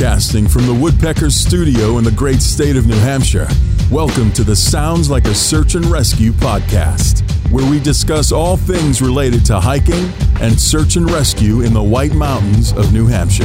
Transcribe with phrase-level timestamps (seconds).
[0.00, 3.46] Broadcasting from the Woodpeckers studio in the great state of New Hampshire.
[3.90, 9.02] Welcome to the Sounds Like a Search and Rescue podcast, where we discuss all things
[9.02, 10.10] related to hiking
[10.40, 13.44] and search and rescue in the White Mountains of New Hampshire.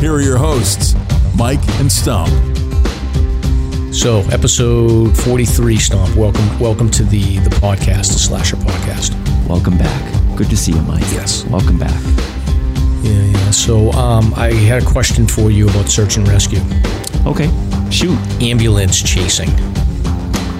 [0.00, 0.96] Here are your hosts,
[1.36, 2.28] Mike and Stump.
[3.94, 6.16] So, episode 43, Stomp.
[6.16, 9.14] Welcome welcome to the the podcast, the Slasher podcast.
[9.48, 10.36] Welcome back.
[10.36, 11.02] Good to see you, Mike.
[11.12, 11.44] Yes.
[11.44, 12.02] Welcome back.
[13.04, 13.50] Yeah, yeah.
[13.50, 16.60] So, um, I had a question for you about search and rescue.
[17.26, 17.50] Okay.
[17.90, 18.18] Shoot.
[18.42, 19.50] Ambulance chasing.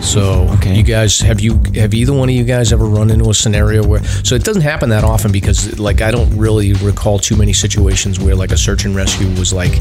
[0.02, 0.76] So, Okay.
[0.76, 3.82] you guys have you have either one of you guys ever run into a scenario
[3.84, 7.54] where so it doesn't happen that often because like I don't really recall too many
[7.54, 9.80] situations where like a search and rescue was like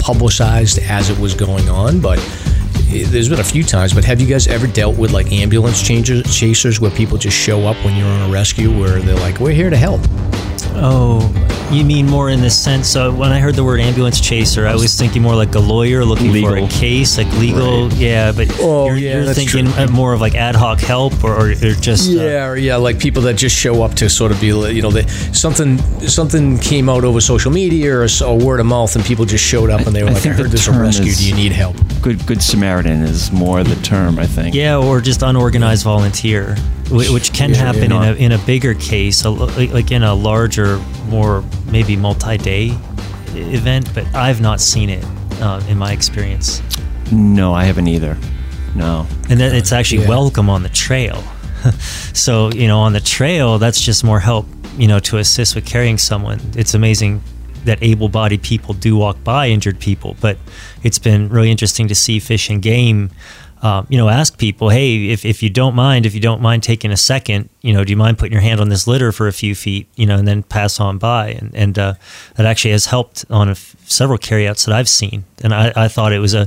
[0.00, 2.18] publicized as it was going on, but
[2.90, 6.22] there's been a few times, but have you guys ever dealt with like ambulance changers,
[6.36, 9.50] chasers where people just show up when you're on a rescue where they're like, we're
[9.50, 10.00] here to help?
[10.76, 11.30] Oh,
[11.72, 12.88] you mean more in the sense?
[12.88, 16.04] So when I heard the word ambulance chaser, I was thinking more like a lawyer
[16.04, 17.92] looking for a case, like legal.
[17.94, 19.84] Yeah, but Oh, you're, yeah, you're thinking true.
[19.84, 22.76] uh, more of like ad hoc help, or, or, or just uh, Yeah, or yeah,
[22.76, 25.78] like people that just show up to sort of be, like, you know, they, something
[26.08, 29.44] something came out over social media or s- or word of mouth, and people just
[29.44, 31.14] showed up and they were I like, "I think heard the there's a rescue.
[31.14, 34.54] Do you need help?" Good good Samaritan is more the term, I think.
[34.54, 38.02] yeah, or just unorganized volunteer, whi- which can Yeah, happen yeah.
[38.02, 40.78] in a in a bigger case, a like like in a larger,
[41.08, 42.72] more maybe multi-day
[43.34, 43.92] event.
[43.94, 45.04] But I've not seen it
[45.40, 46.62] uh, in my experience.
[47.12, 48.16] No, I haven't either.
[48.74, 49.06] No.
[49.30, 50.08] and then it's actually Yeah.
[50.08, 51.22] welcome on the trail.
[52.12, 54.46] so you know, on the trail, that's just more help,
[54.78, 56.40] you know, to assist with carrying someone.
[56.56, 57.22] It's amazing
[57.64, 60.36] that able-bodied people do walk by injured people, but
[60.82, 63.10] it's been really interesting to see Fish and Game.
[63.64, 66.62] Um, you know, ask people, hey, if, if you don't mind, if you don't mind
[66.62, 69.26] taking a second, you know, do you mind putting your hand on this litter for
[69.26, 71.94] a few feet, you know, and then pass on by, and and uh,
[72.36, 75.88] that actually has helped on a f- several carryouts that I've seen, and I, I
[75.88, 76.46] thought it was a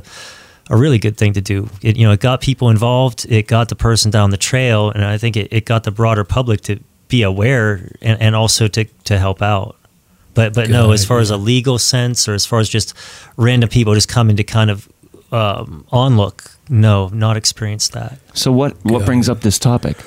[0.70, 1.70] a really good thing to do.
[1.82, 3.26] It you know it got people involved.
[3.28, 6.24] It got the person down the trail, and I think it, it got the broader
[6.24, 9.76] public to be aware and, and also to to help out.
[10.36, 12.94] But but no, Good as far as a legal sense, or as far as just
[13.38, 14.88] random people just coming to kind of
[15.32, 18.20] um, onlook, no, not experienced that.
[18.34, 19.06] So what what Good.
[19.06, 19.98] brings up this topic?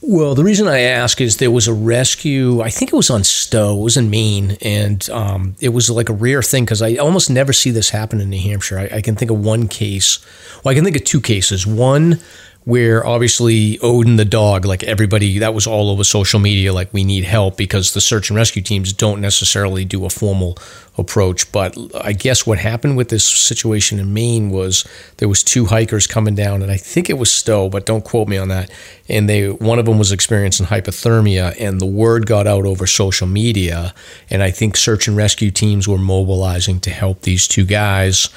[0.00, 2.62] Well, the reason I ask is there was a rescue.
[2.62, 3.78] I think it was on Stowe.
[3.78, 7.28] It was in Maine, and um, it was like a rare thing because I almost
[7.28, 8.78] never see this happen in New Hampshire.
[8.78, 10.18] I, I can think of one case.
[10.64, 11.66] Well, I can think of two cases.
[11.66, 12.20] One
[12.68, 16.70] where obviously Odin the dog, like everybody, that was all over social media.
[16.70, 20.58] Like we need help because the search and rescue teams don't necessarily do a formal
[20.98, 21.50] approach.
[21.50, 24.86] But I guess what happened with this situation in Maine was
[25.16, 28.28] there was two hikers coming down, and I think it was Stowe, but don't quote
[28.28, 28.70] me on that.
[29.08, 33.26] And they one of them was experiencing hypothermia, and the word got out over social
[33.26, 33.94] media,
[34.28, 38.28] and I think search and rescue teams were mobilizing to help these two guys,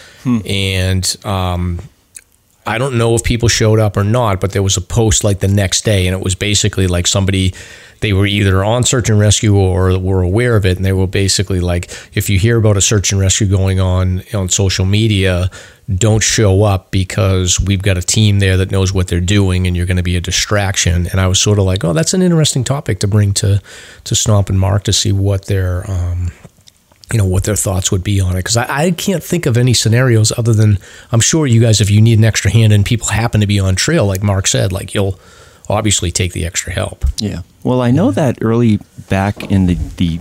[0.45, 1.79] and um,
[2.65, 5.39] I don't know if people showed up or not, but there was a post like
[5.39, 7.53] the next day, and it was basically like somebody
[8.01, 11.07] they were either on search and rescue or were aware of it, and they were
[11.07, 15.49] basically like, if you hear about a search and rescue going on on social media,
[15.93, 19.75] don't show up because we've got a team there that knows what they're doing, and
[19.77, 21.07] you're going to be a distraction.
[21.07, 23.61] And I was sort of like, oh, that's an interesting topic to bring to
[24.03, 26.31] to Stomp and Mark to see what their um,
[27.13, 29.57] you know what their thoughts would be on it because I, I can't think of
[29.57, 30.77] any scenarios other than
[31.11, 33.59] I'm sure you guys if you need an extra hand and people happen to be
[33.59, 35.19] on trail like Mark said like you'll
[35.69, 37.41] obviously take the extra help Yeah.
[37.63, 38.79] Well, I know that early
[39.09, 40.19] back in the, the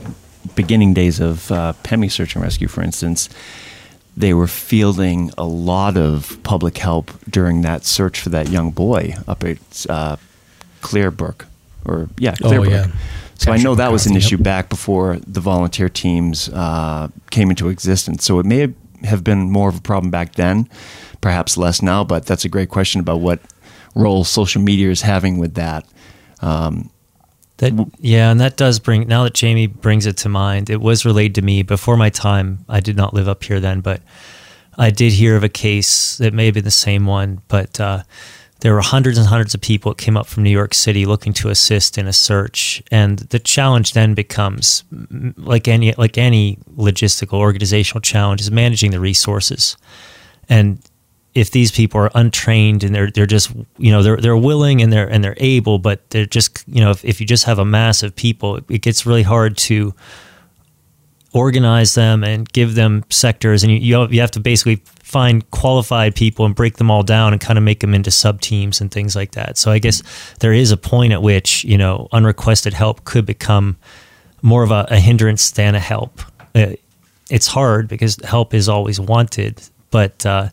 [0.55, 3.29] beginning days of uh, PEMI Search and Rescue, for instance,
[4.17, 9.15] they were fielding a lot of public help during that search for that young boy
[9.27, 10.17] up at uh,
[10.83, 11.47] Clearbrook.
[11.85, 12.71] Or, yeah, Oh, Clearbrook.
[12.71, 12.87] yeah.
[13.41, 17.69] So I know that was an issue back before the volunteer teams uh, came into
[17.69, 18.23] existence.
[18.25, 20.69] So it may have been more of a problem back then,
[21.23, 23.41] perhaps less now, but that's a great question about what
[23.95, 25.87] role social media is having with that.
[26.43, 26.91] Um,
[27.57, 30.71] That yeah, and that does bring now that Jamie brings it to mind.
[30.71, 32.65] It was relayed to me before my time.
[32.69, 34.01] I did not live up here then, but
[34.79, 37.41] I did hear of a case that may have been the same one.
[37.49, 38.03] But uh,
[38.61, 41.33] there were hundreds and hundreds of people that came up from New York City looking
[41.35, 44.85] to assist in a search, and the challenge then becomes
[45.37, 49.77] like any like any logistical organizational challenge is managing the resources.
[50.49, 50.81] And
[51.35, 54.93] if these people are untrained and they're they're just you know they're they're willing and
[54.93, 57.65] they're and they're able but they're just you know if, if you just have a
[57.65, 59.95] mass of people it, it gets really hard to
[61.33, 66.45] organize them and give them sectors and you you have- to basically find qualified people
[66.45, 69.17] and break them all down and kind of make them into sub teams and things
[69.17, 70.03] like that so i guess
[70.41, 73.77] there is a point at which you know unrequested help could become
[74.43, 76.21] more of a, a hindrance than a help
[76.55, 76.73] uh,
[77.31, 80.49] it's hard because help is always wanted, but uh,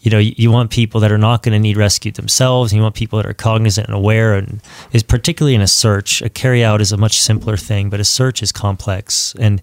[0.00, 2.72] you know, you, want people that are not going to need rescued themselves.
[2.74, 4.60] You want people that are cognizant and aware, and
[4.92, 6.20] is particularly in a search.
[6.22, 9.62] A carry out is a much simpler thing, but a search is complex, and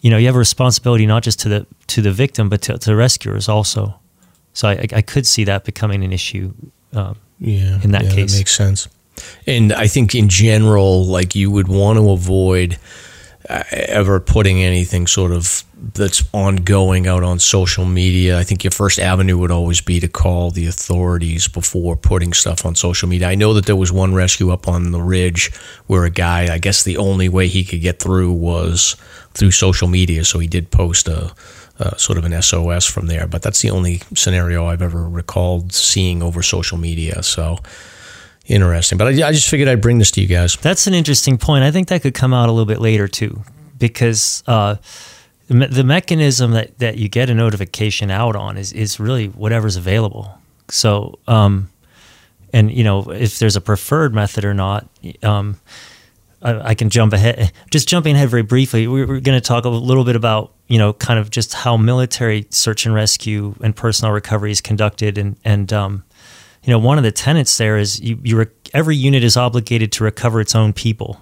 [0.00, 2.78] you know, you have a responsibility not just to the to the victim, but to,
[2.78, 3.98] to rescuers also.
[4.52, 6.54] So I, I could see that becoming an issue.
[6.92, 8.88] Um, yeah, in that yeah, case, that makes sense.
[9.46, 12.78] And I think in general, like you would want to avoid
[13.48, 15.62] uh, ever putting anything sort of
[15.94, 18.38] that's ongoing out on social media.
[18.38, 22.64] I think your first avenue would always be to call the authorities before putting stuff
[22.64, 23.28] on social media.
[23.28, 25.54] I know that there was one rescue up on the ridge
[25.86, 28.96] where a guy, I guess the only way he could get through was
[29.36, 30.24] through social media.
[30.24, 31.32] So he did post a,
[31.78, 33.26] a sort of an SOS from there.
[33.26, 37.22] But that's the only scenario I've ever recalled seeing over social media.
[37.22, 37.58] So
[38.46, 38.98] interesting.
[38.98, 40.56] But I, I just figured I'd bring this to you guys.
[40.56, 41.64] That's an interesting point.
[41.64, 43.42] I think that could come out a little bit later too,
[43.78, 44.42] because.
[44.46, 44.76] Uh,
[45.48, 50.36] the mechanism that, that you get a notification out on is, is really whatever's available.
[50.68, 51.70] So, um,
[52.52, 54.88] and you know, if there's a preferred method or not,
[55.22, 55.60] um,
[56.46, 57.52] I, I, can jump ahead.
[57.70, 60.78] Just jumping ahead very briefly, we, we're going to talk a little bit about you
[60.78, 65.36] know, kind of just how military search and rescue and personal recovery is conducted, and
[65.44, 66.04] and um,
[66.64, 69.92] you know, one of the tenets there is you, you rec- every unit is obligated
[69.92, 71.20] to recover its own people.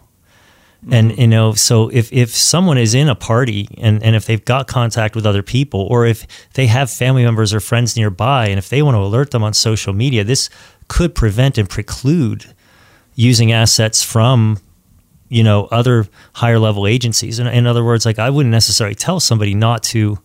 [0.91, 1.21] And mm-hmm.
[1.21, 4.67] you know, so if if someone is in a party and and if they've got
[4.67, 8.71] contact with other people, or if they have family members or friends nearby, and if
[8.71, 10.49] they want to alert them on social media, this
[10.89, 12.55] could prevent and preclude
[13.15, 14.59] using assets from
[15.29, 17.39] you know other higher level agencies.
[17.39, 20.19] In, in other words, like I wouldn't necessarily tell somebody not to.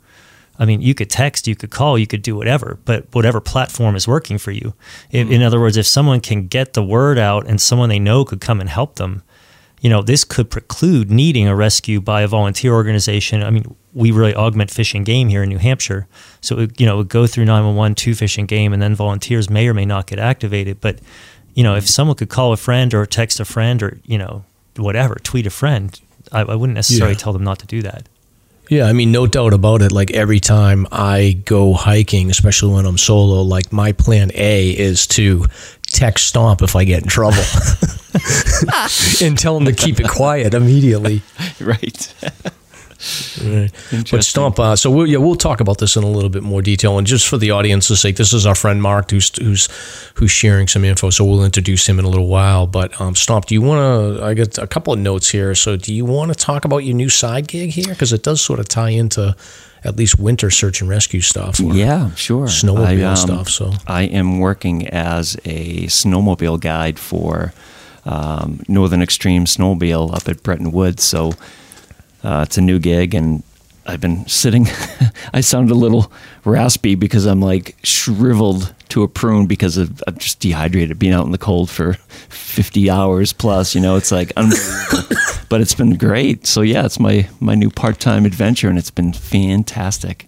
[0.62, 3.96] I mean, you could text, you could call, you could do whatever, but whatever platform
[3.96, 4.74] is working for you.
[5.10, 5.32] mm-hmm.
[5.32, 8.42] In other words, if someone can get the word out and someone they know could
[8.42, 9.24] come and help them,
[9.82, 13.42] you know, this could preclude needing a rescue by a volunteer organization.
[13.42, 16.08] I mean, we really augment fish and game here in New Hampshire.
[16.42, 18.96] So, it, you know, it would go through 911 to fish and game, and then
[18.96, 20.82] volunteers may or may not get activated.
[20.82, 21.00] But,
[21.54, 24.44] you know, if someone could call a friend or text a friend or, you know,
[24.82, 26.00] whatever, tweet a friend,
[26.32, 27.20] I, I wouldn't necessarily yeah.
[27.20, 28.08] tell them not to do that.
[28.70, 29.92] Yeah, I mean, no doubt about it.
[29.92, 35.08] Like every time I go hiking, especially when I'm solo, like my plan A is
[35.08, 35.46] to
[35.88, 37.38] text Stomp if I get in trouble
[39.22, 41.22] and tell him to keep it quiet immediately.
[41.60, 42.14] Right.
[43.42, 43.72] Right.
[44.12, 46.62] But Stomp, uh, so we'll, yeah, we'll talk about this in a little bit more
[46.62, 46.98] detail.
[46.98, 49.70] And just for the audience's sake, this is our friend Mark who's who's
[50.16, 51.10] who's sharing some info.
[51.10, 52.68] So we'll introduce him in a little while.
[52.68, 54.24] But um, Stomp, do you want to?
[54.24, 55.56] I got a couple of notes here.
[55.56, 58.42] So do you want to talk about your new side gig here because it does
[58.42, 59.36] sort of tie into
[59.84, 61.58] at least winter search and rescue stuff.
[61.60, 62.48] Yeah, sure.
[62.48, 63.48] Snowmobile I, um, stuff.
[63.48, 67.54] So I am working as a snowmobile guide for
[68.06, 71.04] um, Northern Extreme Snowmobile up at Bretton Woods.
[71.04, 71.34] So
[72.24, 73.44] uh, it's a new gig, and
[73.86, 74.68] I've been sitting.
[75.34, 76.12] I sound a little
[76.46, 81.26] raspy because I'm like shriveled to a prune because of, I'm just dehydrated, being out
[81.26, 83.76] in the cold for 50 hours plus.
[83.76, 85.16] You know, it's like unbelievable.
[85.50, 86.46] but it's been great.
[86.46, 90.28] So yeah, it's my my new part time adventure, and it's been fantastic.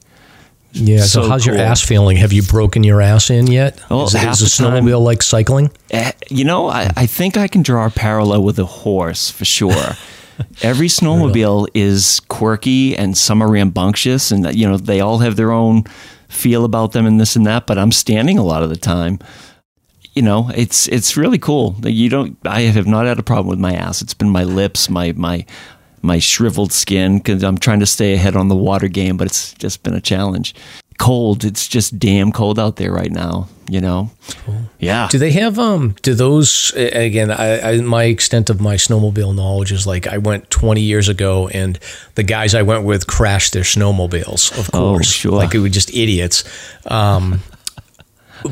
[0.73, 1.01] Yeah.
[1.01, 1.55] So, so how's cool.
[1.55, 2.17] your ass feeling?
[2.17, 3.81] Have you broken your ass in yet?
[3.89, 5.69] Oh, is, half is a snowmobile like cycling?
[5.93, 9.45] Uh, you know, I, I think I can draw a parallel with a horse for
[9.45, 9.73] sure.
[10.61, 15.51] Every snowmobile is quirky and some are rambunctious, and you know they all have their
[15.51, 15.83] own
[16.29, 17.67] feel about them and this and that.
[17.67, 19.19] But I'm standing a lot of the time.
[20.13, 21.75] You know, it's it's really cool.
[21.83, 22.37] You don't.
[22.45, 24.01] I have not had a problem with my ass.
[24.01, 25.45] It's been my lips, my my
[26.01, 29.53] my shriveled skin because I'm trying to stay ahead on the water game, but it's
[29.53, 30.55] just been a challenge
[30.97, 31.43] cold.
[31.43, 33.47] It's just damn cold out there right now.
[33.69, 34.11] You know.
[34.45, 34.63] Cool.
[34.79, 35.07] Yeah.
[35.09, 35.95] Do they have um?
[36.01, 37.31] Do those again?
[37.31, 41.47] I, I, my extent of my snowmobile knowledge is like I went 20 years ago,
[41.47, 41.79] and
[42.15, 44.51] the guys I went with crashed their snowmobiles.
[44.57, 45.31] Of oh, course, oh, sure.
[45.31, 46.43] Like it were just idiots.
[46.85, 47.41] Um,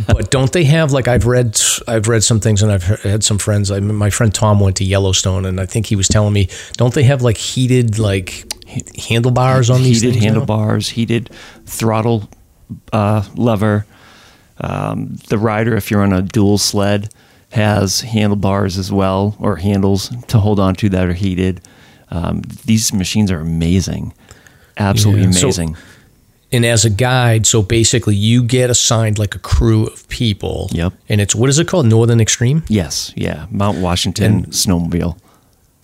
[0.08, 3.38] but don't they have like I've read I've read some things and I've had some
[3.38, 3.72] friends.
[3.72, 6.94] I my friend Tom went to Yellowstone and I think he was telling me don't
[6.94, 8.46] they have like heated like
[8.98, 11.30] handlebars on these heated handlebars, heated
[11.66, 12.30] throttle
[12.94, 13.86] uh, lever.
[14.62, 17.14] Um, the rider, if you're on a dual sled,
[17.52, 21.62] has handlebars as well, or handles to hold on to that are heated.
[22.12, 24.14] Um, these machines are amazing,
[24.78, 25.30] absolutely yeah.
[25.30, 25.76] amazing.
[25.76, 25.82] So,
[26.52, 30.70] and as a guide, so basically you get assigned like a crew of people.
[30.72, 30.94] Yep.
[31.08, 31.86] And it's what is it called?
[31.86, 32.64] Northern Extreme.
[32.68, 33.14] Yes.
[33.16, 33.46] Yeah.
[33.52, 35.18] Mount Washington and, snowmobile.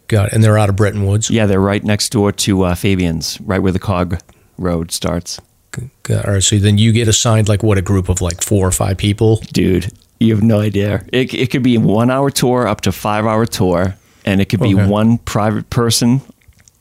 [0.07, 0.33] Got it.
[0.33, 1.29] And they're out of Bretton Woods.
[1.29, 4.19] Yeah, they're right next door to uh, Fabyan's, right where the Cog
[4.57, 5.39] Road starts.
[5.77, 8.71] All right, so then you get assigned like what a group of like four or
[8.71, 9.91] five people, dude.
[10.19, 11.05] You have no idea.
[11.11, 14.61] It, it could be one hour tour up to five hour tour, and it could
[14.61, 14.87] be okay.
[14.87, 16.21] one private person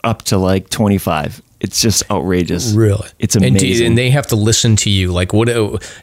[0.04, 1.42] up to like 25.
[1.64, 2.72] It's just outrageous.
[2.72, 3.78] Really, It's And, amazing.
[3.78, 5.12] do, and they have to listen to you.
[5.12, 5.48] Like, what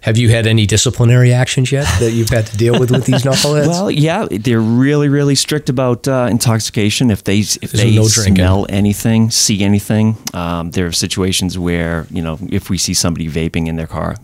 [0.01, 3.21] have you had any disciplinary actions yet that you've had to deal with with these
[3.27, 3.67] knuckleheads?
[3.67, 7.11] Well, yeah, they're really, really strict about uh, intoxication.
[7.11, 8.35] If they if they no drinking.
[8.35, 13.29] smell anything, see anything, um, there are situations where you know if we see somebody
[13.29, 14.15] vaping in their car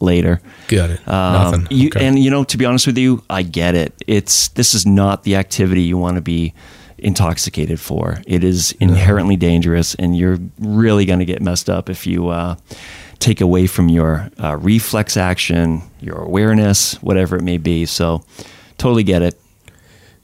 [0.00, 0.40] later.
[0.68, 1.00] got it.
[1.08, 1.66] Um, Nothing.
[1.70, 2.06] You, Okay.
[2.06, 3.92] And you know, to be honest with you, I get it.
[4.06, 6.52] It's this is not the activity you want to be
[6.98, 8.22] intoxicated for.
[8.26, 12.56] It is inherently dangerous, and you're really going to get messed up if you uh,
[13.18, 17.86] take away from your uh, reflex action, your awareness, whatever it may be.
[17.86, 18.24] So,
[18.78, 19.40] totally get it.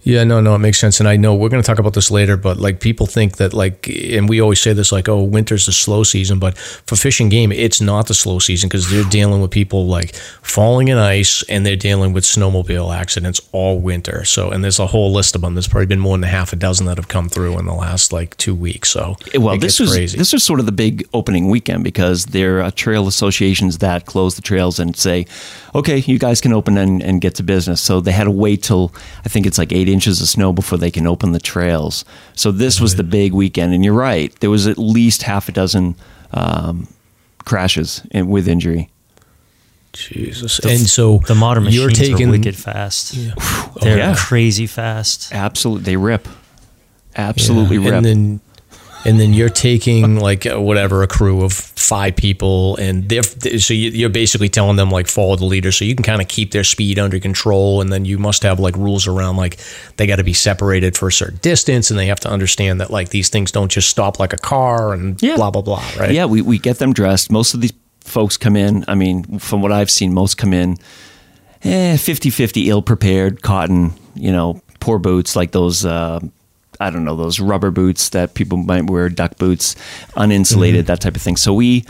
[0.04, 0.98] Yeah, no, no, it makes sense.
[0.98, 3.54] And I know we're going to talk about this later, but like people think that
[3.54, 7.20] like, and we always say this like, oh, winter's the slow season, but for fish
[7.20, 10.98] and game, it's not the slow season because they're dealing with people like falling in
[10.98, 14.24] ice and they're dealing with snowmobile accidents all winter.
[14.24, 15.54] So, and there's a whole list of them.
[15.54, 17.74] There's probably been more than a half a dozen that have come through in the
[17.74, 18.90] last like two weeks.
[18.90, 20.18] So, Well, this was crazy.
[20.18, 24.34] this was sort of the big opening weekend because there are trail associations that close
[24.34, 25.26] the trails and say,
[25.76, 28.64] "Okay, you guys can open and, and get to business." So they had to wait
[28.64, 28.92] till
[29.24, 32.04] I think it's like eight inches of snow before they can open the trails.
[32.34, 34.34] So this was the big weekend, and you're right.
[34.40, 35.94] There was at least half a dozen
[36.32, 36.88] um,
[37.44, 38.88] crashes in, with injury.
[39.92, 40.58] Jesus.
[40.60, 43.14] and so The modern you're machines taking, are wicked fast.
[43.82, 44.14] They're yeah.
[44.16, 45.32] crazy fast.
[45.34, 46.26] Absolutely, they rip.
[47.14, 47.94] Absolutely Yeah, rip.
[47.94, 48.40] And then
[49.04, 53.74] and then you're taking like uh, whatever a crew of five people, and they're so
[53.74, 56.52] you- you're basically telling them like follow the leader, so you can kind of keep
[56.52, 59.58] their speed under control, and then you must have like rules around like
[59.96, 62.90] they got to be separated for a certain distance, and they have to understand that
[62.90, 65.36] like these things don't just stop like a car and Yeah.
[65.36, 66.12] blah blah blah, right?
[66.12, 67.30] Yeah, we, we get them dressed.
[67.32, 70.76] Most of these folks come in, I mean, from what I've seen, most come in
[71.64, 75.84] eh, 50 50 ill prepared, cotton, you know, poor boots like those.
[75.84, 76.20] Uh,
[76.82, 79.76] I don't know those rubber boots that people might wear, duck boots,
[80.16, 81.36] uninsulated, that type of thing.
[81.36, 81.84] So we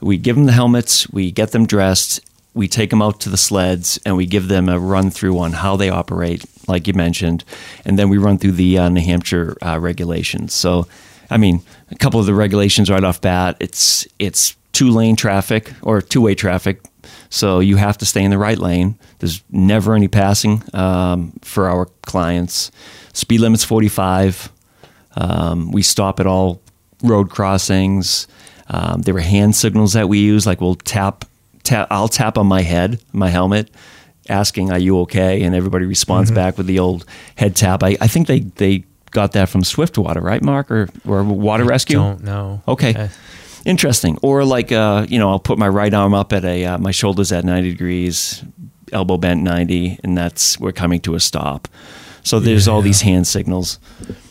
[0.00, 2.20] we give them the helmets, we get them dressed,
[2.52, 5.52] we take them out to the sleds, and we give them a run through on
[5.52, 7.44] how they operate, like you mentioned,
[7.84, 10.52] and then we run through the uh, New Hampshire uh, regulations.
[10.52, 10.86] So,
[11.30, 15.72] I mean, a couple of the regulations right off bat, it's it's two lane traffic
[15.82, 16.80] or two way traffic.
[17.30, 18.98] So you have to stay in the right lane.
[19.18, 22.70] There's never any passing um, for our clients.
[23.14, 24.52] Speed limit's 45.
[25.16, 26.60] Um, we stop at all
[27.02, 28.26] road crossings.
[28.68, 31.24] Um, there were hand signals that we use, like we'll tap,
[31.62, 31.88] tap.
[31.90, 33.70] I'll tap on my head, my helmet,
[34.28, 37.04] asking, "Are you okay?" And everybody responds back with the old
[37.36, 37.82] head tap.
[37.82, 41.96] I, I think they they got that from Swiftwater, right, Mark, or or Water Rescue?
[41.96, 42.62] Don't know.
[42.68, 42.94] Okay.
[42.94, 43.08] Uh,
[43.64, 44.18] Interesting.
[44.20, 46.90] Or like, uh, you know, I'll put my right arm up at a, uh, my
[46.90, 48.44] shoulders at 90 degrees,
[48.92, 51.66] elbow bent 90, and that's, we're coming to a stop.
[52.24, 53.78] So there's all these hand signals.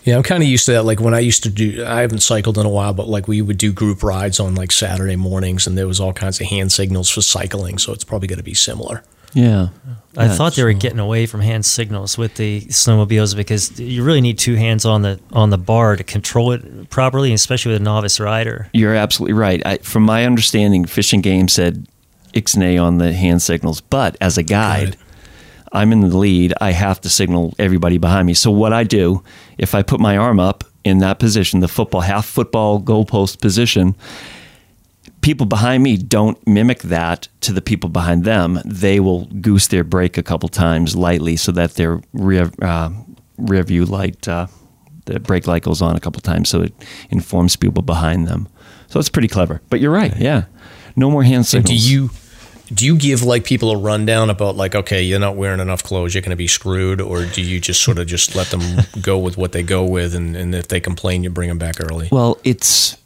[0.03, 0.83] Yeah, I'm kind of used to that.
[0.83, 3.41] Like when I used to do, I haven't cycled in a while, but like we
[3.41, 6.71] would do group rides on like Saturday mornings, and there was all kinds of hand
[6.71, 7.77] signals for cycling.
[7.77, 9.03] So it's probably going to be similar.
[9.33, 9.69] Yeah.
[10.17, 14.03] I Yeah, thought they were getting away from hand signals with the snowmobiles because you
[14.03, 17.81] really need two hands on the on the bar to control it properly, especially with
[17.81, 18.69] a novice rider.
[18.73, 19.65] You're absolutely right.
[19.65, 21.87] I, from my understanding, Fish and Game said
[22.33, 24.97] ixnay on the hand signals, but as a guide, it.
[25.73, 26.53] I'm in the lead.
[26.61, 28.33] I have to signal everybody behind me.
[28.35, 29.23] So what I do,
[29.57, 33.95] if I put my arm up in that position, the football half football goalpost position,
[35.21, 38.59] people behind me don't mimic that to the people behind them.
[38.65, 42.91] They will goose their brake a couple times lightly so that their rear uh,
[43.37, 44.47] rear view light, uh,
[45.05, 46.73] the brake light goes on a couple times, so it
[47.09, 48.47] informs people behind them.
[48.87, 49.61] So it's pretty clever.
[49.69, 50.15] But you're right.
[50.17, 50.45] Yeah,
[50.95, 51.69] no more hand And signals.
[51.83, 52.09] do you
[52.73, 56.13] do you give like people a rundown about like okay, you're not wearing enough clothes,
[56.15, 58.61] you're going to be screwed, or do you just sort of just let them
[59.01, 61.79] go with what they go with, and, and if they complain, you bring them back
[61.81, 62.07] early?
[62.11, 62.97] Well, it's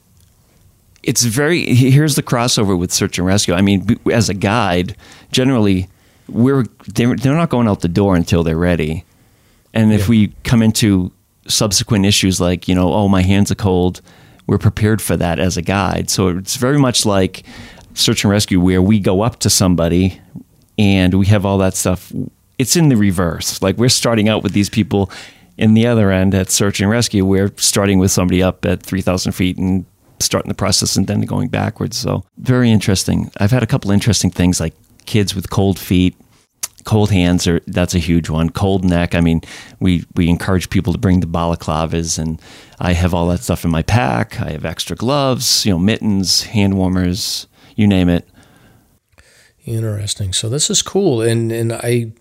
[1.03, 3.53] it's very here's the crossover with search and rescue.
[3.53, 4.95] I mean, as a guide,
[5.31, 5.89] generally
[6.29, 9.05] we're they're, they're not going out the door until they're ready.
[9.74, 10.07] And if Yeah.
[10.09, 11.12] we come into
[11.47, 14.01] subsequent issues like, you know, oh, my hands are cold,
[14.47, 16.09] we're prepared for that as a guide.
[16.09, 17.43] So it's very much like
[17.97, 20.21] search and rescue where we go up to somebody
[20.77, 22.11] and we have all that stuff.
[22.57, 23.61] It's in the reverse.
[23.61, 25.11] Like we're starting out with these people
[25.57, 27.25] in the other end at search and rescue.
[27.25, 29.85] We're starting with somebody up at 3,000 feet and
[30.19, 31.97] starting the process and then going backwards.
[31.97, 33.31] So very interesting.
[33.37, 34.73] I've had a couple interesting things like
[35.05, 36.15] kids with cold feet
[36.87, 39.41] cold hands are that's a huge one cold neck i mean
[39.81, 42.41] we we encourage people to bring the balaclavas and
[42.79, 46.43] i have all that stuff in my pack i have extra gloves you know mittens
[46.43, 47.45] hand warmers
[47.77, 48.27] you name it
[49.67, 50.31] Interesting.
[50.31, 52.13] So this is cool, and and I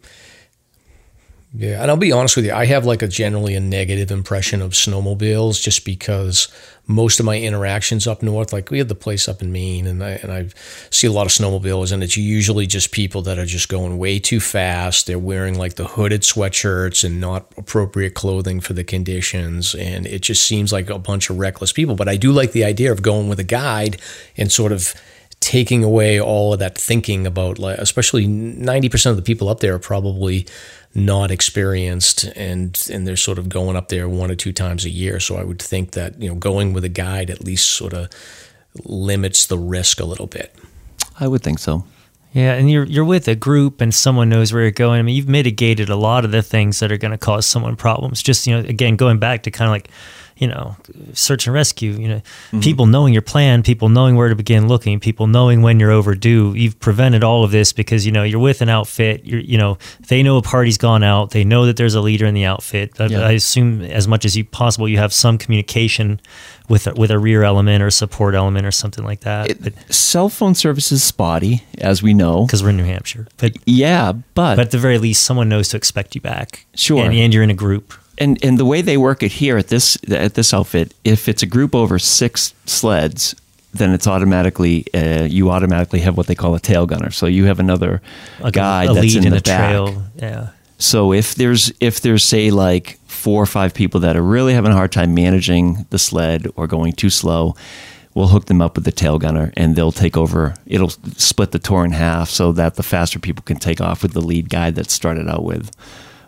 [1.55, 4.61] Yeah, and I'll be honest with you, I have like a generally a negative impression
[4.61, 6.49] of snowmobiles just because
[6.87, 10.03] most of my interactions up north, like we had the place up in Maine and
[10.05, 10.49] I and I
[10.91, 14.19] see a lot of snowmobiles and it's usually just people that are just going way
[14.19, 15.07] too fast.
[15.07, 20.23] They're wearing like the hooded sweatshirts and not appropriate clothing for the conditions and it
[20.23, 21.95] just seems like a bunch of reckless people.
[21.95, 23.99] But I do like the idea of going with a guide
[24.37, 24.95] and sort of
[25.40, 29.75] taking away all of that thinking about like especially 90% of the people up there
[29.75, 30.47] are probably
[30.95, 34.90] not experienced and and they're sort of going up there one or two times a
[34.90, 37.93] year so i would think that you know going with a guide at least sort
[37.93, 38.09] of
[38.85, 40.57] limits the risk a little bit
[41.19, 41.85] I would think so.
[42.33, 44.99] Yeah, and you're you're with a group and someone knows where you're going.
[44.99, 47.76] I mean, you've mitigated a lot of the things that are going to cause someone
[47.76, 48.23] problems.
[48.23, 49.88] Just you know, again, going back to kind of like,
[50.37, 50.76] you know,
[51.12, 51.93] search and rescue.
[51.93, 52.61] You know, mm-hmm.
[52.61, 56.52] people knowing your plan, people knowing where to begin looking, people knowing when you're overdue.
[56.55, 59.25] You've prevented all of this because you know you're with an outfit.
[59.25, 59.78] You're you know
[60.09, 61.31] they know a party's gone out.
[61.31, 63.00] They know that there's a leader in the outfit.
[63.00, 63.21] I, Yeah.
[63.21, 66.21] I assume as much as you possible, you have some communication
[66.69, 69.50] with a, with a rear element or support element or something like that.
[69.50, 72.47] It, cell phone service is spotty, as we know.
[72.47, 75.69] because we're in New Hampshire, but Yeah, but, but at the very least, someone knows
[75.69, 76.66] to expect you back.
[76.75, 77.05] Sure.
[77.05, 77.95] and, and you're in a group.
[78.19, 81.43] And and the way they work it here at this at this outfit, if it's
[81.43, 83.35] a group over six sleds,
[83.75, 87.11] then it's automatically uh, you automatically have what they call a tail gunner.
[87.11, 88.01] So you have another
[88.41, 89.71] Like guy a, that's lead in the a back.
[89.71, 90.03] trail.
[90.17, 94.55] Yeah, So if there's if there's say like four or five people that are really
[94.55, 97.55] having a hard time managing the sled or going too slow,
[98.15, 100.55] we'll hook them up with the tail gunner and they'll take over.
[100.67, 104.13] It'll split the tour in half so that the faster people can take off with
[104.13, 105.71] the lead guy that started out with.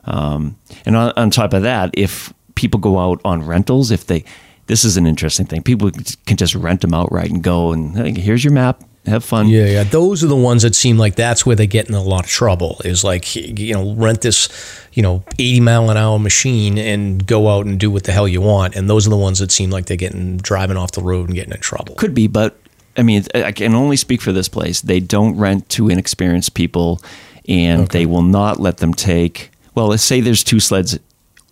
[0.09, 4.25] Um, and on, on top of that, if people go out on rentals, if they
[4.69, 5.63] this is an interesting thing.
[5.63, 5.91] People
[6.27, 8.85] can just rent them outright and go and hey, here's your map.
[9.07, 9.49] Have fun.
[9.49, 9.85] Yeah, yeah.
[9.85, 12.31] Those are the ones that seem like that's where they get in a lot of
[12.31, 12.81] trouble.
[12.85, 14.51] Is like you know rent this,
[14.93, 18.29] you know, eighty mile an hour machine and go out and do what the hell
[18.29, 18.77] you want.
[18.77, 21.35] And those are the ones that seem like they're getting driving off the road and
[21.35, 21.95] getting in trouble.
[21.95, 22.59] Could be, but
[22.99, 24.83] I mean, I can only speak for this place.
[24.83, 27.01] They don't rent to inexperienced people,
[27.49, 29.51] and they will not let them take.
[29.79, 30.99] Well, let's say there's two sleds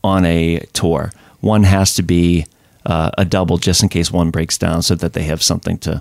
[0.02, 1.12] on a tour.
[1.42, 2.44] One has to be
[2.84, 6.00] uh, a double, just in case one breaks down, so that they have something to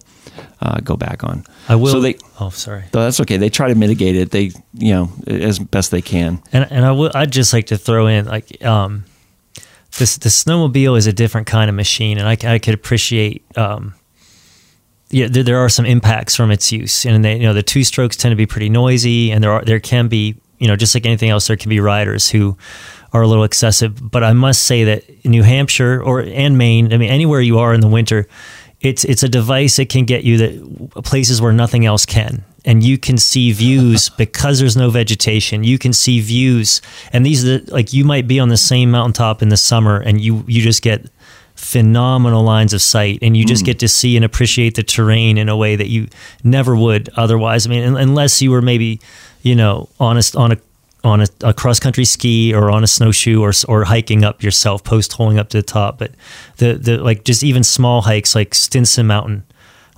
[0.60, 1.44] uh, go back on.
[1.70, 1.92] I will.
[1.92, 2.16] So they.
[2.40, 2.86] oh, sorry.
[2.92, 3.38] Though that's okay.
[3.38, 4.32] They try to mitigate it.
[4.32, 6.42] They, you know, as best they can.
[6.52, 7.12] And and I will.
[7.14, 9.06] I'd just like to throw in like um,
[10.00, 13.46] this the snowmobile is a different kind of machine, and I, I could appreciate.
[13.56, 13.94] Um,
[15.12, 17.84] yeah, there, there are some impacts from its use, and they, you know the two
[17.84, 20.96] strokes tend to be pretty noisy, and there are there can be you know just
[20.96, 22.58] like anything else, there can be riders who
[23.14, 24.12] are a little excessive.
[24.12, 27.74] But I must say that New Hampshire or and Maine, I mean anywhere you are
[27.74, 28.28] in the winter,
[28.82, 32.44] it's it's a device that can get you that places where nothing else can.
[32.66, 35.64] And you can see views because there's no vegetation.
[35.64, 36.82] You can see views.
[37.14, 39.98] And these are the, like you might be on the same mountaintop in the summer
[39.98, 41.10] and you you just get
[41.56, 43.68] phenomenal lines of sight and you just mm.
[43.68, 46.08] get to see and appreciate the terrain in a way that you
[46.44, 47.66] never would otherwise.
[47.66, 49.00] I mean unless you were maybe
[49.46, 50.58] you know honest on a
[51.06, 54.84] on a, a cross country ski or on a snowshoe or or hiking up yourself,
[54.84, 56.00] post holing up to the top.
[56.00, 56.12] But
[56.58, 59.44] the the like just even small hikes like Stinson Mountain,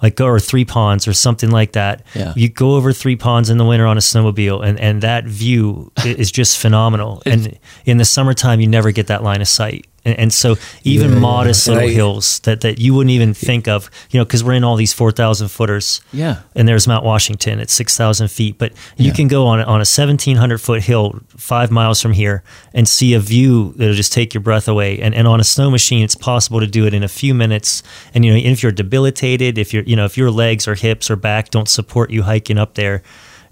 [0.04, 2.04] like go or Three Ponds or something like that.
[2.14, 2.34] Yeah.
[2.36, 5.94] You go over Three Ponds in the winter on a snowmobile, and and that view
[6.06, 7.24] is just phenomenal.
[7.26, 9.88] and in the summertime, you never get that line of sight.
[10.08, 11.20] And, and so even Yeah, yeah.
[11.22, 14.44] modest And little I- hills that, that you wouldn't even think of, you know, because
[14.44, 16.38] we're in all these 4,000 footers Yeah.
[16.56, 18.58] and there's Mount Washington at 6,000 feet.
[18.58, 19.14] But you Yeah.
[19.14, 22.44] can go on a, on a 1,700 foot hill five miles from here
[22.74, 25.00] and see a view that'll just take your breath away.
[25.00, 27.84] And, and on a snow machine, it's possible to do it in a few minutes.
[28.14, 31.10] And, you know, if you're debilitated, if you're, you know, if your legs or hips
[31.12, 33.04] or back don't support you hiking up there,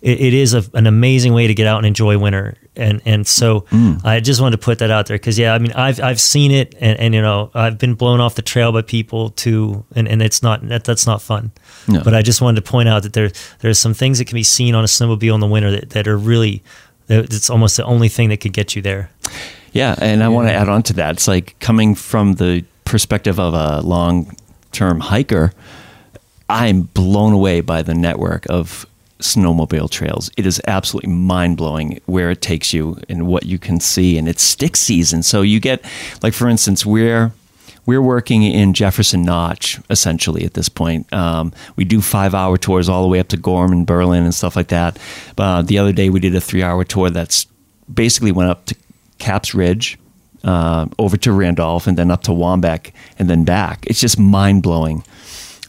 [0.06, 2.56] it, it is a, an amazing way to get out and enjoy winter.
[2.76, 4.00] And, and so mm.
[4.06, 6.52] I just wanted to put that out there because, yeah, I mean, I've, I've seen
[6.52, 9.84] it and, and, you know, I've been blown off the trail by people too.
[9.96, 11.52] And, and it's not, that, that's not fun.
[11.88, 12.04] No.
[12.04, 14.44] But I just wanted to point out that there there's some things that can be
[14.44, 16.62] seen on a snowmobile in the winter that, that are really
[17.08, 19.10] it's almost the only thing that could get you there.
[19.74, 21.16] Yeah, and I want to add on to that.
[21.16, 24.36] It's like coming from the perspective of a long
[24.72, 25.52] term hiker,
[26.50, 28.86] I'm blown away by the network of
[29.26, 30.30] snowmobile trails.
[30.38, 34.18] It is absolutely mind blowing where it takes you and what you can see.
[34.18, 35.24] And it's stick season.
[35.24, 35.84] So you get,
[36.22, 37.32] like, for instance, we're.
[37.88, 41.12] We're working in Jefferson Notch essentially at this point.
[41.14, 44.34] Um, we do five hour tours all the way up to Gorham and Berlin and
[44.34, 44.98] stuff like that.
[45.38, 47.46] Uh, the other day we did a three hour tour that's
[47.94, 48.76] basically went up to
[49.20, 50.00] Caps Ridge,
[50.44, 53.86] uh, over to Randolph, and then up to Waumbek, and then back.
[53.86, 55.04] It's just mind blowing.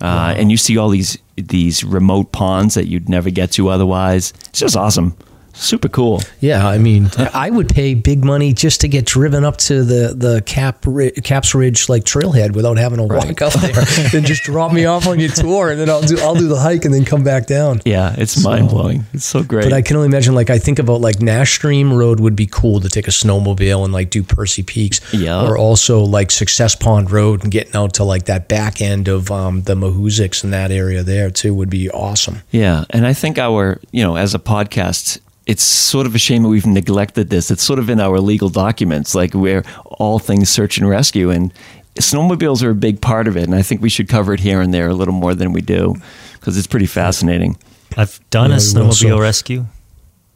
[0.00, 4.32] Uh, And you see all these these remote ponds that you'd never get to otherwise.
[4.48, 5.14] It's just awesome.
[5.56, 6.20] Super cool.
[6.40, 10.14] Yeah, I mean, I would pay big money just to get driven up to the
[10.14, 10.84] the Cap
[11.24, 13.72] Caps Ridge like trailhead without having to walk up there.
[14.12, 16.60] then just drop me off on your tour, and then I'll do I'll do the
[16.60, 17.80] hike and then come back down.
[17.84, 19.04] Yeah, it's mind blowing.
[19.12, 19.64] It's so great.
[19.64, 20.34] But I can only imagine.
[20.34, 23.84] Like I think about like Nash Stream Road would be cool to take a snowmobile
[23.84, 25.00] and like do Percy Peaks.
[25.12, 25.42] Yeah.
[25.42, 29.30] Or also like Success Pond Road and getting out to like that back end of
[29.30, 32.42] um, the Mahoosucs and that area there too would be awesome.
[32.50, 36.42] Yeah, and I think our, you know, as a podcast, it's sort of a shame
[36.42, 37.50] that we've neglected this.
[37.50, 41.52] It's sort of in our legal documents, like where all things search and rescue, and
[41.94, 43.44] snowmobiles are a big part of it.
[43.44, 45.60] And I think we should cover it here and there a little more than we
[45.60, 45.94] do
[46.34, 47.56] because it's pretty fascinating.
[47.96, 49.66] I've done Yeah, a snowmobile so- rescue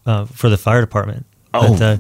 [0.07, 1.27] uh, for the fire department.
[1.53, 1.73] Oh.
[1.77, 1.97] But, uh,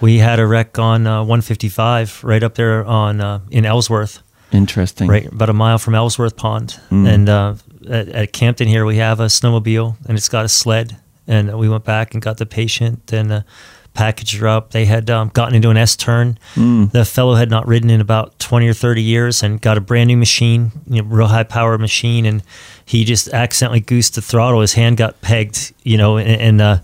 [0.00, 4.20] we had a wreck on uh, 155 right up there on uh, in Ellsworth,
[4.52, 5.08] Interesting.
[5.08, 6.78] right about a mile from Ellsworth Pond.
[6.90, 7.08] Mm.
[7.08, 7.54] And uh,
[7.88, 10.96] at, at Campton here, we have a snowmobile and it's got a sled.
[11.28, 13.42] And we went back and got the patient and uh,
[13.94, 14.70] packaged her up.
[14.70, 16.38] They had um, gotten into an S turn.
[16.54, 16.90] Mm.
[16.90, 20.08] The fellow had not ridden in about 20 or 30 years and got a brand
[20.08, 22.24] new machine, you know, real high power machine.
[22.24, 22.42] And
[22.86, 24.60] he just accidentally goosed the throttle.
[24.62, 26.78] His hand got pegged, you know, and, and uh,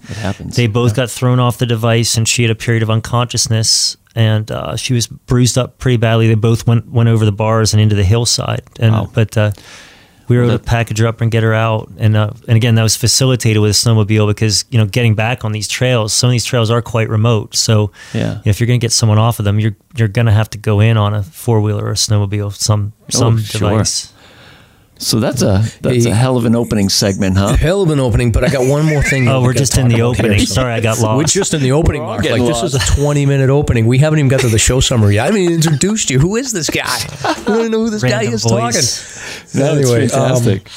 [0.56, 4.50] they both got thrown off the device and she had a period of unconsciousness and
[4.52, 6.28] uh, she was bruised up pretty badly.
[6.28, 8.62] They both went went over the bars and into the hillside.
[8.78, 9.10] And Wow.
[9.12, 9.52] but uh,
[10.28, 11.90] we were able to package her up and get her out.
[11.98, 15.44] And uh, and again, that was facilitated with a snowmobile because you know getting back
[15.44, 17.54] on these trails, some of these trails are quite remote.
[17.56, 18.40] So Yeah.
[18.44, 20.58] if you're going to get someone off of them, you're you're going to have to
[20.58, 23.84] go in on a four wheeler or a snowmobile, some some Oh, sure.
[25.04, 25.08] Device.
[25.08, 26.10] So that's a that's Hey.
[26.10, 27.56] a hell of an opening segment, huh?
[27.56, 29.28] Hell of an opening, but I got one more thing.
[29.34, 30.46] Oh, we we're just in the about here, opening.
[30.46, 31.16] so- Sorry, I got lost.
[31.18, 32.20] We're just in the opening, Mark.
[32.22, 33.86] Like getting this was a 20 minute opening.
[33.86, 35.14] We haven't even got to the show summary.
[35.16, 35.22] yet.
[35.22, 36.18] I haven't even introduced you.
[36.18, 36.84] Who is this guy?
[37.24, 39.50] I want to know who this guy is voice.
[39.52, 39.60] talking.
[39.60, 40.68] No, it's anyway, um, fantastic.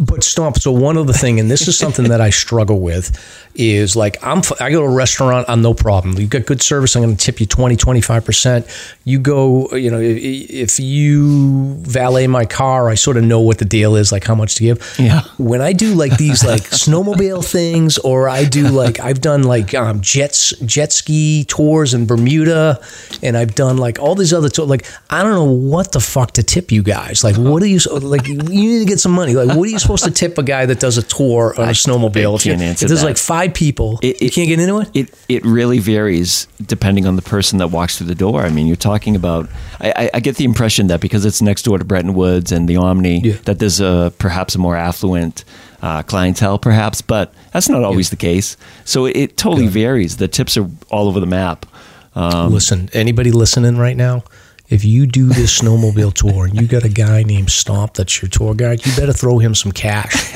[0.00, 0.58] But stomp.
[0.58, 3.12] So one other thing, and this is something that I struggle with,
[3.54, 4.42] is like I'm.
[4.60, 6.18] I go to a restaurant, I'm no problem.
[6.18, 8.66] You got good service, I'm going to tip you 20, 25 percent.
[9.04, 13.58] You go, you know, i- if you valet my car, I sort of know what
[13.58, 14.96] the deal is, like how much to give.
[14.98, 15.22] Yeah.
[15.38, 19.74] When I do like these like snowmobile things, or I do like I've done like
[19.74, 22.80] um, jets jet ski tours in Bermuda,
[23.22, 24.68] and I've done like all these other tours.
[24.68, 27.22] Like I don't know what the fuck to tip you guys.
[27.24, 28.26] Like what are you like?
[28.26, 29.34] You need to get some money.
[29.34, 31.72] Like what are you supposed to tip a guy that does a tour on a
[31.72, 32.34] snowmobile?
[32.36, 33.06] If, you- can't answer if there's that.
[33.06, 34.88] like five people, It- you can't get into it.
[34.94, 38.42] It it really varies depending on the person that walks through the door.
[38.42, 39.48] I mean, you're talking about.
[39.80, 42.68] I, I, I get the impression that because it's next door to Bretton Woods and
[42.68, 43.36] the Omni, Yeah.
[43.44, 45.44] that there's a perhaps a more affluent
[45.82, 48.56] uh, clientele, perhaps, but that's not always the case.
[48.84, 50.16] So it, it totally varies.
[50.16, 51.66] The tips are all over the map.
[52.14, 54.22] Um, Listen, anybody listening right now,
[54.68, 58.28] if you do this snowmobile tour and you got a guy named Stomp that's your
[58.28, 60.32] tour guide, you better throw him some cash.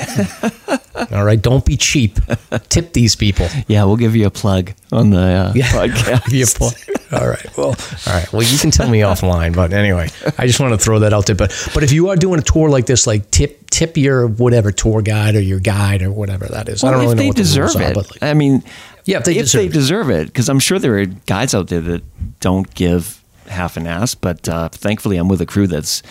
[1.11, 2.19] All right, don't be cheap.
[2.67, 3.47] Tip these people.
[3.67, 6.25] Yeah, we'll give you a plug on the uh, podcast.
[6.25, 6.73] Give you a plug.
[7.13, 7.57] All right.
[7.57, 7.69] Well,
[8.05, 8.33] all right.
[8.33, 11.25] Well, you can tell me offline, but anyway, I just want to throw that out
[11.25, 11.37] there.
[11.37, 14.71] But but if you are doing a tour like this, like tip tip your whatever
[14.73, 16.83] tour guide or your guide or whatever that is.
[16.83, 17.95] I Well, don't really if know they what the rules deserve are, it.
[17.95, 18.61] but like, I mean,
[19.05, 19.73] Yeah, if they deserve they it.
[19.73, 22.03] deserve it, because I'm sure there are guys out there that
[22.41, 23.18] don't give
[23.49, 24.15] half an ass.
[24.15, 26.01] But uh, thankfully, I'm with a crew that's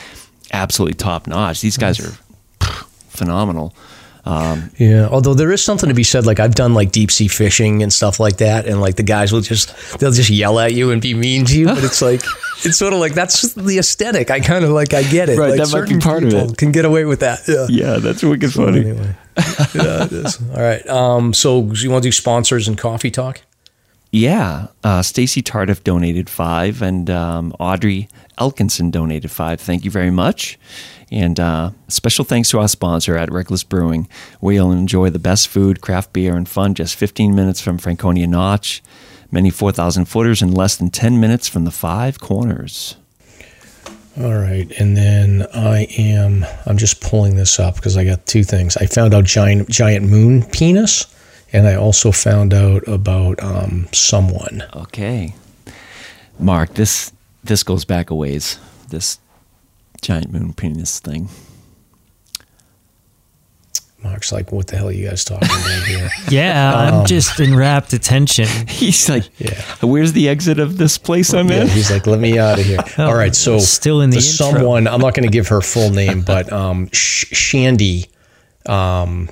[0.53, 1.61] absolutely top notch.
[1.61, 2.17] These guys are
[3.09, 3.75] phenomenal.
[4.25, 6.27] Um, Yeah, although there is something to be said.
[6.27, 9.33] Like I've done like deep sea fishing and stuff like that, and like the guys
[9.33, 12.21] will just they'll just yell at you and be mean to you, but it's like
[12.65, 14.31] it's sort of like that's the aesthetic.
[14.31, 15.39] I kind of like I get it.
[15.39, 16.59] Right, like that might be part of it.
[16.59, 17.41] Can get away with that.
[17.49, 17.67] Yeah.
[17.71, 18.81] yeah, that's wicked So funny.
[18.81, 19.17] anyway,
[19.75, 20.39] yeah, it is.
[20.51, 20.87] All right.
[20.89, 21.33] Um.
[21.33, 23.41] So you want to do sponsors and coffee talk?
[24.11, 29.61] Yeah, uh, Stacy Tardif donated five, and um, Audrey Elkinson donated five.
[29.61, 30.59] Thank you very much.
[31.11, 34.09] And uh, special thanks to our sponsor at Rek'-Lis Brewing,
[34.43, 38.83] you'll enjoy the best food, craft beer, and fun just 15 minutes from Franconia Notch.
[39.31, 42.97] Many 4,000 footers in less than 10 minutes from the five corners.
[44.19, 46.45] All right, and then I am.
[46.67, 48.77] I'm just pulling this up because I got two things.
[48.77, 51.07] I found out giant giant moon penis,
[51.53, 54.63] and I also found out about um, someone.
[54.75, 55.35] Okay,
[56.39, 57.13] Mark, this
[57.45, 58.59] this goes back a ways.
[58.89, 59.19] This
[60.03, 61.29] giant moon penis thing.
[64.01, 67.41] Mark's like, "What the hell are you guys talking about here?" Yeah, Um, I'm just
[67.41, 68.47] in rapt attention.
[68.69, 69.61] He's like, Yeah.
[69.83, 72.65] "Where's the exit of this place I'm Yeah, in?" he's like, "Let me out of
[72.65, 74.53] here." All right, so Still in the intro.
[74.53, 74.87] someone.
[74.87, 78.07] I'm not going to give her full name, but um, Sh- Shandy
[78.67, 79.29] um,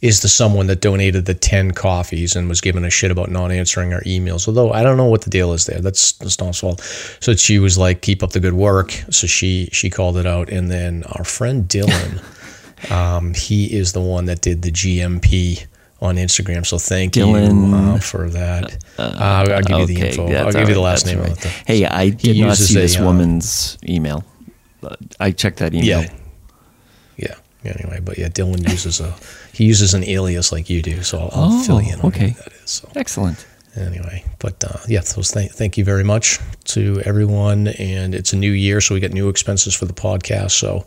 [0.00, 3.50] is the someone that donated the ten coffees and was given a shit about not
[3.50, 4.46] answering our emails.
[4.46, 5.80] Although I don't know what the deal is there.
[5.80, 6.80] That's that's not fault.
[7.20, 10.50] So she was like, "Keep up the good work." So she she called it out,
[10.50, 15.66] and then our friend Dylan, um, he is the one that did the GMP
[16.00, 16.64] on Instagram.
[16.64, 18.84] So thank Dylan- you uh, for that.
[18.98, 20.32] Uh, I'll, I'll give you the info.
[20.32, 21.18] I'll give you the last name.
[21.20, 21.36] right.
[21.36, 24.24] the- Hey, I did not see a, this uh, woman's email.
[24.82, 26.02] Uh, I checked that email.
[26.02, 26.12] Yeah.
[27.16, 27.34] Yeah.
[27.64, 29.12] Anyway, but yeah, Dylan uses a
[29.58, 32.06] he uses an alias like you do, so I'll, I'll Oh, fill you in on
[32.06, 32.30] okay.
[32.30, 32.70] who that is.
[32.70, 33.46] So Excellent.
[33.76, 36.38] anyway, but uh, yeah, so thank thank you very much
[36.74, 40.52] to everyone, and it's a new year, so we get new expenses for the podcast,
[40.52, 40.84] so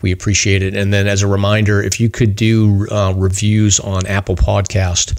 [0.00, 0.74] we appreciate it.
[0.74, 5.18] And then as a reminder, if you could do uh, reviews on Apple Podcast.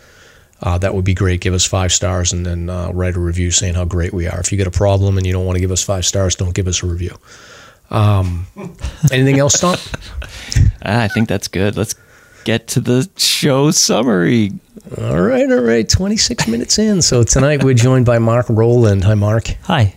[0.66, 1.42] Uh, that would be great.
[1.42, 4.40] Give us five stars and then uh, write a review saying how great we are.
[4.40, 6.56] If you get a problem and you don't want to give us five stars, don't
[6.56, 7.18] give us a review.
[7.92, 8.48] Um,
[9.12, 9.76] anything else, Tom?
[10.86, 11.76] Ah, I think that's good.
[11.76, 11.96] Let's
[12.44, 14.52] get to the show summary.
[14.98, 15.88] All right, all right.
[15.88, 17.02] 26 minutes in.
[17.02, 19.04] So tonight we're joined by Mark Rowland.
[19.04, 19.48] Hi, Mark.
[19.64, 19.96] Hi.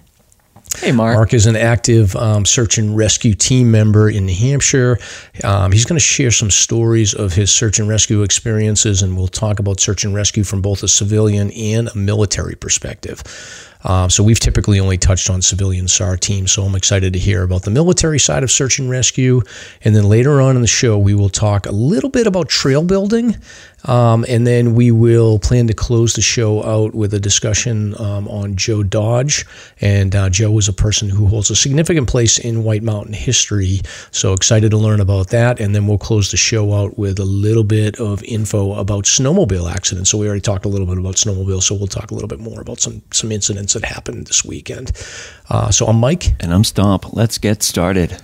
[0.79, 1.17] Hey, Mark.
[1.17, 4.99] Mark is an active um, search and rescue team member in New Hampshire.
[5.43, 9.29] Um, he's going to share some stories of his search and rescue experiences, and we'll
[9.29, 13.23] talk about search and rescue from both a civilian and a military perspective.
[13.87, 17.43] Um, so we've typically only touched on civilian SAR teams, so I'm excited to hear
[17.45, 19.43] about the military side of search and rescue.
[19.83, 22.83] And then later on in the show, we will talk a little bit about trail
[22.83, 23.37] building,
[23.85, 28.27] um, and then we will plan to close the show out with a discussion um,
[28.27, 29.47] on Joe Dodge.
[29.81, 33.83] And uh, Joe is a person who holds a significant place in White Mountain history,
[34.11, 35.61] so excited to learn about that.
[35.61, 39.71] And then we'll close the show out with a little bit of info about snowmobile
[39.73, 40.11] accidents.
[40.11, 42.41] So we already talked a little bit about snowmobile, so we'll talk a little bit
[42.41, 44.93] more about some some incidents that happened this weekend.
[45.49, 46.35] Uh, so I'm Mike.
[46.41, 47.13] And I'm Stomp.
[47.13, 48.19] Let's get started.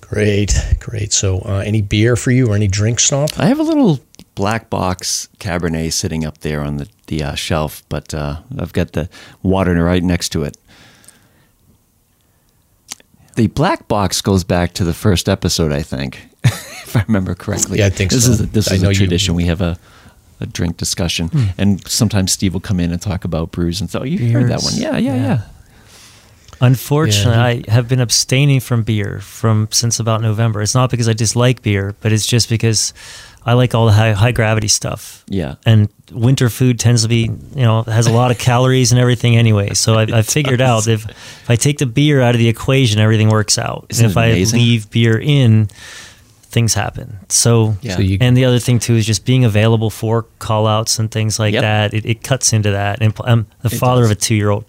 [0.00, 1.12] Great, great.
[1.12, 3.38] So uh, any beer for you or any drink stomp?
[3.40, 3.98] I have a little
[4.36, 8.92] black box Cabernet sitting up there on the, the uh, shelf, but uh, I've got
[8.92, 9.08] the
[9.42, 10.56] water right next to it.
[13.34, 17.80] The black box goes back to the first episode, I think, if I remember correctly.
[17.80, 18.30] Yeah, I think this so.
[18.32, 19.34] Is a, this I is a you- tradition.
[19.34, 19.76] we have a,
[20.40, 21.44] a drink discussion, hmm.
[21.58, 24.50] and sometimes Steve will come in and talk about brews and so oh, you heard
[24.50, 24.74] that one.
[24.76, 25.22] Yeah, yeah, Yeah.
[25.22, 25.40] yeah.
[26.60, 30.62] Unfortunately, I have been abstaining from beer from since about November.
[30.62, 32.94] It's not because I dislike beer, but it's just because
[33.44, 35.22] I like all the high, high gravity stuff.
[35.28, 35.56] Yeah.
[35.66, 39.36] And winter food tends to be, you know, has a lot of calories and everything
[39.36, 39.74] anyway.
[39.74, 43.00] So I, I figured out if, if I take the beer out of the equation,
[43.00, 43.86] everything works out.
[43.90, 45.68] Isn't and if I leave beer in,
[46.56, 47.18] things happen.
[47.28, 47.96] So, Yeah.
[47.96, 51.10] So you- and the other thing too is just being available for call outs and
[51.10, 51.62] things like Yep.
[51.62, 51.94] that.
[51.94, 52.94] It, it cuts into that.
[53.02, 54.10] And I'm the It father does.
[54.10, 54.64] of a two year old.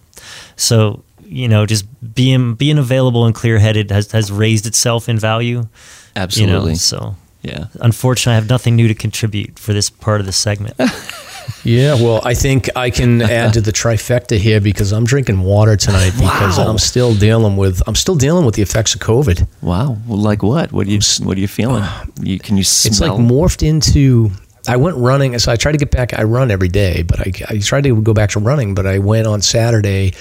[0.55, 5.17] So, you know, just being being available and clear headed has, has raised itself in
[5.19, 5.67] value.
[6.15, 6.55] Absolutely.
[6.55, 7.65] You know, so yeah.
[7.79, 10.75] unfortunately, I have nothing new to contribute for this part of the segment.
[11.63, 15.75] Yeah, well, I think I can add to the trifecta here because I'm drinking water
[15.75, 16.69] tonight because Wow.
[16.69, 19.47] I'm still dealing with I'm still dealing with the effects of COVID.
[19.61, 19.97] Wow.
[20.07, 20.71] Well, like what?
[20.71, 21.83] What do you What are you feeling?
[22.21, 22.91] You, can you smell?
[22.91, 24.31] It's like morphed into.
[24.67, 26.13] I went running, so I tried to get back.
[26.13, 28.99] I run every day, but I, I tried to go back to running, but I
[28.99, 30.13] went on Saturday,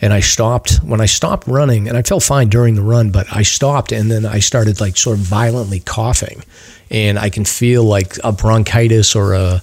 [0.00, 0.76] and I stopped.
[0.84, 4.10] When I stopped running, and I felt fine during the run, but I stopped, and
[4.10, 6.42] then I started like sort of violently coughing,
[6.90, 9.62] and I can feel like a bronchitis or a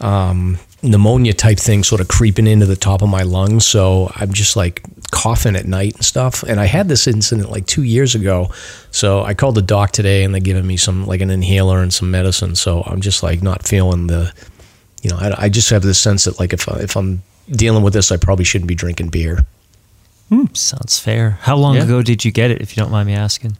[0.00, 3.66] um, pneumonia type thing sort of creeping into the top of my lungs.
[3.66, 6.42] So I'm just like coughing at night and stuff.
[6.42, 8.48] And I had this incident like two years ago.
[8.90, 11.92] So I called the doc today and they're giving me some like an inhaler and
[11.92, 12.54] some medicine.
[12.56, 14.32] So I'm just like not feeling the,
[15.02, 17.82] you know, I, I just have this sense that like if, I, if I'm dealing
[17.82, 19.44] with this, I probably shouldn't be drinking beer.
[20.54, 21.38] Sounds fair.
[21.42, 21.82] How long Yeah.
[21.82, 23.56] ago did you get it, if you don't mind me asking?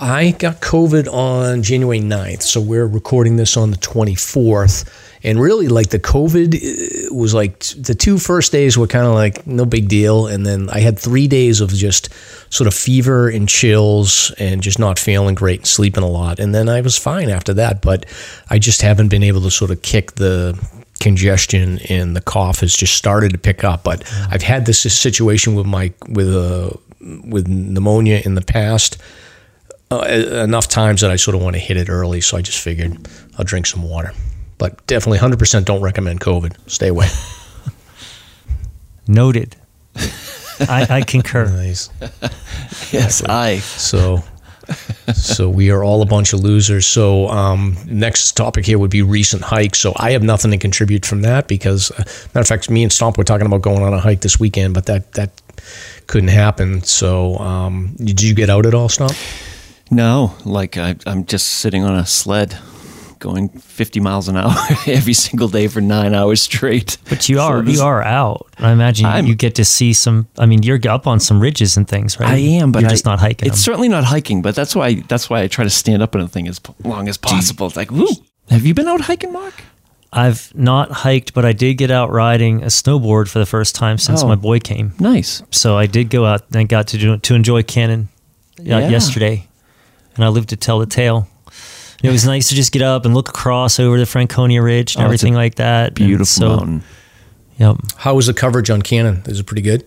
[0.00, 2.40] I got COVID on January 9th.
[2.40, 4.88] So we're recording this on the 24th.
[5.22, 9.12] And really, like the COVID uh, was like the two first days were kind of
[9.12, 10.26] like no big deal.
[10.26, 12.08] And then I had three days of just
[12.48, 16.38] sort of fever and chills and just not feeling great and sleeping a lot.
[16.38, 17.82] And then I was fine after that.
[17.82, 18.06] But
[18.48, 20.58] I just haven't been able to sort of kick the
[20.98, 23.84] congestion and the cough has just started to pick up.
[23.84, 28.96] But I've had this situation with my with uh, with pneumonia in the past
[29.90, 30.04] uh,
[30.44, 32.20] enough times that I sort of want to hit it early.
[32.20, 34.12] So I just figured I'll drink some water.
[34.58, 36.56] But definitely 100% don't recommend COVID.
[36.70, 37.08] Stay away.
[39.08, 39.56] Noted.
[40.68, 41.46] I, I concur.
[41.50, 41.88] nice.
[42.92, 43.58] yes, I.
[43.58, 44.22] So,
[45.14, 46.86] so we are all a bunch of losers.
[46.86, 49.78] So, um, next topic here would be recent hikes.
[49.78, 52.92] So I have nothing to contribute from that because, uh, matter of fact, me and
[52.92, 55.40] Stomp were talking about going on a hike this weekend, but that that
[56.06, 56.82] couldn't happen.
[56.82, 59.16] So, um, did you get out at all, Stomp?
[59.90, 62.56] No, like I, I'm just sitting on a sled,
[63.18, 64.54] going 50 miles an hour
[64.86, 66.96] every single day for nine hours straight.
[67.08, 68.46] But you are this- you are out.
[68.58, 70.28] I imagine I'm- you get to see some.
[70.38, 72.30] I mean, you're up on some ridges and things, right?
[72.30, 73.48] I am, but you're I- just not hiking.
[73.48, 73.62] It's them.
[73.72, 76.28] certainly not hiking, but that's why that's why I try to stand up on a
[76.28, 77.66] thing as long as possible.
[77.66, 78.06] It's like, woo.
[78.48, 79.54] Have you been out hiking, Mark?
[80.12, 83.96] I've not hiked, but I did get out riding a snowboard for the first time
[83.96, 84.28] since Oh.
[84.28, 84.92] my boy came.
[84.98, 85.40] Nice.
[85.52, 88.08] So I did go out and got to do, to enjoy Cannon
[88.58, 88.88] uh, Yeah.
[88.88, 89.46] yesterday,
[90.20, 91.26] and I lived to tell the tale.
[92.02, 94.94] And it was nice to just get up and look across over the Franconia Ridge
[94.94, 95.94] and Oh, everything like that.
[95.94, 96.82] Beautiful so, mountain.
[97.58, 97.76] Yep.
[97.96, 99.22] How was the coverage on Cannon?
[99.26, 99.84] Is it pretty good?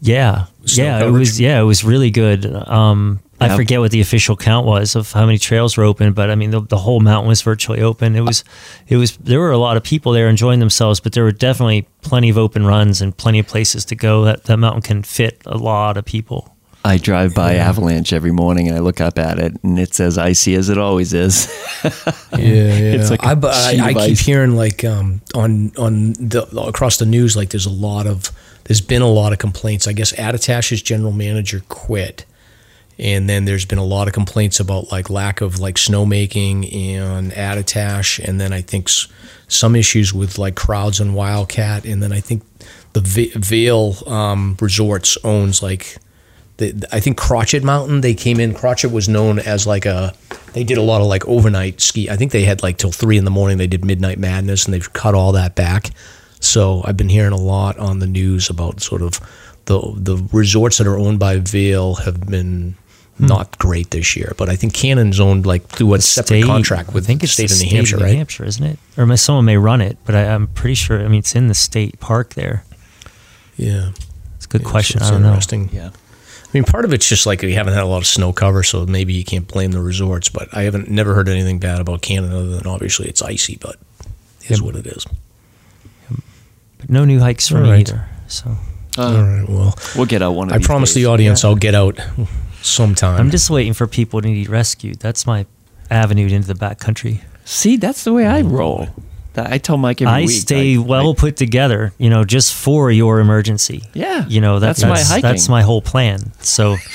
[0.00, 1.14] Yeah, Snow yeah, coverage?
[1.14, 1.40] it was.
[1.40, 2.44] Yeah, it was really good.
[2.46, 3.56] Um, I Yeah.
[3.56, 6.50] forget what the official count was of how many trails were open, but I mean
[6.50, 8.14] the, the whole mountain was virtually open.
[8.16, 8.44] It was,
[8.86, 9.16] it was.
[9.16, 12.36] There were a lot of people there enjoying themselves, but there were definitely plenty of
[12.38, 14.24] open runs and plenty of places to go.
[14.24, 16.53] That that mountain can fit a lot of people.
[16.86, 20.18] I drive by Avalanche every morning and I look up at it and it's as
[20.18, 21.46] icy as it always is.
[21.82, 21.90] Yeah,
[22.38, 22.68] yeah.
[22.94, 27.36] It's like I, I, I keep hearing like um, on on the across the news
[27.36, 28.30] like there's a lot of
[28.64, 29.86] there's been a lot of complaints.
[29.88, 32.24] I guess Attitash's general manager quit,
[32.98, 37.32] and then there's been a lot of complaints about like lack of like snowmaking and
[37.32, 39.08] Attitash, and then I think s-
[39.48, 42.42] some issues with like crowds on Wildcat, and then I think
[42.92, 45.96] the Va- Vail um, Resorts owns like
[46.56, 48.00] the, I think Crotched Mountain.
[48.00, 48.54] They came in.
[48.54, 50.14] Crotched was known as like a.
[50.52, 52.08] They did a lot of like overnight ski.
[52.08, 53.58] I think they had like till three in the morning.
[53.58, 55.90] They did Midnight Madness, and they've cut all that back.
[56.38, 59.20] So I've been hearing a lot on the news about sort of
[59.64, 62.76] the the resorts that are owned by Vail have been
[63.16, 63.26] hmm.
[63.26, 64.32] not great this year.
[64.36, 67.32] But I think Cannon's owned like through a separate State- contract with I think it's
[67.32, 68.16] state the of New Hampshire, of New right?
[68.16, 68.78] Hampshire, isn't it?
[68.96, 71.00] Or may- someone may run it, but I, I'm pretty sure.
[71.00, 72.64] I mean, it's in the state park there.
[73.56, 73.90] Yeah.
[74.36, 75.00] It's a good Yeah, question.
[75.00, 75.28] so I don't know.
[75.28, 75.70] interesting.
[75.72, 75.90] yeah.
[76.54, 78.62] I mean, part of it's just like we haven't had a lot of snow cover,
[78.62, 80.28] so maybe you can't blame the resorts.
[80.28, 83.76] But I haven't never heard anything bad about Canada other than obviously it's icy, but
[84.42, 84.60] it is Yep.
[84.60, 85.04] what it is.
[86.78, 87.80] But no new hikes for All me right.
[87.90, 88.06] either.
[88.28, 88.56] So
[88.96, 89.48] uh, All right.
[89.48, 91.02] Well, We'll get out one of I these promise days.
[91.02, 91.98] the audience I'll get out
[92.62, 93.18] sometime.
[93.20, 95.00] I'm just waiting for people to need rescued.
[95.00, 95.46] That's my
[95.90, 97.20] avenue into the backcountry.
[97.44, 98.88] See, that's the way I roll.
[99.34, 100.30] That- I tell Mike every I week.
[100.30, 103.82] stay I- well I- put together, you know, just for your emergency.
[103.94, 105.22] Yeah, You know, that, that's my that's, hiking.
[105.22, 106.32] that's my whole plan.
[106.40, 106.76] So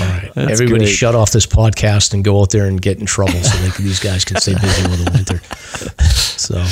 [0.00, 0.30] All right.
[0.34, 0.94] That's Everybody great.
[0.94, 3.84] shut off this podcast and go out there and get in trouble so they can,
[3.86, 5.40] these guys can stay busy with the winter.
[6.38, 6.64] So,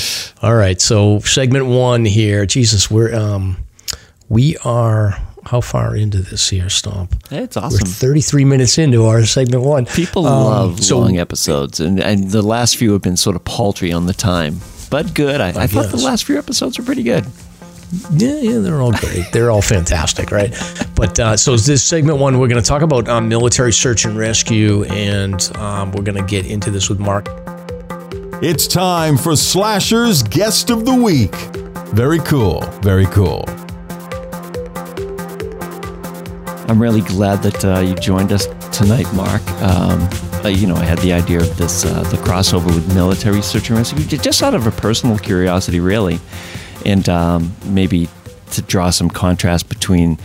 [0.43, 0.81] all right.
[0.81, 2.47] So segment one here.
[2.47, 3.57] Jesus, we're um,
[4.29, 7.15] we are how far into this here, Stomp?
[7.31, 7.71] It's awesome.
[7.79, 7.89] We're awesome.
[7.89, 9.87] 33 minutes into our segment one.
[9.87, 13.45] People Um, love so- long episodes, and, and the last few have been sort of
[13.45, 15.41] paltry on the time, but good.
[15.41, 17.25] I, I, thought the last few episodes were pretty good.
[18.13, 19.31] Yeah, yeah, they're all great.
[19.33, 20.51] They're all fantastic, right?
[20.97, 24.19] But uh, so this segment one, we're going to talk about um, military search and
[24.19, 27.29] rescue, and um, we're going to get into this with Mark.
[28.43, 31.35] It's time for Slasher's Guest of the Week.
[31.95, 32.61] Very cool.
[32.83, 33.45] Very cool.
[36.69, 39.43] I'm really glad that uh, you joined us tonight, Mark.
[39.63, 40.09] Um,
[40.45, 43.79] you know, I had the idea of this, uh, the crossover with military search and
[43.79, 46.19] rescue, just out of a personal curiosity, really,
[46.85, 48.09] and um, maybe
[48.51, 50.19] to draw some contrast between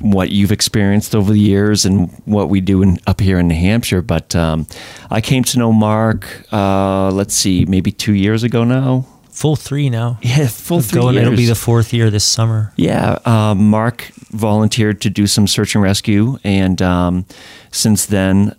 [0.00, 3.54] what you've experienced over the years and what we do in, up here in New
[3.54, 4.02] Hampshire.
[4.02, 4.66] But um,
[5.10, 9.06] I came to know Mark, uh, let's see, maybe two years ago now.
[9.30, 10.18] Full three now.
[10.22, 11.26] Yeah, full three Going, years.
[11.26, 12.72] it'll be the fourth year this summer.
[12.76, 17.26] Yeah, um, Mark volunteered to do some search and rescue, and um,
[17.72, 18.54] since then,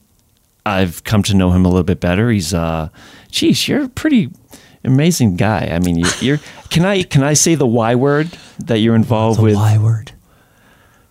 [0.66, 2.30] I've come to know him a little bit better.
[2.32, 2.90] He's, uh,
[3.32, 4.30] geez, you're a pretty
[4.84, 5.70] amazing guy.
[5.72, 6.40] I mean, you, you're.
[6.70, 8.30] Can I can I say the Y word
[8.60, 9.56] that you're involved The with?
[9.56, 10.12] Y word.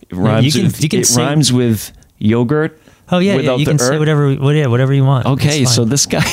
[0.09, 2.77] It rhymes you can- with, you can it say- rhymes with yogurt.
[3.13, 3.99] Oh yeah, yeah you can say er.
[3.99, 5.25] whatever, what, yeah, whatever you want.
[5.25, 6.23] Okay, so this guy,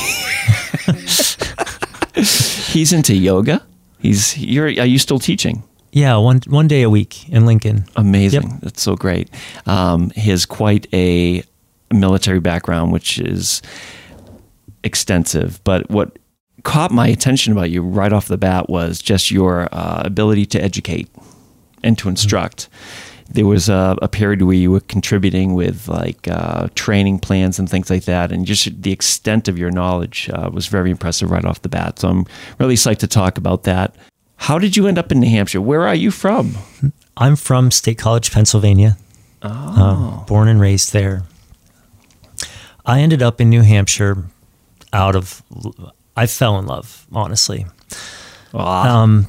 [2.68, 3.64] he's into yoga.
[3.98, 4.66] He's you're.
[4.66, 5.62] Are you still teaching?
[5.92, 7.84] yeah, one one day a week in Lincoln.
[7.96, 8.50] Amazing.
[8.50, 8.60] Yep.
[8.62, 9.30] That's so great.
[9.66, 11.42] Um, he has quite a
[11.92, 13.62] military background, which is
[14.84, 15.62] extensive.
[15.64, 16.18] But what
[16.62, 20.62] caught my attention about you right off the bat was just your uh, ability to
[20.62, 21.08] educate
[21.82, 22.68] and to instruct.
[23.30, 27.68] There was a, a period where you were contributing with like uh, training plans and
[27.68, 31.44] things like that, and just the extent of your knowledge uh, was very impressive right
[31.44, 31.98] off the bat.
[31.98, 32.26] So I'm
[32.58, 33.94] really psyched to talk about that.
[34.36, 35.60] How did you end up in New Hampshire?
[35.60, 36.56] Where are you from?
[37.16, 38.96] I'm from State College, Pennsylvania.
[39.42, 39.48] Oh.
[39.48, 41.24] Um, born and raised there.
[42.86, 44.24] I ended up in New Hampshire
[44.92, 45.42] out of.
[46.16, 47.66] I fell in love, honestly.
[48.54, 49.26] Um,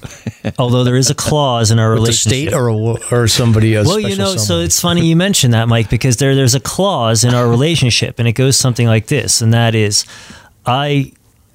[0.57, 2.49] although there is a clause in our With the relationship.
[2.49, 2.69] state or
[3.11, 3.87] or somebody else?
[3.87, 7.23] well, you know, so it's funny you mentioned that, Mike, because there there's a clause
[7.23, 10.05] in our relationship, and it goes something like this, and that is,
[10.65, 11.11] I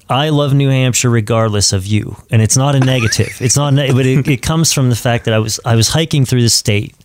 [0.09, 3.35] I love New Hampshire regardless of you, and it's not a negative.
[3.41, 5.89] It's not, ne- but it, it comes from the fact that I was I was
[5.89, 6.95] hiking through the state.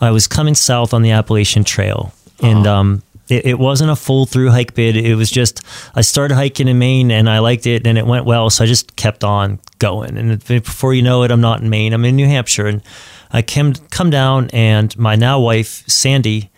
[0.00, 4.26] I was coming south on the Appalachian Trail, and um, it, it wasn't a full
[4.26, 4.96] through hike bid.
[4.96, 5.60] It was just
[5.94, 8.66] I started hiking in Maine and I liked it and it went well, so I
[8.66, 10.16] just kept on going.
[10.16, 11.92] And before you know it, I'm not in Maine.
[11.92, 12.82] I'm in New Hampshire, and
[13.30, 16.50] I came come down, and my now wife Sandy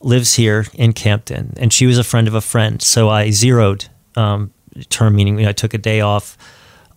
[0.00, 2.82] lives here in Campton, and she was a friend of a friend.
[2.82, 4.52] So I zeroed um,
[4.90, 6.36] term, meaning you know, I took a day off.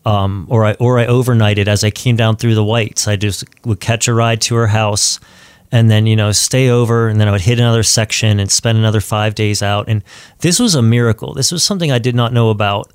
[0.04, 3.08] Um, or I or I overnighted as I came down through the whites.
[3.08, 5.20] I just would catch a ride to her house,
[5.72, 8.78] and then you know stay over, and then I would hit another section and spend
[8.78, 9.88] another five days out.
[9.88, 10.04] And
[10.40, 11.34] this was a miracle.
[11.34, 12.92] This was something I did not know about.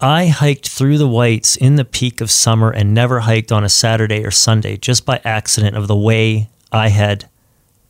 [0.00, 3.68] I hiked through the whites in the peak of summer and never hiked on a
[3.68, 7.28] Saturday or Sunday just by accident of the way I had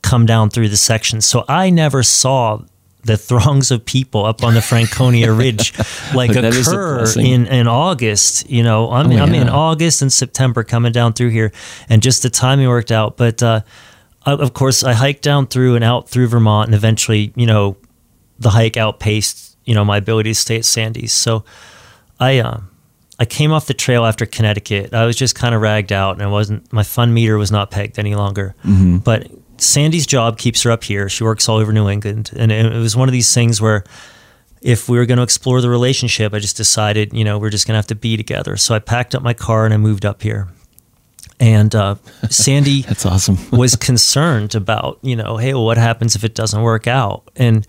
[0.03, 1.27] come down through the sections.
[1.27, 2.63] So I never saw
[3.07, 5.73] the throngs of people up on the Franconia Ridge
[6.15, 8.51] like occur in, in August.
[8.51, 11.53] You know, I'm, oh, I'm in August and September coming down through here,
[11.89, 13.17] and just the timing worked out.
[13.17, 13.61] But uh,
[14.25, 17.77] of course, I hiked down through and out through Vermont, and eventually, you know,
[18.39, 21.13] the hike outpaced you know my ability to stay at Sandy's.
[21.13, 21.45] So
[22.19, 22.71] I um.
[23.19, 24.93] I came off the trail after Connecticut.
[24.93, 26.71] I was just kind of ragged out, and I wasn't.
[26.71, 28.55] My fun meter was not pegged any longer.
[28.63, 28.99] Mm-hmm.
[28.99, 31.09] But Sandy's job keeps her up here.
[31.09, 33.85] She works all over New England, and it was one of these things where
[34.63, 37.67] if we were going to explore the relationship, I just decided, you know, we're just
[37.67, 38.57] going to have to be together.
[38.57, 40.49] So I packed up my car and I moved up here.
[41.39, 41.97] And uh,
[42.31, 46.63] Sandy, that's awesome, was concerned about, you know, hey, well, what happens if it doesn't
[46.63, 47.31] work out?
[47.37, 47.67] And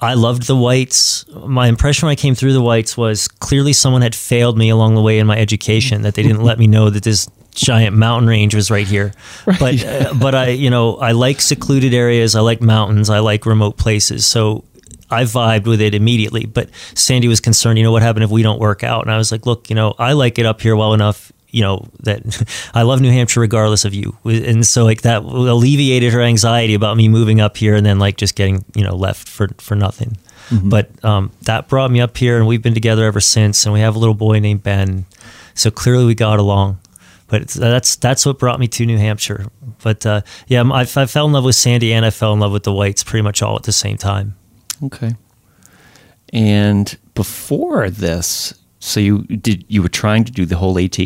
[0.00, 1.24] I loved the whites.
[1.28, 4.94] My impression when I came through the whites was clearly someone had failed me along
[4.94, 8.28] the way in my education that they didn't let me know that this giant mountain
[8.28, 9.12] range was right here.
[9.46, 9.58] Right.
[9.58, 12.34] But uh, but I you know I like secluded areas.
[12.36, 13.08] I like mountains.
[13.08, 14.26] I like remote places.
[14.26, 14.64] So
[15.10, 16.44] I vibed with it immediately.
[16.44, 17.78] But Sandy was concerned.
[17.78, 19.02] You know what happened if we don't work out?
[19.02, 21.32] And I was like, look, you know I like it up here well enough.
[21.56, 24.16] You know that I love New Hampshire regardless of you.
[24.24, 28.16] And so like that alleviated her anxiety about me moving up here and then like
[28.16, 30.16] just getting you know left for for nothing.
[30.50, 30.68] Mm-hmm.
[30.68, 33.64] But um, that brought me up here, and we've been together ever since.
[33.64, 35.06] And we have a little boy named Ben.
[35.54, 36.78] So clearly we got along
[37.28, 39.46] but that's that's what brought me to New Hampshire.
[39.82, 42.52] But uh, yeah, I, I, fell in love with Sandy and I fell in love
[42.52, 44.36] with the Whites pretty much all at the same time.
[44.82, 45.14] Okay.
[46.32, 50.98] And before this, so you did you were trying to do the whole AT?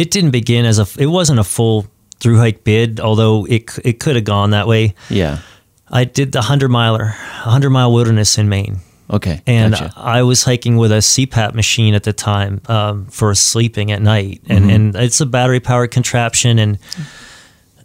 [0.00, 0.86] It didn't begin as a.
[0.98, 1.86] It wasn't a full
[2.20, 4.94] through hike bid, although it it could have gone that way.
[5.10, 5.40] Yeah.
[5.88, 8.78] I did the hundred miler, hundred mile wilderness in Maine.
[9.10, 9.42] Okay.
[9.46, 9.92] And gotcha.
[9.96, 14.40] I was hiking with a CPAP machine at the time um, for sleeping at night,
[14.48, 14.70] and mm-hmm.
[14.70, 16.78] and it's a battery powered contraption and.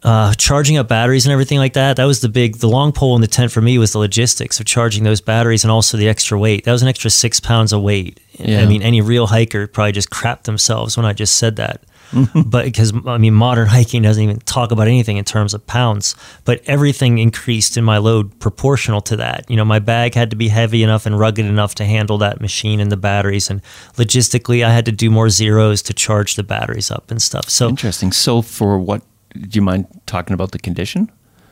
[0.04, 1.96] Uh, charging up batteries and everything like that.
[1.96, 4.60] That was the big, the long pole in the tent for me was the logistics
[4.60, 6.64] of charging those batteries and also the extra weight.
[6.66, 8.20] That was an extra six pounds of weight.
[8.34, 8.62] Yeah.
[8.62, 11.82] I mean, any real hiker probably just crapped themselves when I just said that.
[12.46, 16.16] but because I mean, modern hiking doesn't even talk about anything in terms of pounds,
[16.44, 19.50] but everything increased in my load proportional to that.
[19.50, 22.42] You know, my bag had to be heavy enough and rugged enough to handle that
[22.42, 23.62] machine and the batteries, and
[23.96, 27.50] logistically, I had to do more zeros to charge the batteries up and stuff.
[27.50, 28.12] So interesting.
[28.12, 29.02] So, for what
[29.34, 31.12] do you mind talking about the condition?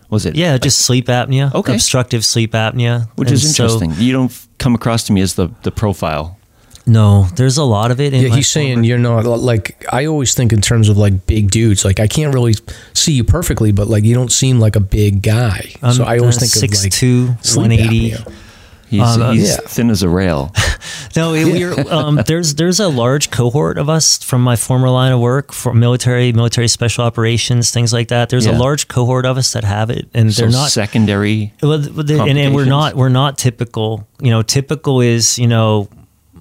[0.09, 0.35] Was it?
[0.35, 1.53] Yeah, just sleep apnea.
[1.53, 1.73] Okay.
[1.73, 3.07] Obstructive sleep apnea.
[3.15, 3.93] Which and is interesting.
[3.93, 6.37] So, you don't come across to me as the, the profile
[6.85, 8.13] no, there's a lot of it.
[8.13, 11.85] yeah, he's saying you're not like I always think in terms of like big dudes.
[11.85, 12.55] Like I can't really
[12.93, 15.71] see you perfectly, but like you don't seem like a big guy.
[15.81, 18.15] I'm so I always think six of like two, one eighty.
[18.93, 19.57] He's, um, he's yeah.
[19.65, 20.53] thin as a rail.
[21.15, 25.11] no, it, we're, um, there's there's a large cohort of us from my former line
[25.11, 28.29] of work for military, military special operations, things like that.
[28.29, 28.55] There's yeah.
[28.55, 31.53] a large cohort of us that have it, and so they're not secondary.
[31.63, 34.07] Well, and, and we're not we're not typical.
[34.21, 35.89] You know, typical is you know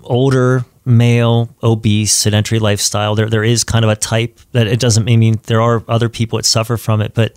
[0.05, 3.15] older male, obese, sedentary lifestyle.
[3.15, 6.09] There, there is kind of a type that it doesn't I mean there are other
[6.09, 7.35] people that suffer from it, but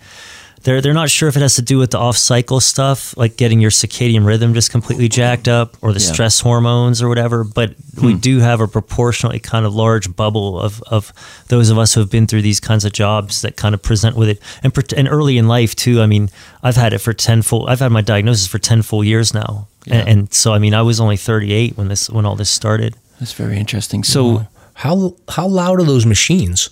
[0.66, 3.36] they're they're not sure if it has to do with the off cycle stuff, like
[3.36, 6.12] getting your circadian rhythm just completely jacked up, or the yeah.
[6.12, 7.44] stress hormones or whatever.
[7.44, 8.06] But hmm.
[8.06, 11.12] we do have a proportionally kind of large bubble of of
[11.48, 14.16] those of us who have been through these kinds of jobs that kind of present
[14.16, 16.00] with it, and and early in life too.
[16.00, 16.30] I mean,
[16.64, 17.68] I've had it for ten full.
[17.68, 19.96] I've had my diagnosis for ten full years now, yeah.
[19.96, 22.50] and, and so I mean, I was only thirty eight when this when all this
[22.50, 22.96] started.
[23.18, 24.04] That's very interesting.
[24.04, 26.70] So, how how loud are those machines?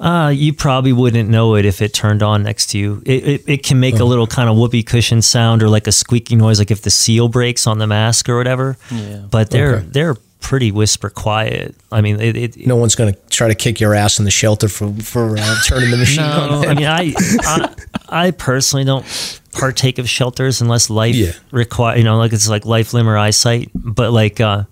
[0.00, 3.02] Uh, you probably wouldn't know it if it turned on next to you.
[3.04, 4.04] It, it, it can make oh.
[4.04, 6.90] a little kind of whoopee cushion sound or like a squeaky noise, like if the
[6.90, 8.76] seal breaks on the mask or whatever.
[8.92, 9.24] Yeah.
[9.28, 9.86] But they're okay.
[9.90, 11.74] they're pretty whisper quiet.
[11.90, 14.30] I mean, it, it, no one's going to try to kick your ass in the
[14.30, 16.68] shelter for for uh, turning the machine no, on.
[16.68, 17.74] I mean, I, I,
[18.08, 19.04] I personally don't
[19.52, 21.32] partake of shelters unless life yeah.
[21.50, 23.70] require you know like it's like life limb or eyesight.
[23.74, 24.64] But like uh,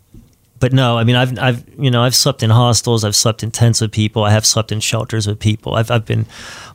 [0.58, 3.50] but no, I mean, I've, I've, you know, I've slept in hostels, I've slept in
[3.50, 5.74] tents with people, I have slept in shelters with people.
[5.74, 6.26] I've, I've been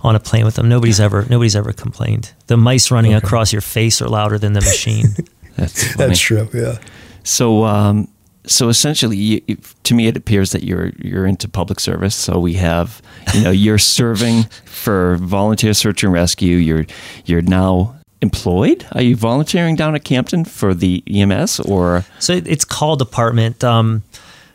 [0.02, 0.70] on a plane with them.
[0.70, 2.32] Nobody's ever, nobody's ever complained.
[2.48, 3.26] The mice running okay.
[3.26, 5.08] across your face are louder than the machine.
[5.58, 6.48] That's that's true.
[6.54, 6.78] Yeah.
[7.24, 8.08] So, um,
[8.46, 9.42] so essentially, you,
[9.84, 12.16] to me, it appears that you're you're into public service.
[12.16, 13.02] So we have,
[13.34, 16.58] you know, you're serving for volunteer search and rescue.
[16.58, 16.86] You're
[17.26, 18.86] you're now employed?
[18.94, 22.06] Are you volunteering down at Campton for the EMS or?
[22.20, 23.64] So it's called department.
[23.64, 24.04] Um,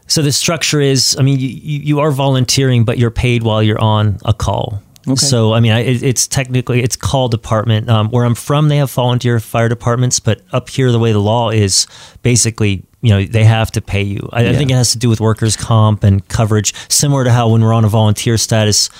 [0.06, 3.80] so the structure is, I mean, you, you are volunteering, but you're paid while you're
[3.80, 4.80] on a call.
[5.08, 5.14] Okay.
[5.16, 7.88] So I mean, it, it's technically it's called department.
[7.88, 11.20] Um, where I'm from, they have volunteer fire departments, but up here, the way the
[11.20, 11.86] law is,
[12.22, 14.28] basically, you know, they have to pay you.
[14.32, 14.50] I, yeah.
[14.50, 17.62] I think it has to do with workers' comp and coverage, similar to how when
[17.62, 18.90] we're on a volunteer status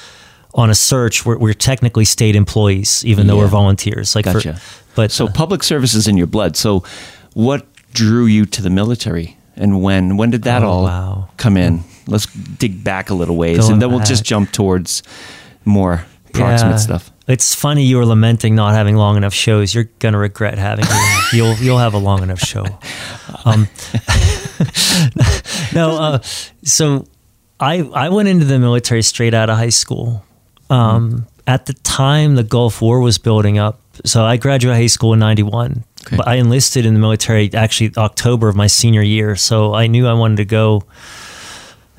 [0.54, 3.32] on a search, we're, we're technically state employees, even yeah.
[3.32, 4.14] though we're volunteers.
[4.14, 4.54] Like, gotcha.
[4.54, 6.56] For, but so uh, public service is in your blood.
[6.56, 6.84] So,
[7.34, 10.16] what drew you to the military, and when?
[10.16, 11.28] When did that oh, all wow.
[11.36, 11.84] come in?
[12.06, 15.02] Let's dig back a little ways, Going and then we'll just jump towards
[15.66, 16.78] more proximate yeah.
[16.78, 17.10] stuff.
[17.28, 19.74] It's funny you were lamenting not having long enough shows.
[19.74, 20.84] You're gonna regret having
[21.32, 22.64] you'll you'll have a long enough show.
[23.44, 23.68] Um,
[25.74, 26.18] no, uh,
[26.62, 27.06] so
[27.58, 30.24] I I went into the military straight out of high school.
[30.70, 33.80] Um, at the time, the Gulf War was building up.
[34.04, 35.84] So I graduated high school in 91.
[36.06, 36.16] Okay.
[36.16, 39.36] But I enlisted in the military actually October of my senior year.
[39.36, 40.82] So I knew I wanted to go.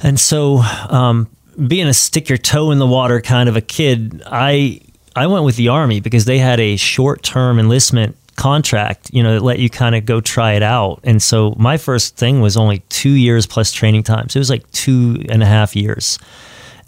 [0.04, 0.58] And so,
[0.90, 1.30] um,
[1.66, 4.82] being a stick your toe in the water kind of a kid, I
[5.16, 9.34] I went with the army because they had a short term enlistment contract, you know,
[9.34, 11.00] that let you kind of go try it out.
[11.04, 14.30] And so my first thing was only two years plus training time.
[14.30, 16.20] So it was like two and a half years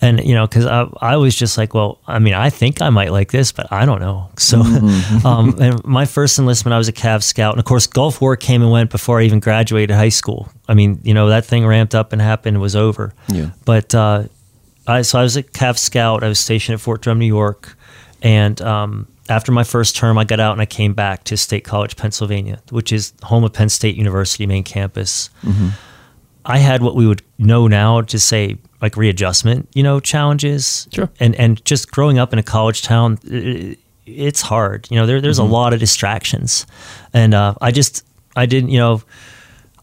[0.02, 2.90] and you know because I, I was just like well i mean i think i
[2.90, 5.28] might like this but i don't know so mm-hmm.
[5.28, 8.36] um, and my first enlistment i was a cav scout and of course gulf war
[8.36, 11.66] came and went before i even graduated high school i mean you know that thing
[11.66, 14.24] ramped up and happened was over yeah but uh,
[14.90, 17.78] I, so i was a cav scout i was stationed at fort drum new york
[18.22, 21.64] and um, after my first term, I got out and I came back to State
[21.64, 25.30] College, Pennsylvania, which is home of Penn State University main campus.
[25.44, 25.70] Mm-hmm.
[26.46, 30.88] I had what we would know now to say like readjustment, you know, challenges.
[30.92, 31.10] Sure.
[31.20, 33.20] And and just growing up in a college town,
[34.06, 34.88] it's hard.
[34.90, 35.52] You know, there, there's mm-hmm.
[35.52, 36.66] a lot of distractions,
[37.14, 38.04] and uh, I just
[38.36, 39.04] I didn't, you know,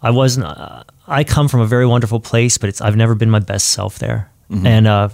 [0.02, 0.46] I wasn't.
[0.46, 3.70] Uh, I come from a very wonderful place, but it's I've never been my best
[3.70, 4.30] self there.
[4.50, 4.66] Mm-hmm.
[4.66, 5.08] And uh,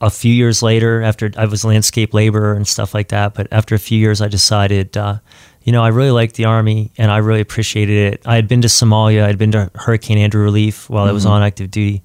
[0.00, 3.74] a few years later, after I was landscape laborer and stuff like that, but after
[3.74, 4.96] a few years, I decided.
[4.96, 5.18] Uh,
[5.64, 8.22] you know, I really liked the Army and I really appreciated it.
[8.26, 11.10] I had been to Somalia, I'd been to Hurricane Andrew relief while mm-hmm.
[11.10, 11.34] I was mm-hmm.
[11.34, 12.02] on active duty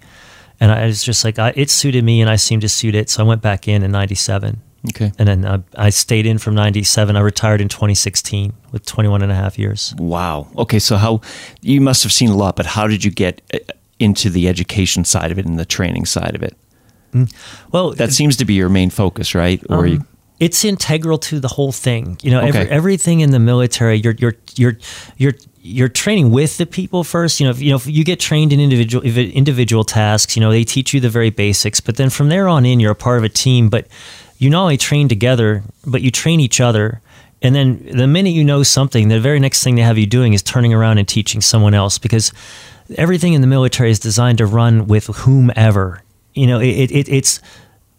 [0.60, 3.10] and I was just like, I, it suited me, and I seemed to suit it.
[3.10, 4.62] So I went back in in '97.
[4.90, 5.12] Okay.
[5.18, 7.16] And then uh, I stayed in from 97.
[7.16, 9.94] I retired in 2016 with 21 and a half years.
[9.98, 10.48] Wow.
[10.56, 10.80] Okay.
[10.80, 11.22] So, how
[11.62, 13.42] you must have seen a lot, but how did you get
[14.00, 16.56] into the education side of it and the training side of it?
[17.14, 17.34] Mm.
[17.72, 19.62] Well, that seems to be your main focus, right?
[19.70, 20.06] Or um, you-
[20.40, 22.18] it's integral to the whole thing.
[22.22, 22.48] You know, okay.
[22.50, 24.78] every, everything in the military, you're, you're, you're,
[25.18, 27.40] you're, you're training with the people first.
[27.40, 30.52] You know, if, you know, if you get trained in individual individual tasks, you know,
[30.52, 31.82] they teach you the very basics.
[31.82, 33.70] But then from there on in, you're a part of a team.
[33.70, 33.88] But
[34.38, 37.02] you not only train together, but you train each other.
[37.42, 40.34] And then the minute you know something, the very next thing they have you doing
[40.34, 42.32] is turning around and teaching someone else because
[42.96, 46.04] everything in the military is designed to run with whomever.
[46.34, 47.40] You know, it, it it's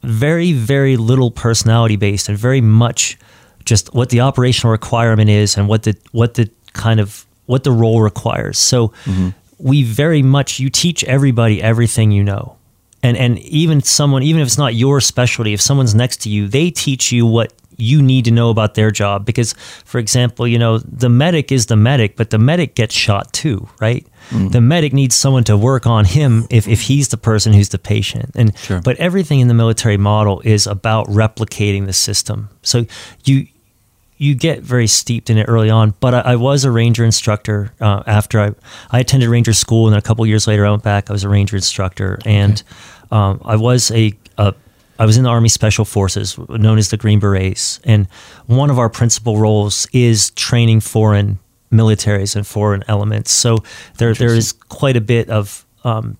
[0.03, 3.19] very, very little personality based and very much
[3.65, 7.73] just what the operational requirement is and what the what the kind of what the
[7.73, 8.59] role requires.
[8.59, 9.31] So mm-hmm.
[9.59, 12.57] we very much you teach everybody everything you know.
[13.03, 16.49] And and even someone even if it's not your specialty, if someone's next to you,
[16.49, 19.55] they teach you what you need to know about their job because
[19.85, 23.69] for example, you know, the medic is the medic, but the medic gets shot too,
[23.81, 24.07] right?
[24.31, 24.53] Mm.
[24.53, 27.79] The medic needs someone to work on him if, if he's the person who's the
[27.79, 28.33] patient.
[28.35, 28.81] And sure.
[28.83, 32.51] but everything in the military model is about replicating the system.
[32.63, 32.85] So
[33.25, 33.47] you
[34.19, 35.95] you get very steeped in it early on.
[36.01, 38.55] But I, I was a ranger instructor uh, after I
[38.91, 41.09] I attended ranger school, and then a couple years later I went back.
[41.09, 43.17] I was a ranger instructor, and okay.
[43.17, 44.55] um, I was a, a
[44.99, 48.09] I was in the Army Special Forces, known as the Green Berets, and
[48.47, 51.39] one of our principal roles is training foreign
[51.71, 53.31] militaries and foreign elements.
[53.31, 53.59] So
[53.99, 56.17] there there is quite a bit of um,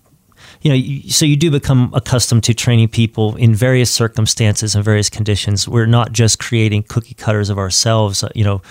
[0.63, 4.85] you know, you, so you do become accustomed to training people in various circumstances and
[4.85, 5.69] various conditions.
[5.69, 8.25] We're not just creating cookie cutters of ourselves.
[8.25, 8.63] Uh, you know,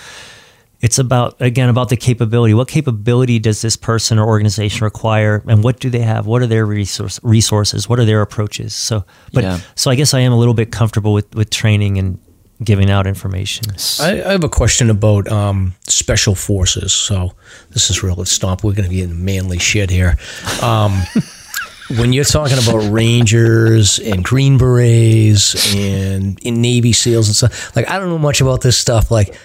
[0.79, 2.53] it's about again about the capability.
[2.53, 6.27] What capability does this person or organization require, and what do they have?
[6.27, 7.89] What are their resource, resources?
[7.89, 8.75] What are their approaches?
[8.75, 9.03] So,
[9.33, 9.59] but yeah.
[9.75, 12.19] so I guess I am a little bit comfortable with with training and
[12.63, 13.65] giving out information.
[13.99, 16.93] I, I have a question about um, special forces.
[16.93, 17.33] So
[17.69, 18.15] this is real.
[18.15, 18.63] Let's stop.
[18.63, 20.17] We're going to be in manly shit here.
[20.61, 21.03] Um,
[21.97, 27.89] when you're talking about Rangers and Green Berets and in Navy SEALs and stuff, like
[27.89, 29.11] I don't know much about this stuff.
[29.11, 29.35] Like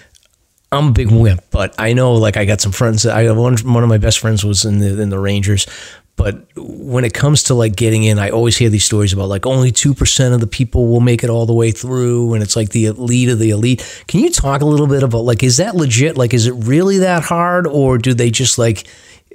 [0.73, 3.05] I'm a big wimp, but I know like I got some friends.
[3.05, 5.67] I one one of my best friends was in the in the Rangers.
[6.15, 9.47] But when it comes to like getting in, I always hear these stories about like
[9.47, 12.35] only 2% of the people will make it all the way through.
[12.35, 14.03] And it's like the elite of the elite.
[14.07, 16.15] Can you talk a little bit about like, is that legit?
[16.15, 17.65] Like, is it really that hard?
[17.65, 18.87] Or do they just like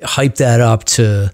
[0.04, 1.32] hype that up to,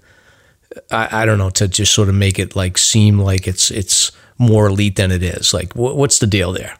[0.89, 4.11] I, I don't know, to just sort of make it like seem like it's, it's
[4.39, 5.53] more elite than it is?
[5.53, 6.75] Like, wh- what's the deal there?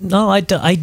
[0.00, 0.80] No, I, I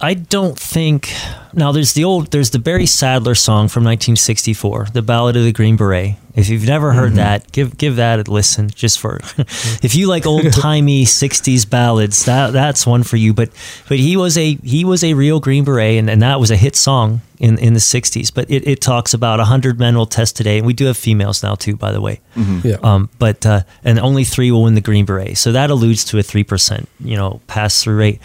[0.00, 1.12] I don't think.
[1.52, 5.52] Now, there's the old, there's the Barry Sadler song from 1964, "The Ballad of the
[5.52, 7.16] Green Beret." If you've never heard mm-hmm.
[7.16, 8.70] that, give give that a listen.
[8.70, 13.34] Just for, if you like old timey 60s ballads, that that's one for you.
[13.34, 13.50] But
[13.88, 16.56] but he was a he was a real Green Beret, and, and that was a
[16.56, 18.32] hit song in in the 60s.
[18.32, 21.42] But it, it talks about hundred men will test today, and we do have females
[21.42, 22.20] now too, by the way.
[22.36, 22.68] Mm-hmm.
[22.68, 22.76] Yeah.
[22.84, 23.10] Um.
[23.18, 26.22] But uh, and only three will win the Green Beret, so that alludes to a
[26.22, 28.20] three percent you know pass through rate.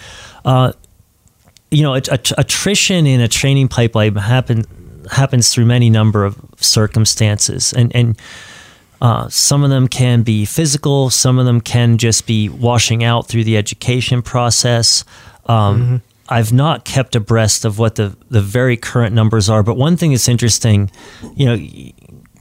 [0.46, 0.74] Uh,
[1.74, 4.64] you know, attrition in a training pipeline happen,
[5.12, 8.20] happens through many number of circumstances, and and
[9.02, 13.28] uh, some of them can be physical, some of them can just be washing out
[13.28, 15.04] through the education process.
[15.48, 15.96] Um, mm-hmm.
[16.30, 20.12] I've not kept abreast of what the the very current numbers are, but one thing
[20.12, 20.92] that's interesting,
[21.36, 21.58] you know,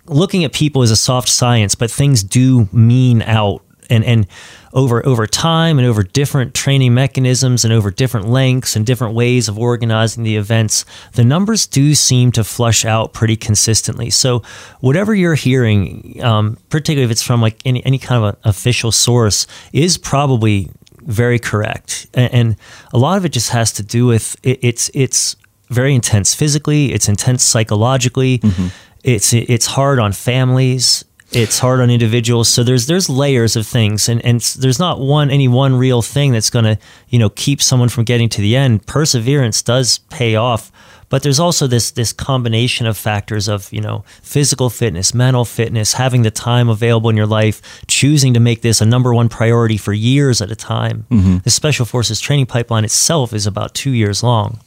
[0.06, 4.26] looking at people is a soft science, but things do mean out, and and
[4.72, 9.48] over over time and over different training mechanisms and over different lengths and different ways
[9.48, 14.08] of organizing the events, the numbers do seem to flush out pretty consistently.
[14.10, 14.42] So
[14.80, 19.46] whatever you're hearing, um, particularly if it's from like any any kind of official source,
[19.72, 20.70] is probably
[21.02, 22.06] very correct.
[22.14, 22.56] And, and,
[22.92, 25.36] a lot of it just has to do with it, it's it's
[25.68, 28.38] very intense physically, it's intense psychologically.
[28.38, 28.68] Mm-hmm.
[29.02, 32.48] It's it's hard on families it's hard on individuals.
[32.48, 36.32] So there's there's layers of things, and and there's not one any one real thing
[36.32, 36.78] that's going to
[37.08, 38.86] you know keep someone from getting to the end.
[38.86, 40.70] Perseverance does pay off,
[41.08, 45.94] but there's also this this combination of factors of you know physical fitness, mental fitness,
[45.94, 49.76] having the time available in your life, choosing to make this a number one priority
[49.76, 51.06] for years at a time.
[51.10, 51.38] Mm-hmm.
[51.38, 54.60] The Special Forces training pipeline itself is about two years long.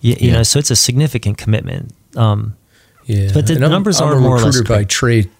[0.00, 1.92] You, you know, so it's a significant commitment.
[2.16, 2.56] Um,
[3.06, 5.30] yeah, but the and numbers I'm, are more or by trade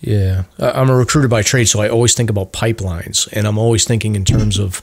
[0.00, 3.84] yeah, I'm a recruiter by trade, so I always think about pipelines, and I'm always
[3.84, 4.80] thinking in terms of,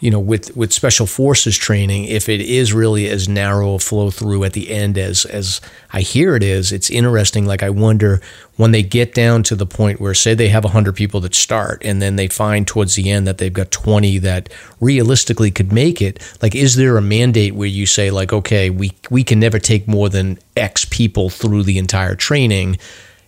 [0.00, 4.10] you know, with with special forces training, if it is really as narrow a flow
[4.10, 5.62] through at the end as as
[5.94, 7.46] I hear it is, it's interesting.
[7.46, 8.20] Like I wonder
[8.56, 11.80] when they get down to the point where, say, they have hundred people that start,
[11.82, 16.02] and then they find towards the end that they've got 20 that realistically could make
[16.02, 16.20] it.
[16.42, 19.88] Like, is there a mandate where you say, like, okay, we we can never take
[19.88, 22.76] more than X people through the entire training?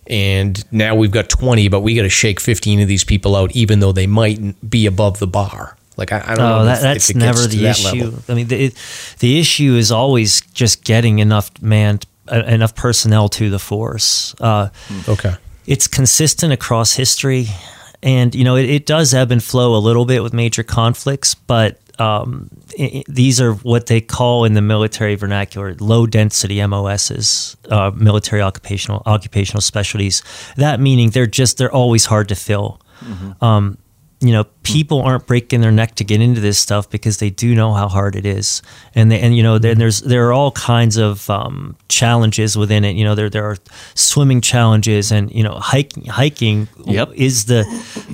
[0.07, 3.55] And now we've got 20 but we got to shake 15 of these people out
[3.55, 5.77] even though they might be above the bar.
[5.95, 8.13] Like i, I don't oh, know that, if, that's if never the issue.
[8.27, 8.73] i mean the,
[9.19, 11.99] the issue is always just getting enough man
[12.31, 14.33] uh, enough personnel to the force.
[14.39, 14.69] Uh,
[15.09, 15.35] okay.
[15.65, 17.47] it's consistent across history.
[18.01, 21.35] And you know it, it does ebb and flow a little bit with major conflicts
[21.35, 27.55] but um, it, these are what they call in the military vernacular low density MOSs,
[27.69, 30.23] uh, military occupational occupational specialties.
[30.57, 32.81] That meaning they're just they're always hard to fill.
[33.01, 33.43] Mm-hmm.
[33.43, 33.77] Um,
[34.23, 37.53] you know, people aren't breaking their neck to get into this stuff because they do
[37.53, 38.61] know how hard it is,
[38.95, 42.85] and they, and you know, then there's there are all kinds of um, challenges within
[42.85, 42.95] it.
[42.95, 43.57] You know, there there are
[43.95, 47.11] swimming challenges, and you know, hiking hiking yep.
[47.13, 47.65] is the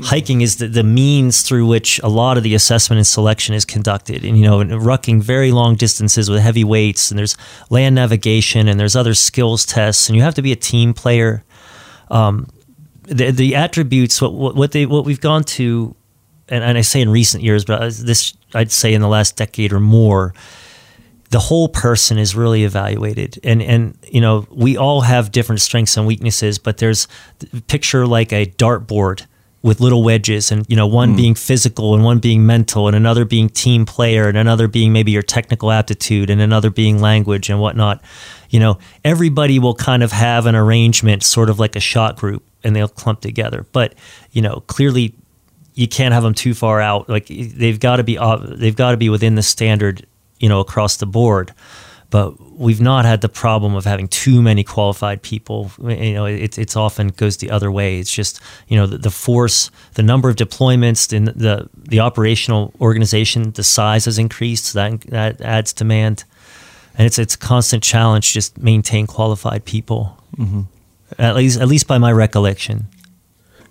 [0.04, 3.64] hiking is the, the means through which a lot of the assessment and selection is
[3.64, 4.26] conducted.
[4.26, 7.38] And you know, and rucking very long distances with heavy weights, and there's
[7.70, 11.44] land navigation, and there's other skills tests, and you have to be a team player.
[12.10, 12.48] Um,
[13.04, 15.96] the, the attributes what what they what we've gone to
[16.50, 19.72] and, and I say in recent years, but this I'd say in the last decade
[19.72, 20.34] or more,
[21.30, 23.40] the whole person is really evaluated.
[23.44, 27.08] And and you know we all have different strengths and weaknesses but there's
[27.68, 29.26] picture like a dartboard
[29.62, 31.18] with little wedges and you know one mm.
[31.18, 35.12] being physical and one being mental and another being team player and another being maybe
[35.12, 38.02] your technical aptitude and another being language and whatnot.
[38.50, 42.44] You know everybody will kind of have an arrangement sort of like a shot group
[42.64, 43.66] and they'll clump together.
[43.72, 43.96] But
[44.32, 45.14] you know clearly
[45.80, 47.08] you can't have them too far out.
[47.08, 48.18] Like they've got to be
[48.58, 50.06] they've got to be within the standard,
[50.38, 51.54] you know, across the board.
[52.10, 55.72] but we've not had the problem of having too many qualified people.
[55.80, 58.00] You know, it, it's often goes the other way.
[58.00, 62.74] It's just you know the, the force, the number of deployments, the, the the operational
[62.82, 64.66] organization, the size has increased.
[64.66, 66.24] So that that adds demand,
[66.98, 70.18] and it's it's a constant challenge just maintain qualified people.
[70.38, 70.62] Mm-hmm.
[71.18, 72.88] At least at least by my recollection.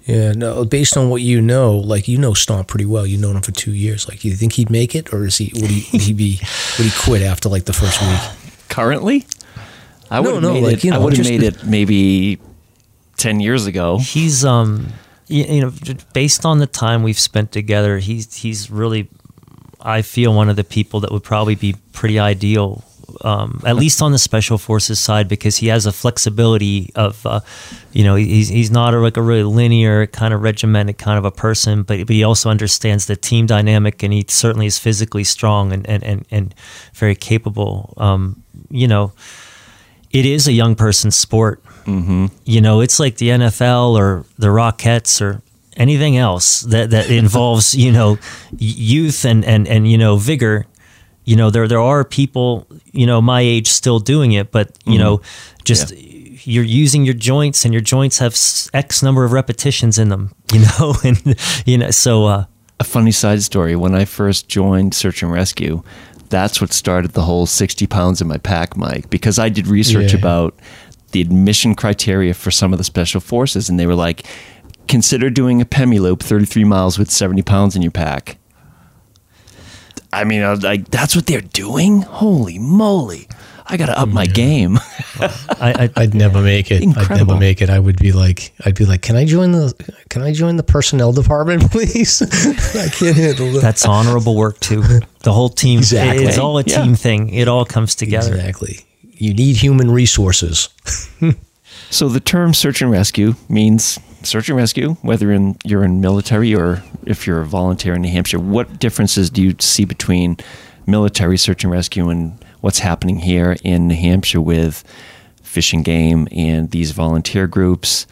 [0.09, 0.65] Yeah, no.
[0.65, 3.07] Based on what you know, like you know Stomp pretty well.
[3.07, 4.09] You've known him for two years.
[4.09, 5.53] Like, do you think he'd make it, or is he?
[5.55, 5.87] Would he?
[5.93, 6.41] Would he be?
[6.79, 8.19] would he quit after like the first week?
[8.71, 9.27] Currently,
[10.11, 10.85] I would No, have no, made like, it.
[10.85, 12.39] you I would have made it maybe
[13.19, 13.99] ten years ago.
[13.99, 14.95] He's um,
[15.27, 15.73] you, you know,
[16.15, 19.11] based on the time we've spent together, he's he's really,
[19.81, 22.83] I feel one of the people that would probably be pretty ideal.
[23.23, 27.41] Um, at least on the special forces side, because he has a flexibility of, uh,
[27.93, 31.25] you know, he's he's not a, like a really linear kind of regimented kind of
[31.25, 35.25] a person, but but he also understands the team dynamic, and he certainly is physically
[35.25, 36.55] strong and and and, and
[36.95, 37.95] very capable.
[37.97, 39.13] Um, you know,
[40.11, 41.63] it is a young person's sport.
[41.85, 42.27] Mm-hmm.
[42.45, 45.43] You know, it's like the NFL or the Rockettes or
[45.77, 48.19] anything else that, that involves, you know,
[48.59, 50.67] youth and, and, and, you know, vigor.
[51.29, 54.99] You know, there, there are people, you know, my age still doing it, but, you
[54.99, 55.21] know,
[55.65, 55.93] just
[56.47, 58.35] you're using your joints and your joints have
[58.73, 62.45] X number of repetitions in them, you know, and, you know, so, uh,
[62.81, 65.83] A funny side story: when I first joined Search and Rescue,
[66.31, 69.11] that's what started the whole sixty pounds in my pack, Mike.
[69.11, 70.21] Because I did research Yeah.
[70.21, 70.55] about
[71.13, 74.25] the admission criteria for some of the special forces, and they were like,
[74.87, 78.38] consider doing a Pemi loop, thirty-three miles with seventy pounds in your pack.
[80.13, 82.03] I mean, I was like, that's what they're doing.
[82.03, 83.29] Holy moly!
[83.67, 84.79] I got to up my game.
[85.21, 85.31] I,
[85.61, 86.77] I, I'd never make it.
[86.77, 87.17] I'd Incredible.
[87.35, 87.69] never make it.
[87.69, 89.75] I would be like, I'd be like, can I join the,
[90.09, 92.23] can I join the personnel department, please?
[92.23, 93.61] I can't handle that.
[93.61, 94.83] that's honorable work too.
[95.23, 96.25] The whole team, Exactly.
[96.25, 96.83] it's all a Yeah.
[96.83, 97.29] team thing.
[97.35, 98.35] It all comes together.
[98.35, 98.87] Exactly.
[99.13, 100.69] You need human resources.
[101.91, 106.55] So the term search and rescue means search and rescue, whether in you're in military
[106.55, 108.39] or if you're a volunteer in New Hampshire.
[108.39, 110.37] What differences do you see between
[110.87, 114.85] military search and rescue and what's happening here in New Hampshire with
[115.43, 118.07] fish and game and these volunteer groups?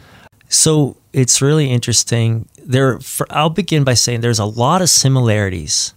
[0.49, 2.47] So it's really interesting.
[2.63, 5.93] There, for, I'll begin by saying there's a lot of similarities,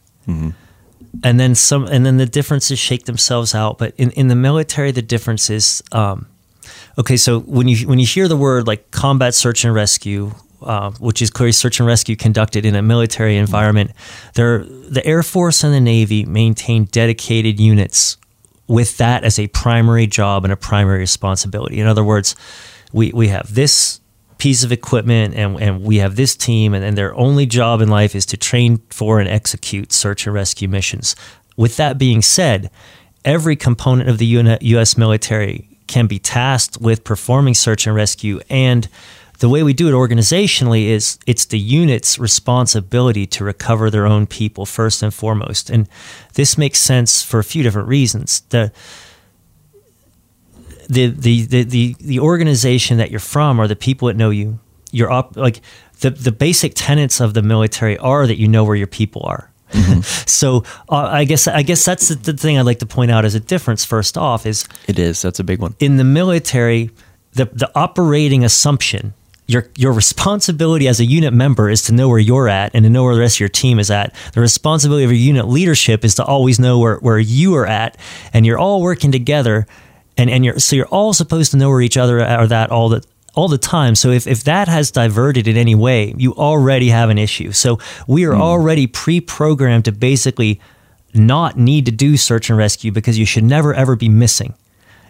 [1.25, 3.79] and then some, and then the differences shake themselves out.
[3.79, 6.27] But in, in the military, the difference is um,
[7.01, 7.17] okay.
[7.17, 10.33] So when you when you hear the word like combat search and rescue,
[10.63, 13.93] uh, which is clearly search and rescue conducted in a military environment,
[14.35, 18.17] there the Air Force and the Navy maintain dedicated units
[18.71, 21.81] with that as a primary job and a primary responsibility.
[21.81, 22.37] In other words,
[22.93, 24.01] we, we have this
[24.39, 27.89] piece of equipment and, and we have this team, and, and their only job in
[27.89, 31.17] life is to train for and execute search and rescue missions.
[31.57, 32.71] With that being said,
[33.25, 34.97] every component of the U.S.
[34.97, 38.89] military can be tasked with performing search and rescue and
[39.41, 44.27] the way we do it organizationally is it's the unit's responsibility to recover their own
[44.27, 45.71] people first and foremost.
[45.71, 45.89] And
[46.35, 48.41] this makes sense for a few different reasons.
[48.51, 48.71] The
[50.91, 54.59] the the the the, organization that you're from or the people that know you,
[54.91, 55.63] you're up like
[56.01, 59.50] the the basic tenets of the military are that you know where your people are.
[60.03, 63.25] so uh, I guess I guess that's the, the thing I'd like to point out
[63.25, 63.85] as a difference.
[63.85, 65.23] First off, is It is.
[65.23, 65.75] That's a big one.
[65.79, 66.91] in the military,
[67.33, 69.15] the the operating assumption,
[69.47, 72.91] your your responsibility as a unit member is to know where you're at and to
[72.91, 74.15] know where the rest of your team is at.
[74.33, 77.97] The responsibility of your unit leadership is to always know where, where you are at,
[78.33, 79.67] and you're all working together,
[80.17, 82.89] and and you're so you're all supposed to know where each other are that all
[82.89, 83.05] the
[83.35, 83.95] all the time.
[83.95, 87.53] So if, if that has diverted in any way, you already have an issue.
[87.53, 88.41] So we are hmm.
[88.41, 90.61] already pre-programmed to basically
[91.15, 94.55] not need to do search and rescue because you should never ever be missing.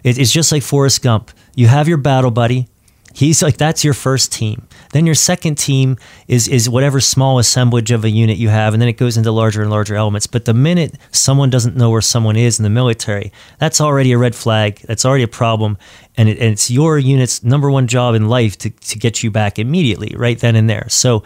[0.03, 1.31] It, it's just like Forrest Gump.
[1.55, 2.67] You have your battle buddy.
[3.13, 4.67] He's like that's your first team.
[4.93, 5.97] Then your second team
[6.27, 9.31] is is whatever small assemblage of a unit you have, and then it goes into
[9.31, 10.27] larger and larger elements.
[10.27, 14.17] But the minute someone doesn't know where someone is in the military, that's already a
[14.17, 14.79] red flag.
[14.85, 15.77] That's already a problem,
[16.15, 19.31] and, it, and it's your unit's number one job in life to to get you
[19.31, 20.87] back immediately, right then and there.
[20.89, 21.23] So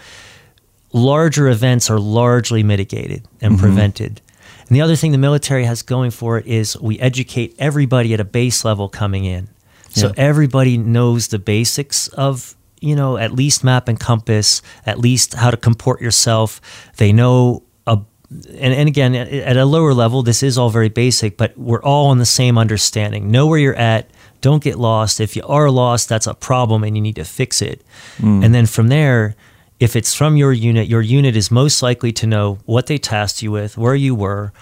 [0.91, 3.61] larger events are largely mitigated and mm-hmm.
[3.61, 4.21] prevented.
[4.67, 8.19] And the other thing the military has going for it is we educate everybody at
[8.19, 9.49] a base level coming in.
[9.95, 15.33] So everybody knows the basics of, you know, at least map and compass, at least
[15.33, 16.61] how to comport yourself.
[16.97, 21.37] They know a and, and again, at a lower level, this is all very basic,
[21.37, 23.31] but we're all on the same understanding.
[23.31, 24.09] Know where you're at.
[24.41, 25.19] Don't get lost.
[25.19, 27.83] If you are lost, that's a problem and you need to fix it.
[28.17, 28.43] Mm.
[28.43, 29.35] And then from there,
[29.79, 33.41] if it's from your unit, your unit is most likely to know what they tasked
[33.41, 34.53] you with, where you were,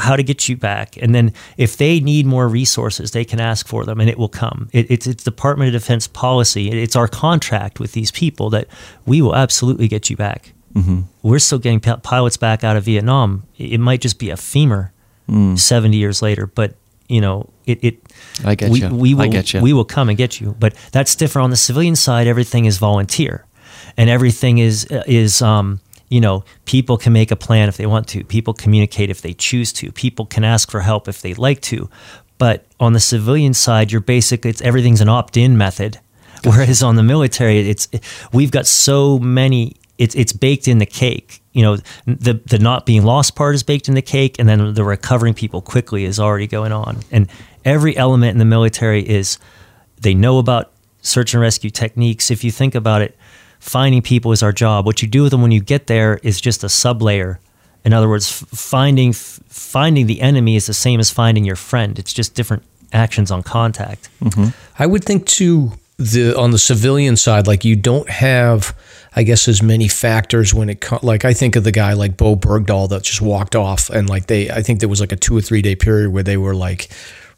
[0.00, 0.96] how to get you back.
[0.96, 4.28] And then if they need more resources, they can ask for them and it will
[4.28, 4.68] come.
[4.72, 6.70] It, it's, it's Department of Defense policy.
[6.70, 8.68] It's our contract with these people that
[9.06, 10.52] we will absolutely get you back.
[10.74, 11.02] Mm-hmm.
[11.22, 13.44] We're still getting pilots back out of Vietnam.
[13.56, 14.92] It might just be a femur
[15.28, 15.58] mm.
[15.58, 16.74] 70 years later, but
[17.08, 17.98] you know, it, it
[18.44, 18.88] I get we, you.
[18.94, 19.60] We will, I get you.
[19.60, 20.56] We will come and get you.
[20.58, 22.26] But that's different on the civilian side.
[22.26, 23.44] Everything is volunteer
[23.96, 28.08] and everything is, is, um, you know, people can make a plan if they want
[28.08, 28.24] to.
[28.24, 29.90] People communicate if they choose to.
[29.92, 31.88] People can ask for help if they'd like to.
[32.38, 36.00] But on the civilian side, you're basically it's everything's an opt-in method.
[36.44, 37.88] Whereas on the military, it's
[38.32, 39.76] we've got so many.
[39.96, 41.40] It's it's baked in the cake.
[41.52, 41.76] You know,
[42.06, 45.34] the the not being lost part is baked in the cake, and then the recovering
[45.34, 46.98] people quickly is already going on.
[47.10, 47.30] And
[47.64, 49.38] every element in the military is
[50.00, 52.30] they know about search and rescue techniques.
[52.30, 53.16] If you think about it,
[53.64, 54.84] finding people is our job.
[54.84, 57.40] What you do with them when you get there is just a sub layer.
[57.84, 61.98] In other words, finding finding the enemy is the same as finding your friend.
[61.98, 62.62] It's just different
[62.92, 64.08] actions on contact.
[64.22, 64.48] Mm-hmm.
[64.78, 68.76] I would think too the on the civilian side, like you don't have,
[69.16, 71.02] I guess, as many factors when it comes.
[71.02, 74.26] Like I think of the guy like Bowe Bergdahl that just walked off, and like
[74.26, 76.54] they, I think there was like a two or three day period where they were
[76.54, 76.90] like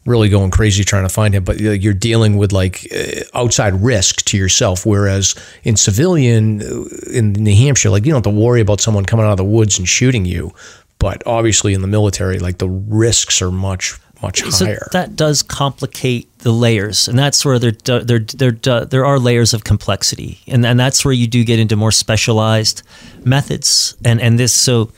[0.07, 1.43] really going crazy trying to find him.
[1.43, 4.85] But you're dealing with like uh, outside risk to yourself.
[4.85, 9.05] Whereas in civilian, uh, in New Hampshire, like you don't have to worry about someone
[9.05, 10.53] coming out of the woods and shooting you.
[10.99, 14.87] But obviously in the military, like the risks are much much so higher.
[14.93, 19.65] That does complicate the layers, and that's where there there there there are layers of
[19.65, 22.83] complexity, and and that's where you do get into more specialized
[23.25, 24.89] methods, and and this so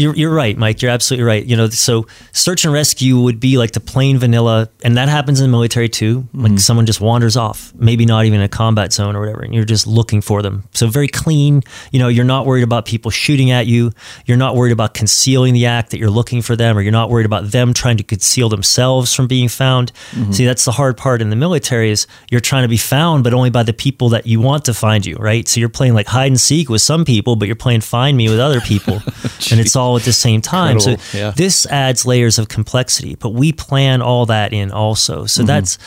[0.00, 0.82] you're, you're right, Mike.
[0.82, 1.44] You're absolutely right.
[1.44, 5.40] You know, so search and rescue would be like the plain vanilla, and that happens
[5.40, 6.28] in the military too.
[6.32, 6.56] Like mm-hmm.
[6.56, 9.64] someone just wanders off, maybe not even in a combat zone or whatever, and you're
[9.64, 10.64] just looking for them.
[10.72, 11.62] So very clean.
[11.92, 13.92] You know, you're not worried about people shooting at you.
[14.26, 17.10] You're not worried about concealing the act that you're looking for them, or you're not
[17.10, 19.92] worried about them trying to conceal themselves from being found.
[20.12, 20.32] Mm-hmm.
[20.32, 23.34] See, that's the hard part in the military is you're trying to be found, but
[23.34, 25.46] only by the people that you want to find you, right?
[25.48, 28.28] So you're playing like hide and seek with some people, but you're playing find me
[28.28, 28.94] with other people,
[29.50, 30.76] and it's all at the same time.
[30.76, 31.02] Incredible.
[31.02, 31.30] So yeah.
[31.30, 35.26] this adds layers of complexity, but we plan all that in also.
[35.26, 35.46] So mm-hmm.
[35.46, 35.78] that's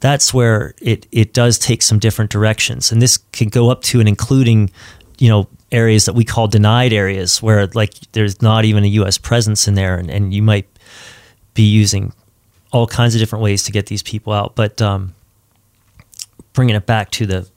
[0.00, 4.00] that's where it it does take some different directions, and this can go up to
[4.00, 4.70] and including,
[5.18, 9.18] you know, areas that we call denied areas where like there's not even a U.S.
[9.18, 10.66] presence in there, and, and you might
[11.54, 12.12] be using
[12.72, 14.56] all kinds of different ways to get these people out.
[14.56, 15.14] But um,
[16.52, 17.48] bringing it back to the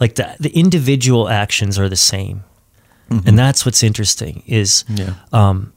[0.00, 2.44] like the the individual actions are the same
[3.12, 3.28] Mm-hmm.
[3.28, 5.14] And that's what's interesting is yeah.
[5.32, 5.72] um,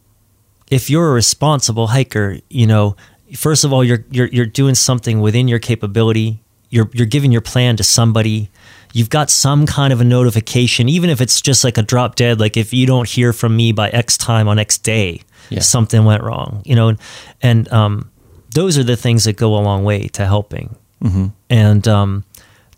[0.71, 2.95] if you're a responsible hiker, you know,
[3.35, 6.39] first of all, you're, you're, you're doing something within your capability.
[6.69, 8.49] You're, you're giving your plan to somebody.
[8.93, 12.39] You've got some kind of a notification, even if it's just like a drop dead,
[12.39, 15.59] like if you don't hear from me by X time on X day, yeah.
[15.59, 16.99] something went wrong, you know, and,
[17.41, 18.09] and um,
[18.55, 20.75] those are the things that go a long way to helping.
[21.03, 21.27] Mm-hmm.
[21.49, 22.23] And, um,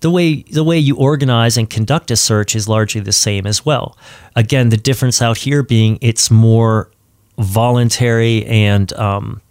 [0.01, 3.65] the way the way you organize and conduct a search is largely the same as
[3.65, 3.97] well.
[4.35, 6.91] Again, the difference out here being it's more
[7.39, 9.41] voluntary and um,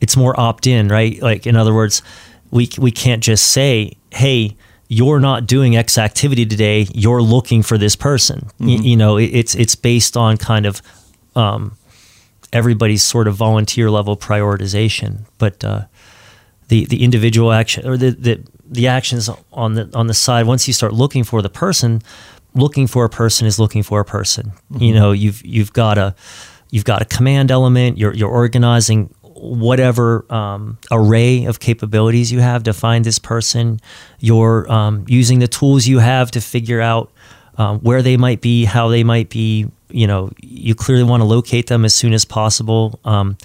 [0.00, 1.20] it's more opt in, right?
[1.22, 2.02] Like in other words,
[2.50, 4.56] we we can't just say, "Hey,
[4.88, 6.86] you're not doing X activity today.
[6.92, 8.66] You're looking for this person." Mm-hmm.
[8.66, 10.82] Y- you know, it, it's it's based on kind of
[11.34, 11.76] um,
[12.52, 15.82] everybody's sort of volunteer level prioritization, but uh,
[16.70, 20.66] the the individual action or the, the the actions on the on the side once
[20.66, 22.00] you start looking for the person
[22.54, 24.82] looking for a person is looking for a person mm-hmm.
[24.82, 26.14] you know you've you've got a
[26.70, 32.62] you've got a command element you're you're organizing whatever um, array of capabilities you have
[32.62, 33.80] to find this person
[34.20, 37.10] you're um, using the tools you have to figure out
[37.58, 41.24] um, where they might be how they might be you know you clearly want to
[41.24, 43.00] locate them as soon as possible.
[43.04, 43.36] Um,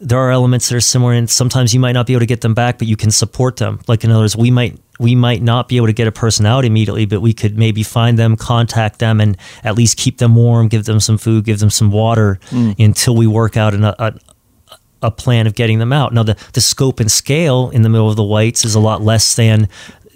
[0.00, 2.40] there are elements that are similar and sometimes you might not be able to get
[2.40, 3.80] them back but you can support them.
[3.88, 6.46] Like in other words we might we might not be able to get a person
[6.46, 10.36] out immediately but we could maybe find them contact them and at least keep them
[10.36, 12.78] warm give them some food give them some water mm.
[12.78, 14.14] until we work out an, a,
[15.02, 16.12] a plan of getting them out.
[16.12, 19.02] Now the, the scope and scale in the middle of the whites is a lot
[19.02, 19.68] less than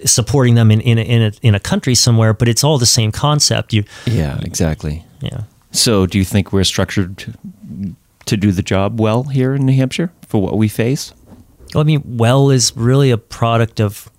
[0.05, 2.87] supporting them in, in, a, in, a, in a country somewhere but it's all the
[2.87, 5.43] same concept you yeah exactly yeah
[5.73, 7.35] so do you think we're structured
[8.27, 11.13] to do the job well here in New Hampshire for what we face?
[11.75, 14.11] Well, I mean, well is really a product of,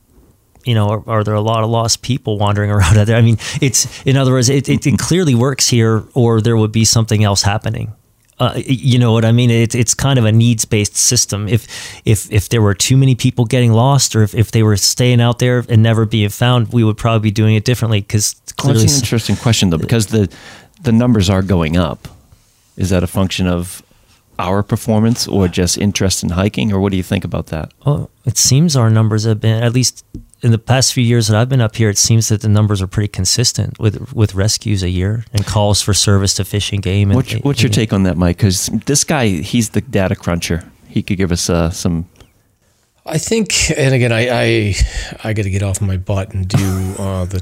[0.66, 3.18] you know, are, are there a lot of lost people wandering around out there?
[3.18, 6.72] I mean, it's in other words, it, it, it clearly works here, or there would
[6.72, 7.94] be something else happening.
[8.40, 9.52] Uh, you know what I mean?
[9.52, 11.48] It's it's kind of a needs based system.
[11.48, 11.68] If
[12.06, 15.22] if if there were too many people getting lost, or if, if they were staying
[15.22, 18.02] out there and never being found, we would probably be doing it differently.
[18.02, 20.34] Because well, that's an interesting question though, because the
[20.82, 22.08] the numbers are going up.
[22.76, 23.84] Is that a function of
[24.40, 27.72] our performance or just interest in hiking, or what do you think about that?
[27.86, 30.04] Well, it seems our numbers have been at least
[30.44, 31.90] in the past few years that I've been up here.
[31.90, 35.82] It seems that the numbers are pretty consistent with with rescues a year and calls
[35.82, 37.10] for service to fish and game.
[37.10, 38.38] And, what's, what's your take on that, Mike?
[38.38, 40.70] Because this guy, he's the data cruncher.
[40.88, 42.08] He could give us uh, some
[43.06, 44.76] I think, and again, I I,
[45.24, 47.42] I got to get off my butt and do uh, the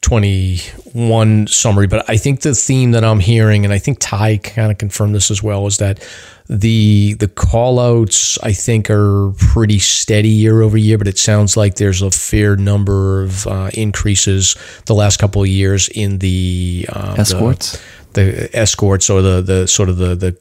[0.00, 4.70] 2021 summary, but I think the theme that I'm hearing, and I think Ty kind
[4.70, 6.06] of confirmed this as well, is that
[6.48, 11.56] the the call outs I think are pretty steady year over year, but it sounds
[11.56, 16.86] like there's a fair number of uh, increases the last couple of years in the
[16.90, 17.72] uh, escorts.
[17.72, 20.38] The, the escorts or the the sort of the the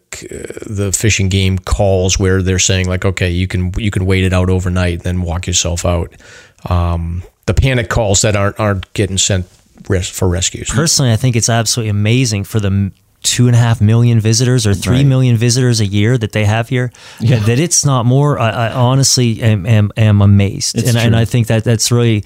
[0.66, 4.24] the fish and game calls where they're saying like okay you can you can wait
[4.24, 6.14] it out overnight and then walk yourself out
[6.70, 9.46] um, the panic calls that aren't aren't getting sent
[9.90, 12.92] res- for rescues personally I think it's absolutely amazing for the
[13.24, 15.06] two and a half million visitors or three right.
[15.06, 17.40] million visitors a year that they have here yeah.
[17.40, 21.48] that it's not more I, I honestly am, am, am amazed and, and I think
[21.48, 22.24] that that's really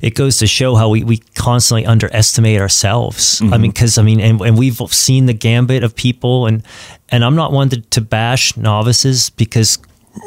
[0.00, 3.40] it goes to show how we, we constantly underestimate ourselves.
[3.40, 3.54] Mm-hmm.
[3.54, 6.62] I mean, because I mean, and, and we've seen the gambit of people, and
[7.08, 9.78] and I'm not one to, to bash novices because,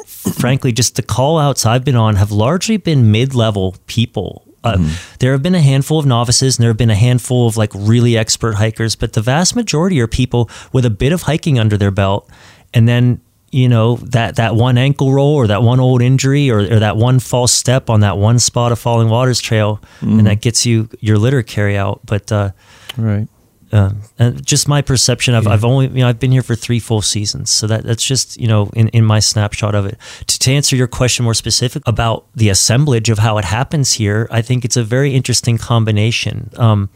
[0.06, 4.46] frankly, just the call outs I've been on have largely been mid level people.
[4.64, 5.16] Uh, mm-hmm.
[5.20, 7.72] There have been a handful of novices and there have been a handful of like
[7.74, 11.78] really expert hikers, but the vast majority are people with a bit of hiking under
[11.78, 12.30] their belt
[12.74, 13.22] and then
[13.52, 16.96] you know that that one ankle roll or that one old injury or, or that
[16.96, 20.18] one false step on that one spot of falling waters trail mm.
[20.18, 22.52] and that gets you your litter carry out but uh,
[22.98, 23.28] right
[23.72, 25.52] uh, and just my perception of yeah.
[25.52, 27.50] I've only you know I've been here for three full seasons.
[27.50, 29.98] So that that's just you know in, in my snapshot of it.
[30.28, 34.28] To, to answer your question more specific about the assemblage of how it happens here
[34.32, 36.50] I think it's a very interesting combination.
[36.58, 36.90] Um,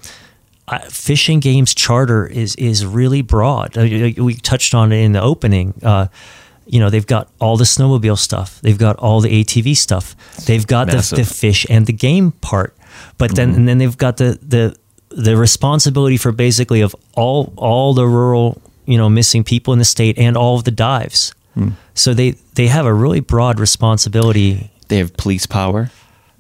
[0.89, 3.78] Fish and Game's charter is is really broad.
[3.78, 3.84] Uh,
[4.17, 5.76] we touched on it in the opening.
[5.84, 6.07] Uh,
[6.65, 8.59] you know they've got all the snowmobile stuff.
[8.61, 10.15] They've got all the atv stuff.
[10.45, 12.76] They've got the, the, fish and the game part.
[13.19, 13.59] But then mm-hmm.
[13.59, 14.76] and then they've got the the
[15.10, 19.86] the responsibility for basically of all all the rural you know missing people in the
[19.86, 21.74] state and all of the dives mm.
[21.93, 25.89] so they they have a really broad responsibility they have police power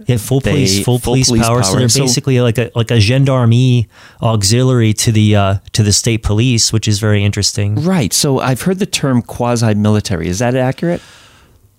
[0.07, 1.61] yeah, full they, police, full, full police, police power.
[1.61, 1.63] power.
[1.63, 3.87] So they're so, basically like a like a gendarmerie
[4.21, 7.75] auxiliary to the uh, to the state police, which is very interesting.
[7.75, 8.11] Right.
[8.11, 10.27] So I've heard the term quasi military.
[10.27, 11.01] Is that accurate?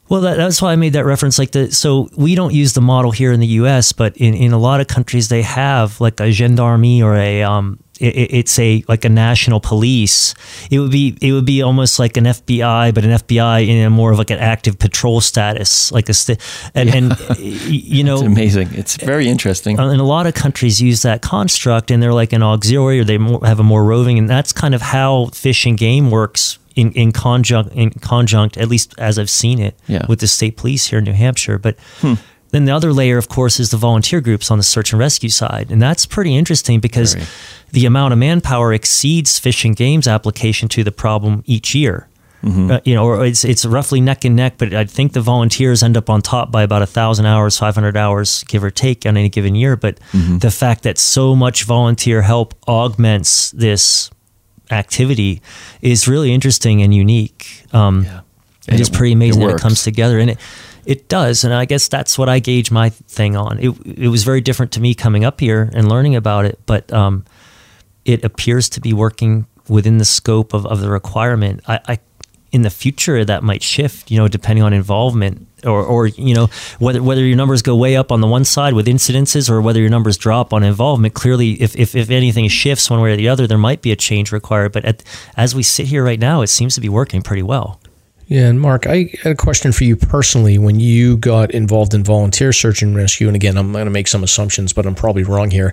[0.08, 1.38] Well, that, that's why I made that reference.
[1.38, 4.52] Like the so we don't use the model here in the U.S., but in, in
[4.52, 8.84] a lot of countries they have like a gendarmerie or a um, it, it's a
[8.88, 10.34] like a national police.
[10.70, 13.90] It would be it would be almost like an FBI, but an FBI in a
[13.90, 16.40] more of like an active patrol status, like a st-
[16.74, 16.96] and, yeah.
[16.96, 18.68] and you know, it's amazing.
[18.72, 19.78] It's very interesting.
[19.78, 23.18] And a lot of countries use that construct, and they're like an auxiliary, or they
[23.46, 27.10] have a more roving, and that's kind of how fish and game works in, in
[27.10, 30.06] conjunct in conjunct, at least as I've seen it yeah.
[30.08, 31.76] with the state police here in New Hampshire, but.
[32.00, 32.14] Hmm
[32.50, 35.28] then the other layer, of course, is the volunteer groups on the search and rescue
[35.28, 35.70] side.
[35.70, 37.26] And that's pretty interesting because Very.
[37.72, 42.08] the amount of manpower exceeds Fish and Game's application to the problem each year.
[42.42, 42.70] Mm-hmm.
[42.70, 45.82] Uh, you know, or it's it's roughly neck and neck, but I think the volunteers
[45.82, 49.04] end up on top by about a thousand hours, five hundred hours, give or take,
[49.04, 49.74] on any given year.
[49.74, 50.38] But mm-hmm.
[50.38, 54.10] the fact that so much volunteer help augments this
[54.70, 55.42] activity
[55.82, 57.64] is really interesting and unique.
[57.72, 58.20] Um, yeah.
[58.68, 60.38] It is pretty amazing it that it comes together, and it
[60.84, 63.58] it does, and I guess that's what I gauge my thing on.
[63.58, 66.92] It it was very different to me coming up here and learning about it, but
[66.92, 67.24] um,
[68.04, 71.60] it appears to be working within the scope of, of the requirement.
[71.68, 71.98] I, I
[72.52, 76.48] in the future that might shift, you know, depending on involvement or, or you know
[76.78, 79.80] whether whether your numbers go way up on the one side with incidences or whether
[79.80, 81.14] your numbers drop on involvement.
[81.14, 83.96] Clearly, if if, if anything shifts one way or the other, there might be a
[83.96, 84.72] change required.
[84.72, 85.02] But at,
[85.36, 87.80] as we sit here right now, it seems to be working pretty well.
[88.28, 90.58] Yeah, and Mark, I had a question for you personally.
[90.58, 94.08] When you got involved in volunteer search and rescue, and again, I'm going to make
[94.08, 95.72] some assumptions, but I'm probably wrong here.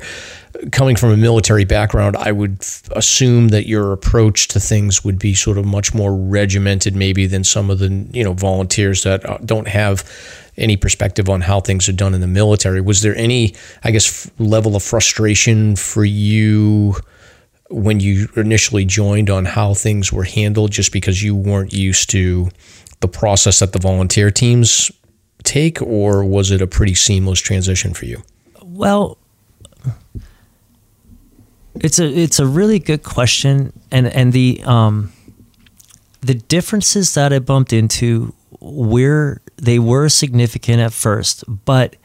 [0.71, 5.17] Coming from a military background, I would f- assume that your approach to things would
[5.17, 9.27] be sort of much more regimented, maybe than some of the you know volunteers that
[9.27, 10.07] uh, don't have
[10.55, 12.81] any perspective on how things are done in the military.
[12.81, 16.97] Was there any, I guess, level of frustration for you?
[17.69, 22.49] When you initially joined on how things were handled just because you weren't used to
[22.99, 24.91] the process that the volunteer teams
[25.43, 28.23] take, or was it a pretty seamless transition for you?
[28.61, 29.17] Well,
[31.75, 35.11] it's a it's a really good question, and and the um,
[36.21, 41.95] the differences that I bumped into where they were significant at first, but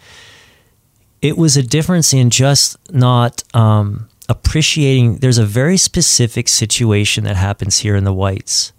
[1.22, 7.36] it was a difference in just not um, appreciating there's a very specific situation that
[7.36, 8.72] happens here in the whites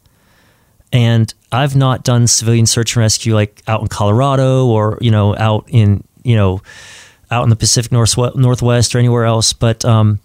[0.92, 5.36] And I've not done civilian search and rescue like out in Colorado or, you know,
[5.38, 6.62] out in, you know,
[7.30, 9.54] out in the Pacific Northwest or anywhere else.
[9.54, 10.20] But um,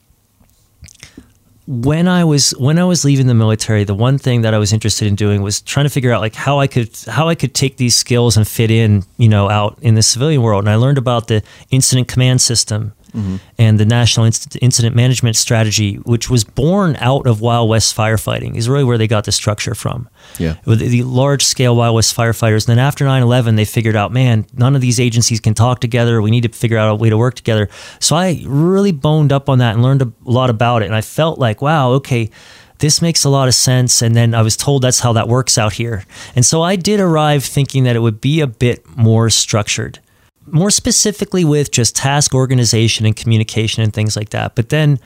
[1.67, 4.73] when I was when I was leaving the military, the one thing that I was
[4.73, 7.55] interested in doing was trying to figure out like how I could how I could
[7.55, 10.65] take these skills and fit in, you know, out in the civilian world.
[10.65, 13.37] And I learned about the incident command system mm-hmm.
[13.59, 18.69] and the National Incident Management Strategy, which was born out of Wild West firefighting, is
[18.69, 20.09] really where they got the structure from.
[20.39, 20.57] Yeah.
[20.65, 22.69] With the large scale Wild West firefighters.
[22.69, 25.81] And then after 9 11, they figured out, man, none of these agencies can talk
[25.81, 26.21] together.
[26.21, 27.69] We need to figure out a way to work together.
[28.01, 30.87] So I really boned up on that and learned a lot about it.
[30.87, 32.31] And I felt like, wow, okay
[32.79, 34.03] this makes a lot of sense.
[34.03, 36.05] And then I was told that's how that works out here.
[36.35, 40.01] And so I did arrive thinking that it would be a bit more structured
[40.47, 44.55] more specifically with just task organization and communication and things like that.
[44.55, 44.99] But then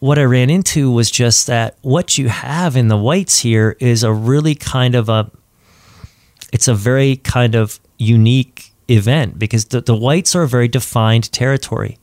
[0.00, 4.02] what I ran into was just that what you have in the whites here is
[4.02, 5.30] a really kind of a
[6.52, 11.30] it's a very kind of unique event because the, the whites are a very defined
[11.32, 11.98] territory.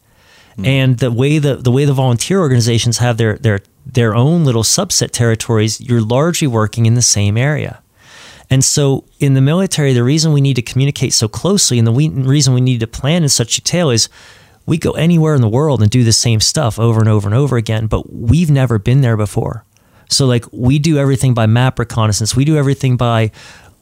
[0.57, 0.67] Mm.
[0.67, 4.63] And the way the the way the volunteer organizations have their their their own little
[4.63, 7.81] subset territories, you're largely working in the same area.
[8.49, 11.91] And so in the military, the reason we need to communicate so closely and the
[11.91, 14.09] reason we need to plan in such detail is
[14.65, 17.35] we go anywhere in the world and do the same stuff over and over and
[17.35, 19.65] over again, but we've never been there before.
[20.09, 22.35] So like we do everything by map reconnaissance.
[22.35, 23.31] We do everything by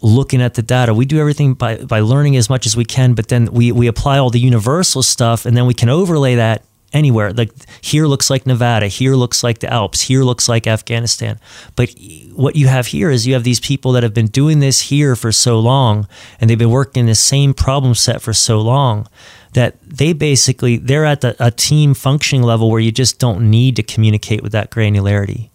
[0.01, 0.93] looking at the data.
[0.93, 3.87] We do everything by, by learning as much as we can, but then we, we
[3.87, 6.63] apply all the universal stuff and then we can overlay that
[6.95, 7.33] anywhere.
[7.33, 11.39] Like here looks like Nevada, here looks like the Alps, here looks like Afghanistan.
[11.75, 11.93] But
[12.33, 15.15] what you have here is you have these people that have been doing this here
[15.15, 16.07] for so long
[16.39, 19.07] and they've been working in the same problem set for so long
[19.53, 23.75] that they basically they're at the, a team functioning level where you just don't need
[23.75, 25.49] to communicate with that granularity.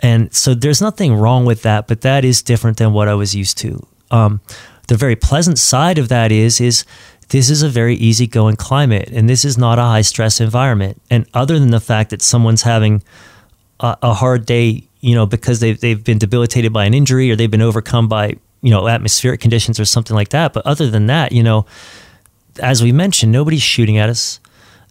[0.00, 3.34] And so there's nothing wrong with that, but that is different than what I was
[3.34, 3.86] used to.
[4.10, 4.40] Um,
[4.88, 6.84] the very pleasant side of that is is
[7.30, 11.00] this is a very easygoing climate and this is not a high stress environment.
[11.10, 13.02] And other than the fact that someone's having
[13.78, 17.36] a, a hard day, you know, because they've, they've been debilitated by an injury or
[17.36, 20.52] they've been overcome by, you know, atmospheric conditions or something like that.
[20.52, 21.66] But other than that, you know,
[22.60, 24.40] as we mentioned, nobody's shooting at us.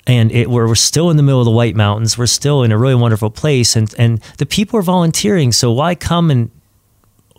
[0.08, 2.18] And it, we're, we're still in the middle of the White Mountains.
[2.18, 3.76] We're still in a really wonderful place.
[3.76, 5.52] And, and the people are volunteering.
[5.52, 6.50] So why come and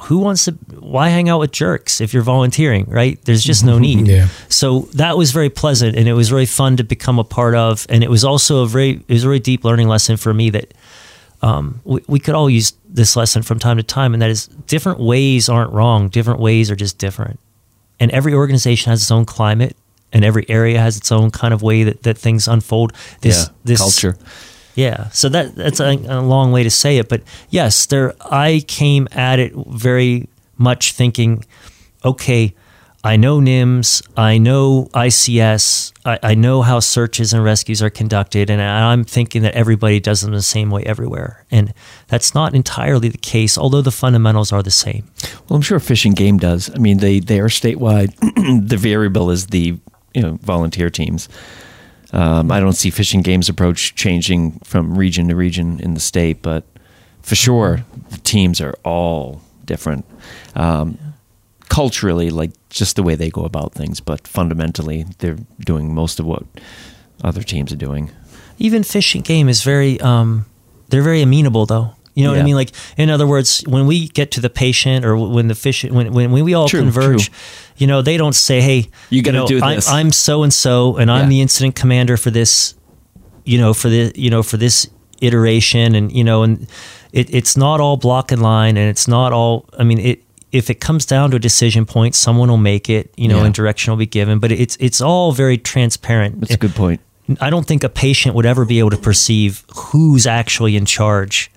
[0.02, 3.22] who wants to why hang out with jerks if you're volunteering right?
[3.24, 4.08] There's just no need.
[4.08, 4.28] Yeah.
[4.48, 7.86] so that was very pleasant and it was very fun to become a part of
[7.88, 10.50] and it was also a very it was a very deep learning lesson for me
[10.50, 10.74] that
[11.42, 14.46] um, we, we could all use this lesson from time to time and that is
[14.66, 17.38] different ways aren't wrong different ways are just different.
[17.98, 19.76] And every organization has its own climate
[20.12, 22.92] and every area has its own kind of way that, that things unfold.
[23.20, 24.16] This yeah, this culture
[24.74, 28.64] yeah, so that that's a, a, long way to say it, but yes, there I
[28.66, 31.44] came at it very much thinking,
[32.04, 32.54] okay,
[33.02, 38.50] I know NIMS, I know ICS, I, I know how searches and rescues are conducted,
[38.50, 41.72] and I'm thinking that everybody does them the same way everywhere, and
[42.08, 43.56] that's not entirely the case.
[43.56, 45.10] Although the fundamentals are the same.
[45.48, 46.70] Well, I'm sure Fish and Game does.
[46.74, 48.14] I mean, they they are statewide.
[48.68, 49.78] the variable is the
[50.12, 51.28] you know volunteer teams.
[52.12, 56.00] Um, I don't see Fish and Game's approach changing from region to region in the
[56.00, 56.64] state, but
[57.22, 60.04] for sure, the teams are all different.
[60.54, 60.98] Um,
[61.68, 66.26] culturally, like just the way they go about things, but fundamentally, they're doing most of
[66.26, 66.44] what
[67.22, 68.10] other teams are doing.
[68.58, 70.46] Even fishing Game is very, um,
[70.88, 71.94] they're very amenable though.
[72.14, 72.38] You know yeah.
[72.38, 72.54] what I mean?
[72.56, 76.12] Like, in other words, when we get to the patient or when the fish, when,
[76.12, 77.36] when, when we all true, converge, true.
[77.76, 79.88] you know, they don't say, Hey, you got to know, do this.
[79.88, 82.74] I'm so and so, and I'm the incident commander for this,
[83.44, 84.88] you know, for the, you know, for this
[85.20, 85.94] iteration.
[85.94, 86.68] And, you know, and
[87.12, 90.68] it, it's not all block and line and it's not all, I mean, it, if
[90.68, 93.46] it comes down to a decision point, someone will make it, you know, yeah.
[93.46, 96.40] and direction will be given, but it's, it's all very transparent.
[96.40, 97.00] That's a good point.
[97.40, 101.52] I don't think a patient would ever be able to perceive who's actually in charge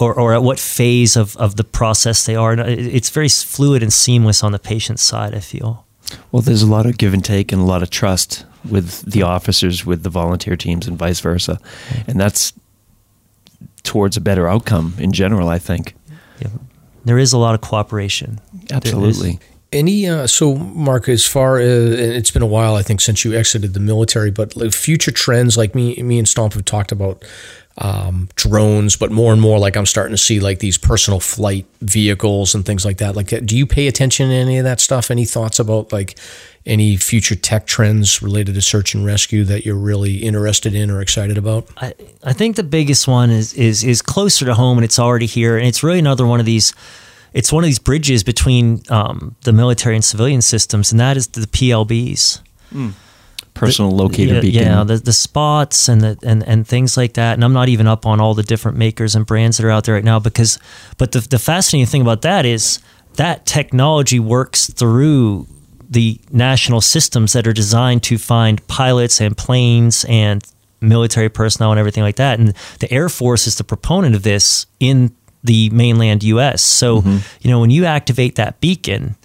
[0.00, 2.54] or, or at what phase of, of the process they are.
[2.58, 5.86] It's very fluid and seamless on the patient's side, I feel.
[6.32, 9.22] Well, there's a lot of give and take and a lot of trust with the
[9.22, 11.60] officers, with the volunteer teams, and vice versa.
[12.06, 12.52] And that's
[13.82, 15.94] towards a better outcome in general, I think.
[16.40, 16.48] Yeah.
[17.04, 18.40] There is a lot of cooperation.
[18.70, 19.38] Absolutely.
[19.72, 23.34] Any uh, so, Mark, as far as it's been a while, I think since you
[23.34, 27.24] exited the military, but like future trends, like me, me and Stomp have talked about
[27.80, 31.66] um, drones, but more and more like I'm starting to see like these personal flight
[31.80, 33.16] vehicles and things like that.
[33.16, 35.10] Like, do you pay attention to any of that stuff?
[35.10, 36.18] Any thoughts about like
[36.66, 41.00] any future tech trends related to search and rescue that you're really interested in or
[41.00, 41.68] excited about?
[41.78, 45.26] I, I think the biggest one is is is closer to home and it's already
[45.26, 46.74] here, and it's really another one of these
[47.32, 51.28] it's one of these bridges between um, the military and civilian systems, and that is
[51.28, 52.40] the PLBs.
[52.74, 52.92] Mm.
[53.54, 54.62] Personal locator yeah, beacon.
[54.62, 57.34] Yeah, the, the spots and the and, and things like that.
[57.34, 59.84] And I'm not even up on all the different makers and brands that are out
[59.84, 60.58] there right now because
[60.98, 62.80] but the the fascinating thing about that is
[63.16, 65.46] that technology works through
[65.90, 70.44] the national systems that are designed to find pilots and planes and
[70.80, 72.38] military personnel and everything like that.
[72.38, 76.62] And the Air Force is the proponent of this in the mainland US.
[76.62, 77.18] So, mm-hmm.
[77.40, 79.16] you know, when you activate that beacon,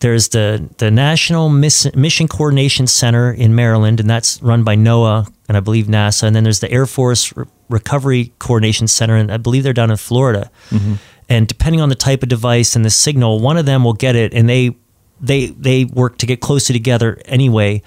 [0.00, 5.56] there's the the National Mission Coordination Center in Maryland, and that's run by NOAA and
[5.56, 6.24] I believe NASA.
[6.24, 9.90] And then there's the Air Force Re- Recovery Coordination Center, and I believe they're down
[9.90, 10.50] in Florida.
[10.70, 10.94] Mm-hmm.
[11.28, 14.14] And depending on the type of device and the signal, one of them will get
[14.14, 14.76] it, and they
[15.20, 17.82] they they work to get closer together anyway.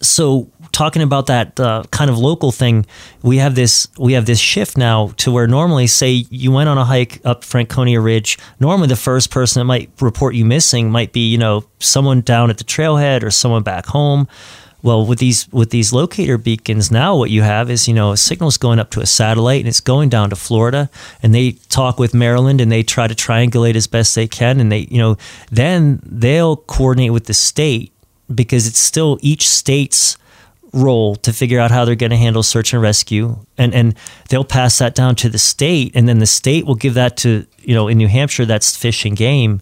[0.00, 2.84] So talking about that uh, kind of local thing,
[3.22, 6.76] we have this we have this shift now to where normally, say you went on
[6.76, 11.12] a hike up Franconia Ridge, normally the first person that might report you missing might
[11.12, 14.28] be you know someone down at the trailhead or someone back home.
[14.82, 18.18] Well, with these with these locator beacons now, what you have is you know a
[18.18, 20.90] signal's going up to a satellite and it's going down to Florida,
[21.22, 24.70] and they talk with Maryland and they try to triangulate as best they can, and
[24.70, 25.16] they you know
[25.50, 27.93] then they'll coordinate with the state
[28.32, 30.16] because it's still each state's
[30.72, 33.94] role to figure out how they're going to handle search and rescue and and
[34.28, 37.46] they'll pass that down to the state and then the state will give that to
[37.60, 39.60] you know in New Hampshire that's fish and game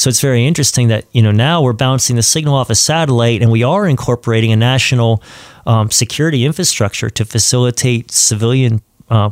[0.00, 3.42] so it's very interesting that you know now we're bouncing the signal off a satellite,
[3.42, 5.22] and we are incorporating a national
[5.66, 8.80] um, security infrastructure to facilitate civilian,
[9.10, 9.28] uh,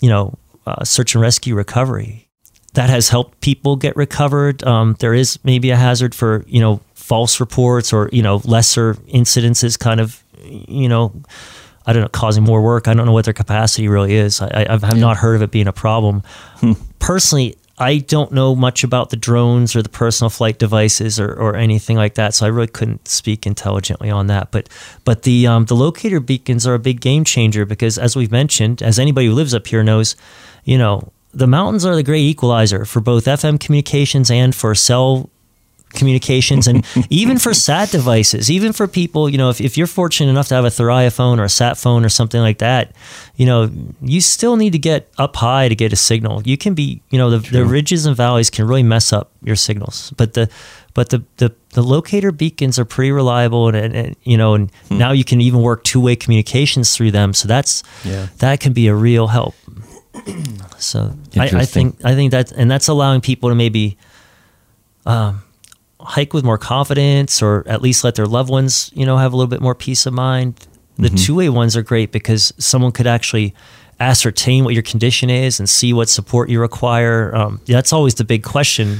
[0.00, 2.26] you know, uh, search and rescue recovery.
[2.72, 4.64] That has helped people get recovered.
[4.64, 8.94] Um, there is maybe a hazard for you know false reports or you know lesser
[9.08, 11.12] incidences, kind of you know.
[11.86, 12.86] I don't know, causing more work.
[12.86, 14.42] I don't know what their capacity really is.
[14.42, 14.92] I, I have yeah.
[14.92, 16.22] not heard of it being a problem.
[16.56, 16.72] Hmm.
[16.98, 21.56] Personally, I don't know much about the drones or the personal flight devices or, or
[21.56, 24.50] anything like that, so I really couldn't speak intelligently on that.
[24.50, 24.68] But
[25.06, 28.82] but the um, the locator beacons are a big game changer because, as we've mentioned,
[28.82, 30.14] as anybody who lives up here knows,
[30.64, 35.30] you know the mountains are the great equalizer for both FM communications and for cell
[35.90, 40.30] communications and even for sat devices even for people you know if, if you're fortunate
[40.30, 42.94] enough to have a Thuraya phone or a sat phone or something like that
[43.36, 43.70] you know
[44.02, 46.42] you still need to get up high to get a signal.
[46.44, 49.56] You can be you know the, the ridges and valleys can really mess up your
[49.56, 50.50] signals but the
[50.98, 54.72] but the, the, the locator beacons are pretty reliable and, and, and you know and
[54.88, 54.98] hmm.
[54.98, 57.32] now you can even work two-way communications through them.
[57.32, 58.26] So that's yeah.
[58.38, 59.54] that can be a real help.
[60.78, 63.96] So I, I think I think that and that's allowing people to maybe
[65.06, 65.44] um,
[66.00, 69.36] hike with more confidence or at least let their loved ones, you know, have a
[69.36, 70.66] little bit more peace of mind.
[70.96, 71.16] The mm-hmm.
[71.16, 73.54] two-way ones are great because someone could actually
[74.00, 77.34] ascertain what your condition is and see what support you require.
[77.34, 78.98] Um, that's always the big question.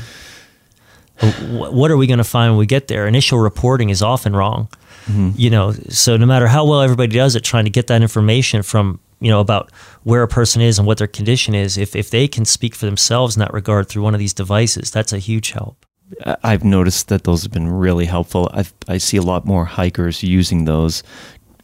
[1.48, 3.06] What are we going to find when we get there?
[3.06, 4.68] Initial reporting is often wrong.
[5.06, 5.30] Mm-hmm.
[5.36, 8.62] You know, so no matter how well everybody does it, trying to get that information
[8.62, 9.72] from you know about
[10.04, 12.86] where a person is and what their condition is, if if they can speak for
[12.86, 15.86] themselves in that regard through one of these devices, that's a huge help.
[16.42, 18.50] I've noticed that those have been really helpful.
[18.52, 21.02] i I see a lot more hikers using those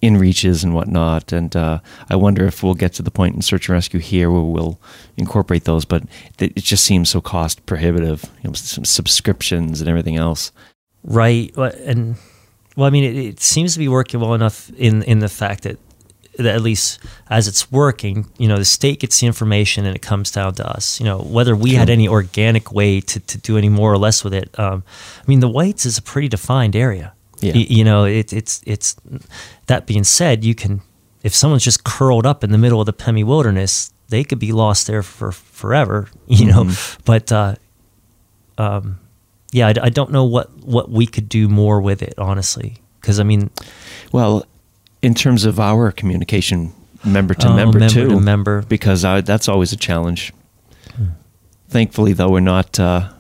[0.03, 1.33] inReaches and whatnot.
[1.33, 1.81] And uh,
[2.11, 4.79] I wonder if we'll get to the point in search and rescue here where we'll
[5.17, 5.85] incorporate those.
[5.85, 6.05] But
[6.39, 10.53] it just seems so cost prohibitive, you know, subscriptions and everything else.
[11.03, 11.55] Right.
[11.57, 12.17] And
[12.77, 15.63] well, I mean, it, it seems to be working well enough in in the fact
[15.63, 15.79] that
[16.39, 16.99] at least
[17.31, 20.69] as it's working, you know, the state gets the information and it comes down to
[20.69, 21.01] us.
[21.01, 24.25] You know, whether we had any organic way to, to do any more or less
[24.25, 24.57] with it.
[24.59, 24.83] Um,
[25.19, 27.13] I mean, the whites is a pretty defined area.
[27.41, 27.53] Yeah.
[27.55, 28.97] Y- you know, it, it's it's
[29.67, 30.81] that being said, you can
[31.23, 34.53] if someone's just curled up in the middle of the Pemi Wilderness, they could be
[34.53, 36.09] lost there for forever.
[36.27, 37.03] You know, mm-hmm.
[37.05, 37.55] but uh,
[38.57, 38.99] um,
[39.53, 43.21] yeah, I, I don't know what what we could do more with it, honestly, because
[43.21, 43.51] I mean,
[44.11, 44.47] well
[45.05, 46.73] in terms of our communication
[47.05, 48.63] member to oh, member, member too, to member.
[48.63, 50.33] because I, that's always a challenge.
[50.97, 51.09] Hmm.
[51.69, 52.79] Thankfully, though, we're not.
[52.81, 53.11] Uh,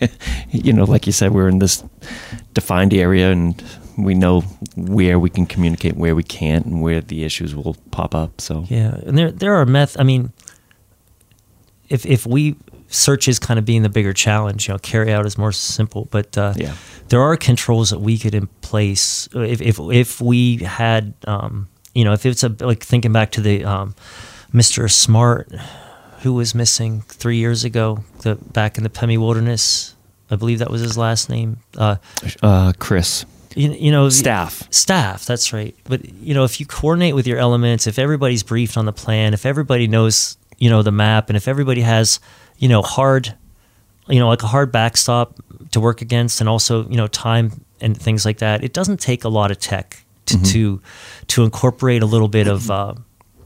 [0.50, 1.84] you know, like you said, we're in this
[2.54, 3.62] defined area, and
[3.96, 4.40] we know
[4.76, 8.40] where we can communicate, where we can't, and where the issues will pop up.
[8.40, 9.98] So yeah, and there there are meth.
[9.98, 10.32] I mean,
[11.88, 12.56] if if we
[12.92, 14.68] search is kind of being the bigger challenge.
[14.68, 16.74] You know, carry out is more simple, but uh, yeah.
[17.08, 22.04] there are controls that we could in place if if if we had, um, you
[22.04, 23.94] know, if it's a like thinking back to the um,
[24.52, 24.90] Mr.
[24.90, 25.50] Smart
[26.20, 29.96] who was missing three years ago, the back in the Pemi Wilderness.
[30.30, 31.58] I believe that was his last name.
[31.76, 31.96] Uh,
[32.42, 33.26] uh, Chris.
[33.54, 37.36] You, you, know staff staff that's right but you know if you coordinate with your
[37.36, 41.36] elements if everybody's briefed on the plan if everybody knows you know the map and
[41.36, 42.18] if everybody has
[42.62, 43.34] you know, hard
[44.08, 45.26] you know, like a hard backstop
[45.70, 47.46] to work against, and also you know time
[47.80, 48.62] and things like that.
[48.64, 50.44] It doesn't take a lot of tech to Mm-hmm.
[50.52, 50.80] to,
[51.32, 52.94] to incorporate a little bit of uh,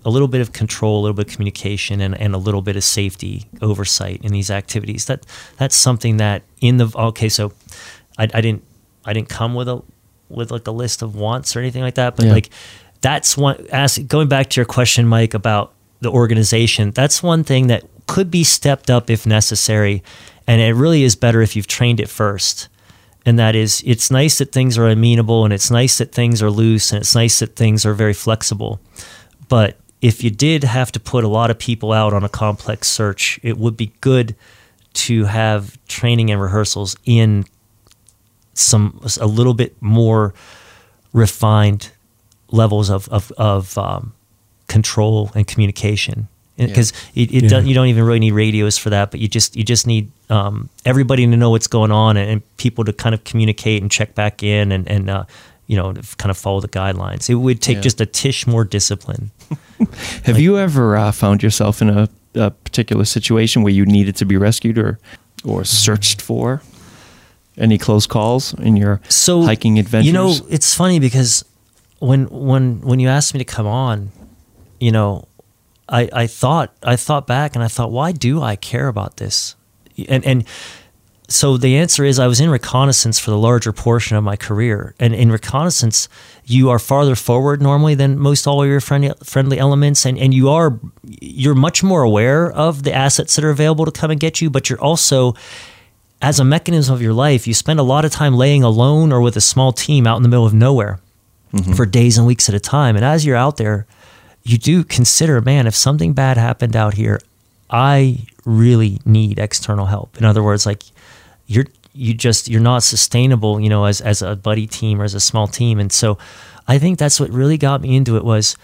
[0.04, 2.76] a little bit of control, a little bit of communication, and, and a little bit
[2.76, 5.06] of safety oversight in these activities.
[5.06, 5.24] That
[5.58, 7.52] that's something that in the okay, so
[8.18, 8.62] I, I didn't
[9.04, 9.82] I didn't come with a
[10.28, 12.32] with like a list of wants or anything like that, but Yeah.
[12.32, 12.50] like
[13.00, 16.90] that's one ask going back to your question, Mike, about the organization.
[16.92, 20.02] That's one thing that could be stepped up if necessary,
[20.46, 22.68] and it really is better if you've trained it first.
[23.24, 26.50] And that is, it's nice that things are amenable, and it's nice that things are
[26.50, 28.80] loose, and it's nice that things are very flexible.
[29.48, 32.88] But if you did have to put a lot of people out on a complex
[32.88, 34.36] search, it would be good
[34.94, 37.44] to have training and rehearsals in
[38.54, 40.32] some a little bit more
[41.12, 41.90] refined
[42.50, 44.14] levels of of, of um,
[44.68, 47.48] control and communication because it, it Yeah.
[47.50, 50.10] don't- you don't even really need radios for that but you just you just need
[50.30, 53.90] um, everybody to know what's going on and, and people to kind of communicate and
[53.90, 55.24] check back in and and uh,
[55.66, 57.82] you know kind of follow the guidelines it would take Yeah.
[57.82, 59.30] just a tish more discipline
[60.24, 64.24] Have you ever uh, found yourself in a, a particular situation where you needed to
[64.24, 64.98] be rescued or
[65.44, 66.62] or searched for?
[67.58, 70.06] Any close calls in your so hiking adventures?
[70.06, 71.44] You know, it's funny because
[72.00, 74.10] when when when you asked me to come on,
[74.80, 75.26] you know,
[75.88, 79.56] I I thought I thought back and I thought, why do I care about this?
[80.08, 80.44] And and
[81.28, 84.94] so the answer is I was in reconnaissance for the larger portion of my career,
[85.00, 86.08] and in reconnaissance,
[86.44, 90.32] you are farther forward normally than most all of your friendly friendly elements, and and
[90.32, 94.20] you are you're much more aware of the assets that are available to come and
[94.20, 95.34] get you, but you're also
[96.22, 99.20] as a mechanism of your life, you spend a lot of time laying alone or
[99.20, 100.98] with a small team out in the middle of nowhere
[101.52, 101.72] mm-hmm.
[101.74, 102.96] for days and weeks at a time.
[102.96, 103.86] And as you're out there,
[104.48, 107.20] you do consider, man, if something bad happened out here,
[107.68, 110.16] I really need external help.
[110.18, 110.84] In other words, like
[111.46, 115.14] you're you just you're not sustainable, you know, as as a buddy team or as
[115.14, 115.80] a small team.
[115.80, 116.18] And so
[116.68, 118.56] I think that's what really got me into it was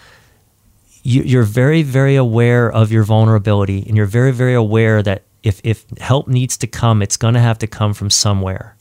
[1.03, 5.59] you, you're very very aware of your vulnerability and you're very very aware that if
[5.63, 8.75] if help needs to come it's going to have to come from somewhere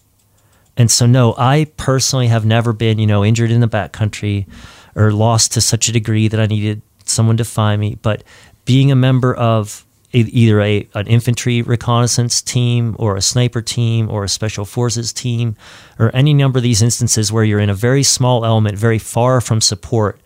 [0.76, 4.46] and so no i personally have never been you know injured in the backcountry
[4.94, 8.22] or lost to such a degree that i needed someone find me but
[8.64, 14.24] being a member of either a an infantry reconnaissance team or a sniper team or
[14.24, 15.56] a special forces team
[15.98, 19.40] or any number of these instances where you're in a very small element very far
[19.40, 20.20] from support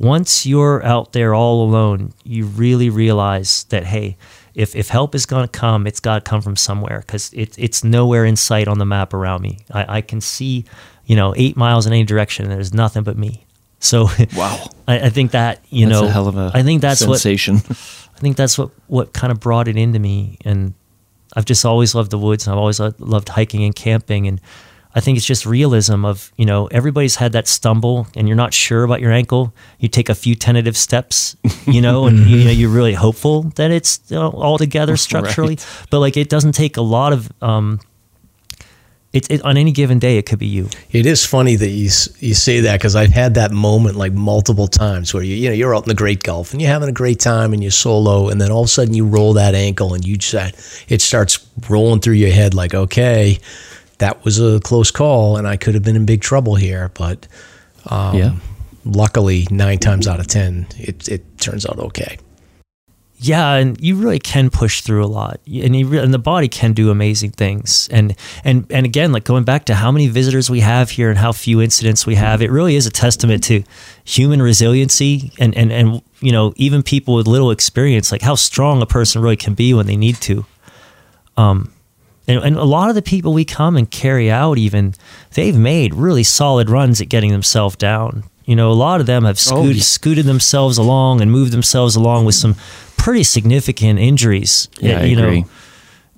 [0.00, 4.16] once you're out there all alone, you really realize that hey,
[4.54, 7.56] if, if help is going to come, it's got to come from somewhere because it,
[7.58, 9.58] it's nowhere in sight on the map around me.
[9.70, 10.64] I, I can see,
[11.04, 13.44] you know, eight miles in any direction, and there's nothing but me.
[13.80, 14.70] So Wow.
[14.88, 17.18] I, I think that you That's know, a hell of a I think that's what
[17.18, 17.56] sensation.
[18.16, 20.74] I think that's what what kind of brought it into me, and
[21.34, 24.40] I've just always loved the woods, and I've always loved hiking and camping, and
[24.94, 28.52] I think it's just realism of you know everybody's had that stumble, and you're not
[28.52, 29.54] sure about your ankle.
[29.78, 31.36] You take a few tentative steps,
[31.66, 35.58] you know, and you know you're really hopeful that it's you know, all together structurally,
[35.88, 37.30] but like it doesn't take a lot of.
[37.40, 37.80] Um,
[39.12, 40.68] it, it on any given day, it could be you.
[40.92, 44.68] It is funny that you you say that because I've had that moment like multiple
[44.68, 46.92] times where you you know you're out in the Great Gulf and you're having a
[46.92, 49.94] great time and you're solo and then all of a sudden you roll that ankle
[49.94, 50.54] and you just
[50.88, 53.38] it starts rolling through your head like okay
[53.98, 57.26] that was a close call and I could have been in big trouble here but
[57.86, 58.32] um, Yeah.
[58.84, 62.16] luckily nine times out of ten it it turns out okay.
[63.22, 66.48] Yeah, and you really can push through a lot, and you re- and the body
[66.48, 67.86] can do amazing things.
[67.92, 71.18] And and and again, like going back to how many visitors we have here and
[71.18, 73.62] how few incidents we have, it really is a testament to
[74.04, 78.80] human resiliency and and and you know even people with little experience, like how strong
[78.80, 80.46] a person really can be when they need to.
[81.36, 81.74] Um,
[82.26, 84.94] and, and a lot of the people we come and carry out, even
[85.34, 88.24] they've made really solid runs at getting themselves down.
[88.46, 89.82] You know, a lot of them have scooted, yeah.
[89.82, 92.56] scooted themselves along and moved themselves along with some
[93.02, 94.68] pretty significant injuries.
[94.80, 95.40] Yeah, I you agree.
[95.42, 95.48] know,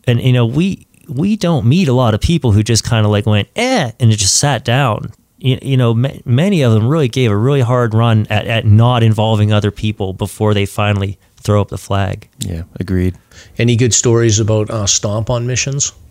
[0.06, 3.12] and you know we we don't meet a lot of people who just kind of
[3.12, 5.12] like went eh and it just sat down.
[5.38, 8.64] You, you know, ma- many of them really gave a really hard run at, at
[8.64, 12.28] not involving other people before they finally throw up the flag.
[12.38, 13.16] yeah, agreed.
[13.58, 15.92] Any good stories about uh, stomp on missions?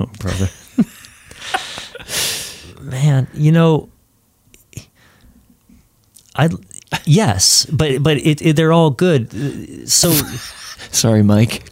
[0.00, 0.48] Oh, brother.
[2.80, 3.88] man you know
[6.36, 6.48] i
[7.04, 10.10] yes but but it, it, they're all good so
[10.90, 11.64] Sorry, Mike.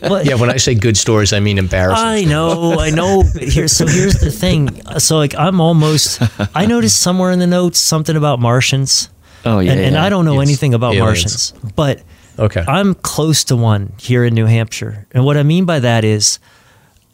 [0.00, 2.06] but Yeah, when I say good stories, I mean embarrassing.
[2.06, 3.24] I know, I know.
[3.34, 4.80] But here, so here's the thing.
[4.98, 6.22] So like, I'm almost.
[6.56, 9.10] I noticed somewhere in the notes something about Martians,
[9.44, 10.04] Oh yeah, and, and yeah.
[10.04, 10.48] I don't know Yes.
[10.48, 11.52] anything about Aliens.
[11.52, 12.02] Martians, but
[12.38, 12.64] Okay.
[12.66, 16.38] I'm close to one here in New Hampshire, and what I mean by that is,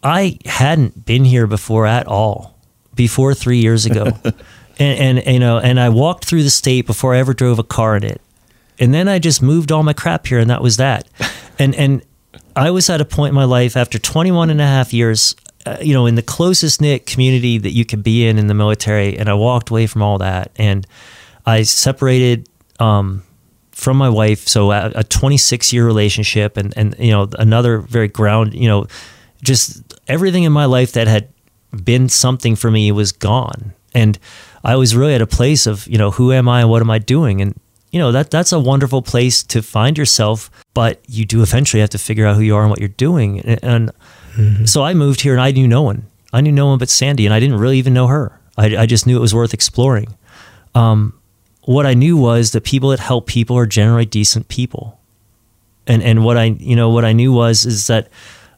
[0.04, 2.56] I hadn't been here before at all
[2.94, 4.12] before three years ago.
[4.78, 7.64] and, and, you know, and I walked through the state before I ever drove a
[7.64, 8.20] car in it.
[8.78, 11.08] And then I just moved all my crap here and that was that.
[11.58, 12.02] And, and
[12.54, 15.34] I was at a point in my life after 21 and a half years,
[15.64, 18.52] uh, you know, in the closest knit community that you could be in in the
[18.52, 19.16] military.
[19.16, 20.86] And I walked away from all that and
[21.46, 22.46] I separated,
[22.78, 23.22] um,
[23.72, 24.46] from my wife.
[24.46, 28.86] So a, a 26 year relationship and, and, you know, another very ground, you know,
[29.42, 31.28] just everything in my life that had
[31.84, 33.72] been something for me was gone.
[33.94, 34.18] And
[34.66, 36.90] I was really at a place of, you know, who am I and what am
[36.90, 37.40] I doing?
[37.40, 37.58] And,
[37.92, 41.90] you know, that that's a wonderful place to find yourself, but you do eventually have
[41.90, 43.38] to figure out who you are and what you're doing.
[43.40, 43.92] And, and
[44.34, 44.64] mm-hmm.
[44.64, 46.06] so I moved here and I knew no one.
[46.32, 48.40] I knew no one but Sandy, and I didn't really even know her.
[48.58, 50.16] I, I just knew it was worth exploring.
[50.74, 51.14] Um,
[51.62, 55.00] what I knew was that people that help people are generally decent people.
[55.86, 58.08] And and what I you know what I knew was is that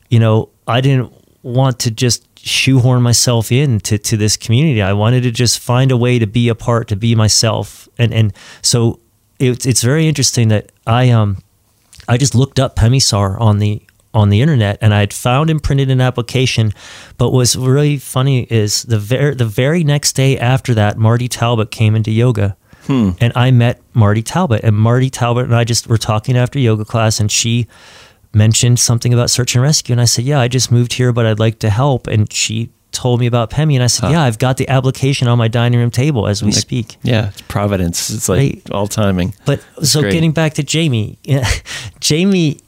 [0.09, 1.13] you know I didn't
[1.43, 4.83] want to just shoehorn myself into to this community.
[4.83, 8.13] I wanted to just find a way to be a part, to be myself, and
[8.13, 8.33] and
[8.63, 9.01] so
[9.39, 11.39] it, it's very interesting that I um
[12.09, 13.83] I just looked up Pemisar on the
[14.15, 16.73] on the internet and I'd found and printed an application.
[17.19, 21.71] But what's really funny is the very the very next day after that, Marty Talbot
[21.71, 22.57] came into yoga.
[22.87, 23.11] Hmm.
[23.21, 26.87] And I met Marty Talbot, and Marty Talbot and I just were talking after yoga
[26.87, 27.67] class, and she
[28.39, 29.93] mentioned something about search and rescue.
[29.93, 32.07] And I said, Yeah, I just moved here, but I'd like to help.
[32.07, 33.75] And she told me about Pemi.
[33.75, 34.13] And I said, huh.
[34.13, 36.97] Yeah, I've got the application on my dining room table as we like, speak.
[37.03, 38.11] Yeah, it's Providence.
[38.11, 38.71] It's like right.
[38.71, 39.35] all timing.
[39.45, 40.13] But it's so great.
[40.13, 41.19] getting back to Jamie,
[42.01, 42.61] Jamie,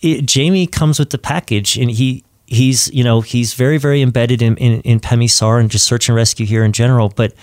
[0.00, 4.42] it, Jamie comes with the package and he, he's, you know, he's very, very embedded
[4.42, 7.08] in, in, in Pemisar and just search and rescue here in general.
[7.08, 7.34] But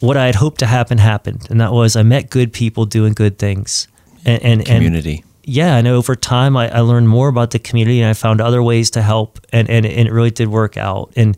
[0.00, 1.46] what I had hoped to happen happened.
[1.48, 3.88] And that was I met good people doing good things.
[4.24, 5.24] And, and community.
[5.24, 8.40] And, yeah, and over time, I, I, learned more about the community and I found
[8.40, 11.12] other ways to help, and, and, and it really did work out.
[11.16, 11.36] And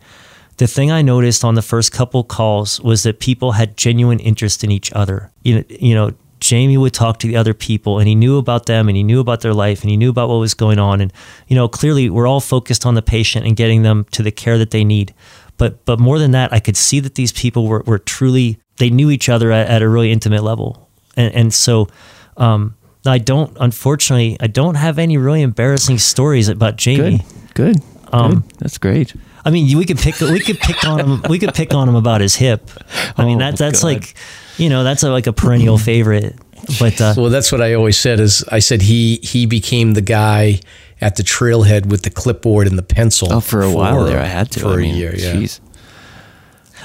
[0.59, 4.63] the thing I noticed on the first couple calls was that people had genuine interest
[4.63, 5.31] in each other.
[5.43, 8.67] You know, you know, Jamie would talk to the other people, and he knew about
[8.67, 11.01] them, and he knew about their life, and he knew about what was going on.
[11.01, 11.13] And
[11.49, 14.59] you know, clearly, we're all focused on the patient and getting them to the care
[14.59, 15.15] that they need.
[15.57, 18.91] But but more than that, I could see that these people were, were truly they
[18.91, 21.89] knew each other at, at a really intimate level, and, and so.
[22.37, 22.75] Um,
[23.11, 27.25] I don't, unfortunately, I don't have any really embarrassing stories about Jamie.
[27.53, 27.83] Good, good.
[28.13, 28.59] Um, good.
[28.59, 29.15] That's great.
[29.45, 31.95] I mean, we could pick, we could pick on him, we could pick on him
[31.97, 32.71] about his hip.
[33.17, 33.89] I mean, oh, that's that's God.
[33.89, 34.15] like,
[34.57, 36.35] you know, that's a, like a perennial favorite.
[36.79, 38.21] But uh, well, that's what I always said.
[38.21, 40.61] Is I said he he became the guy
[41.01, 43.31] at the trailhead with the clipboard and the pencil.
[43.31, 45.15] Oh, for a for, while there, I had to for I mean, a year.
[45.15, 45.35] Yeah.
[45.35, 45.61] Geez.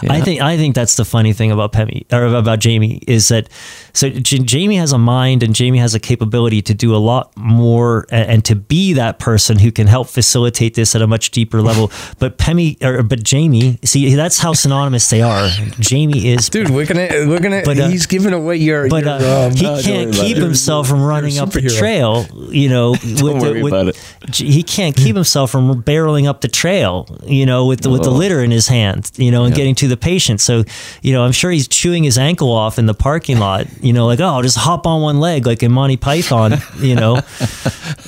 [0.02, 0.14] Yeah.
[0.14, 3.50] I think I think that's the funny thing about Pemi or about Jamie is that
[3.94, 7.36] so J- Jamie has a mind and Jamie has a capability to do a lot
[7.36, 11.32] more and, and, to be that person who can help facilitate this at a much
[11.32, 11.92] deeper level.
[12.20, 15.50] but Pemi or but Jamie, see that's how synonymous they are.
[15.80, 16.70] Jamie is dude.
[16.70, 17.62] We're gonna we're gonna.
[17.66, 18.90] But, uh, he's giving away your.
[18.90, 22.26] But your, uh, um, he can't keep himself from running up the trail.
[22.50, 24.36] You know, with worry the, with, about it.
[24.36, 27.08] He can't keep himself from barreling up the trail.
[27.26, 29.12] You know, with the, with the litter in his hand.
[29.18, 29.58] You know, and yeah.
[29.58, 30.42] getting to the patient.
[30.42, 30.64] So,
[31.02, 34.06] you know, I'm sure he's chewing his ankle off in the parking lot, you know,
[34.06, 37.22] like, oh, I'll just hop on one leg like in Monty Python, you know.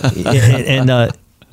[0.04, 1.12] and, and uh,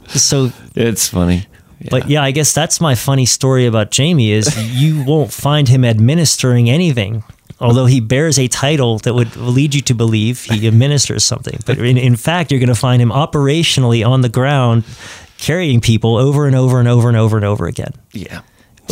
[0.09, 1.47] so it's funny.
[1.81, 1.89] Yeah.
[1.91, 5.85] But yeah, I guess that's my funny story about Jamie is you won't find him
[5.85, 7.23] administering anything.
[7.61, 11.59] Although he bears a title that would lead you to believe he administers something.
[11.67, 14.85] But in, in fact, you're going to find him operationally on the ground
[15.39, 17.93] carrying people over and over and over and over and over again.
[18.13, 18.43] Yeah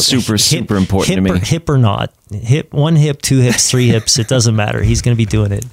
[0.02, 1.31] super hip, super important hip to me.
[1.31, 4.18] Or, hip or not, hip one hip, two hips, three hips.
[4.18, 4.82] It doesn't matter.
[4.82, 5.64] He's going to be doing it.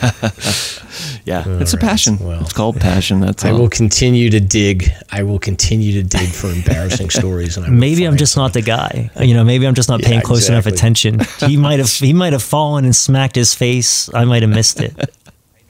[1.24, 1.82] yeah, all it's right.
[1.82, 2.18] a passion.
[2.20, 3.20] Well, it's called passion.
[3.20, 3.60] That's I all.
[3.60, 4.90] will continue to dig.
[5.10, 7.56] I will continue to dig for embarrassing stories.
[7.56, 9.10] And maybe I'm just not the guy.
[9.20, 10.54] You know, maybe I'm just not paying yeah, close exactly.
[10.54, 11.20] enough attention.
[11.48, 14.12] He might have he might have fallen and smacked his face.
[14.14, 14.94] I might have missed it.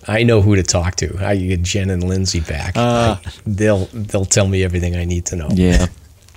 [0.08, 1.14] I know who to talk to.
[1.22, 2.76] I get Jen and Lindsay back.
[2.76, 5.48] Uh, I, they'll they'll tell me everything I need to know.
[5.52, 5.86] Yeah.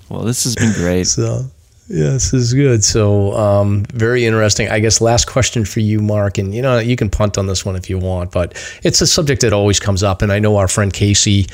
[0.10, 1.04] Well, this has been great.
[1.08, 1.46] so
[1.94, 2.86] Yes, this is good.
[2.86, 4.70] So, um, very interesting.
[4.70, 7.66] I guess last question for you, Mark, and you know you can punt on this
[7.66, 10.56] one if you want, but it's a subject that always comes up, and I know
[10.56, 11.48] our friend Casey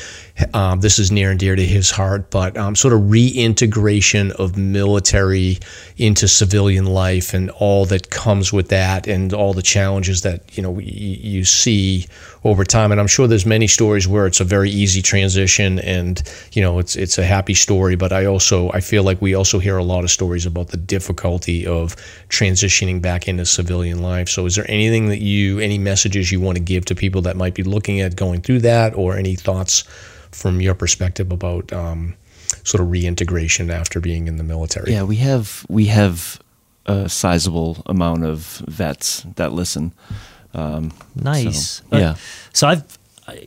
[0.53, 4.57] um, this is near and dear to his heart, but um, sort of reintegration of
[4.57, 5.57] military
[5.97, 10.61] into civilian life and all that comes with that, and all the challenges that you
[10.61, 12.05] know y- you see
[12.43, 12.91] over time.
[12.91, 16.77] And I'm sure there's many stories where it's a very easy transition, and you know
[16.79, 17.95] it's it's a happy story.
[17.95, 20.77] But I also I feel like we also hear a lot of stories about the
[20.77, 21.95] difficulty of
[22.29, 24.29] transitioning back into civilian life.
[24.29, 27.37] So is there anything that you any messages you want to give to people that
[27.37, 29.83] might be looking at going through that, or any thoughts?
[30.31, 32.15] from your perspective about um,
[32.63, 34.91] sort of reintegration after being in the military.
[34.91, 36.39] Yeah, we have we have
[36.85, 39.93] a sizable amount of vets that listen.
[40.53, 41.81] Um, nice.
[41.89, 42.15] So, yeah.
[42.53, 42.97] So I've,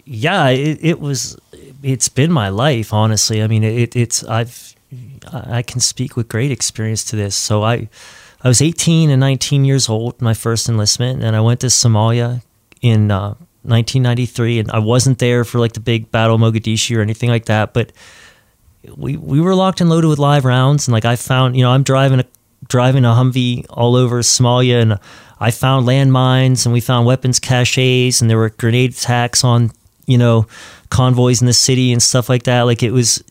[0.05, 1.39] yeah, it, it, was,
[1.83, 3.43] it's been my life, honestly.
[3.43, 4.75] I mean, it, it's, I've,
[5.33, 7.37] I can speak with great experience to this.
[7.37, 7.89] So I,
[8.43, 12.43] I was 18 and 19 years old, my first enlistment, and I went to Somalia
[12.81, 14.61] in uh, 1993.
[14.61, 17.75] And I wasn't there for like the big battle of Mogadishu or anything like that,
[17.75, 17.93] but
[18.97, 20.89] we we were locked and loaded with live rounds.
[20.89, 22.25] And like I found, you know, I'm driving a
[22.69, 24.99] driving a Humvee all over Somalia, and
[25.41, 29.73] I found landmines and we found weapons caches and there were grenade attacks on,
[30.11, 30.47] you know,
[30.91, 32.63] convoys in the city and stuff like that.
[32.63, 33.23] Like it was,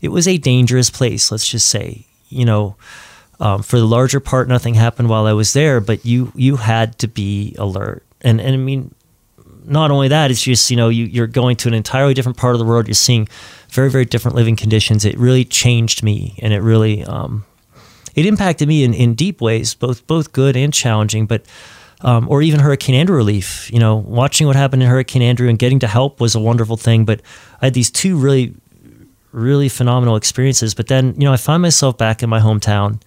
[0.00, 1.30] it was a dangerous place.
[1.30, 2.76] Let's just say, you know,
[3.40, 6.98] um, for the larger part, nothing happened while I was there, but you you had
[6.98, 8.04] to be alert.
[8.20, 8.94] And and I mean,
[9.64, 12.54] not only that, it's just you know you you're going to an entirely different part
[12.54, 12.88] of the world.
[12.88, 13.28] You're seeing
[13.70, 15.04] very very different living conditions.
[15.04, 17.44] It really changed me, and it really um,
[18.16, 21.26] it impacted me in, in deep ways, both both good and challenging.
[21.26, 21.44] But
[22.02, 23.70] um, or even Hurricane Andrew relief.
[23.72, 26.76] You know, watching what happened in Hurricane Andrew and getting to help was a wonderful
[26.76, 27.04] thing.
[27.04, 27.22] But
[27.60, 28.54] I had these two really,
[29.32, 30.74] really phenomenal experiences.
[30.74, 33.00] But then, you know, I find myself back in my hometown,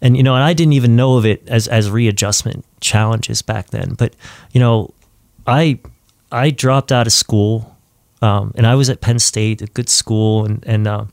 [0.00, 3.70] and you know, and I didn't even know of it as as readjustment challenges back
[3.70, 3.94] then.
[3.94, 4.14] But
[4.52, 4.92] you know,
[5.46, 5.78] I
[6.30, 7.76] I dropped out of school,
[8.20, 11.04] um, and I was at Penn State, a good school, and and uh,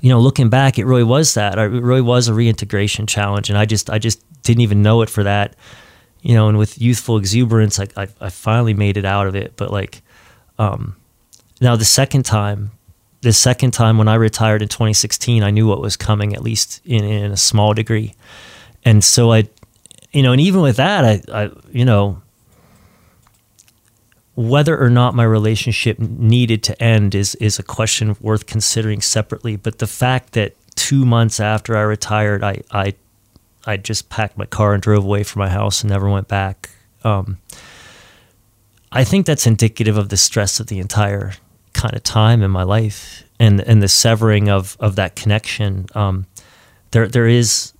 [0.00, 1.58] you know, looking back, it really was that.
[1.58, 5.10] It really was a reintegration challenge, and I just I just didn't even know it
[5.10, 5.56] for that.
[6.22, 9.54] You know, and with youthful exuberance, I I, I finally made it out of it.
[9.56, 10.02] But like,
[10.58, 10.96] um,
[11.60, 12.72] now the second time,
[13.22, 16.80] the second time when I retired in 2016, I knew what was coming, at least
[16.84, 18.14] in in a small degree,
[18.84, 19.48] and so I,
[20.12, 22.22] you know, and even with that, I I you know
[24.40, 29.56] whether or not my relationship needed to end is is a question worth considering separately.
[29.56, 32.94] But the fact that two months after I retired, I I
[33.66, 36.70] I just packed my car and drove away from my house and never went back.
[37.04, 37.38] Um,
[38.92, 41.34] I think that's indicative of the stress of the entire
[41.72, 45.86] kind of time in my life and and the severing of of that connection.
[45.94, 46.26] Um,
[46.90, 47.72] there there is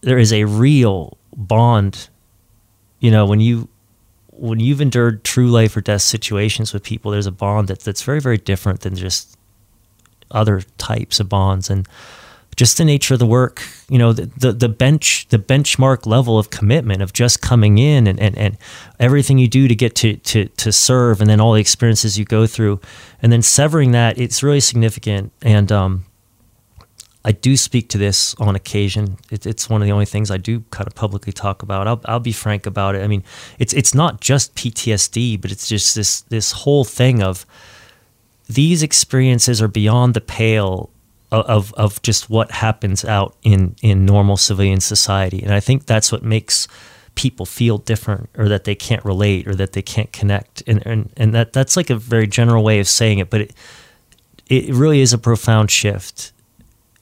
[0.00, 2.08] there is a real bond.
[3.00, 3.68] You know, when you
[4.38, 8.02] when you've endured true life or death situations with people, there's a bond that, that's
[8.02, 9.36] very, very different than just
[10.30, 11.68] other types of bonds.
[11.70, 11.88] And
[12.58, 16.40] just the nature of the work, you know, the, the, the, bench, the benchmark level
[16.40, 18.58] of commitment of just coming in and, and, and
[18.98, 22.24] everything you do to get to, to, to serve and then all the experiences you
[22.24, 22.80] go through
[23.22, 25.32] and then severing that, it's really significant.
[25.40, 26.04] And, um,
[27.24, 29.18] I do speak to this on occasion.
[29.30, 31.86] It, it's one of the only things I do kind of publicly talk about.
[31.86, 33.02] I'll, I'll be frank about it.
[33.02, 33.22] I mean,
[33.58, 37.44] it's it's not just PTSD, but it's just this this whole thing of
[38.48, 40.90] these experiences are beyond the pale
[41.30, 46.10] of, of, just what happens out in in normal civilian society, and I think that's
[46.10, 46.68] what makes
[47.14, 51.12] people feel different or that they can't relate or that they can't connect and and,
[51.16, 53.52] and that that's like a very general way of saying it but it
[54.46, 56.32] it really is a profound shift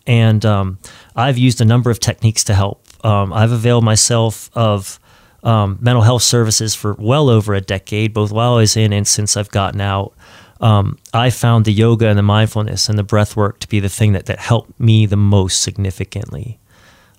[0.07, 0.79] and um,
[1.15, 2.87] I've used a number of techniques to help.
[3.05, 5.01] Um, I've availed myself of
[5.43, 9.07] um, mental health services for well over a decade, both while I was in and
[9.07, 10.15] since I've gotten out.
[10.61, 13.89] Um, I found the yoga and the mindfulness and the breath work to be the
[13.89, 16.59] thing that, that helped me the most significantly.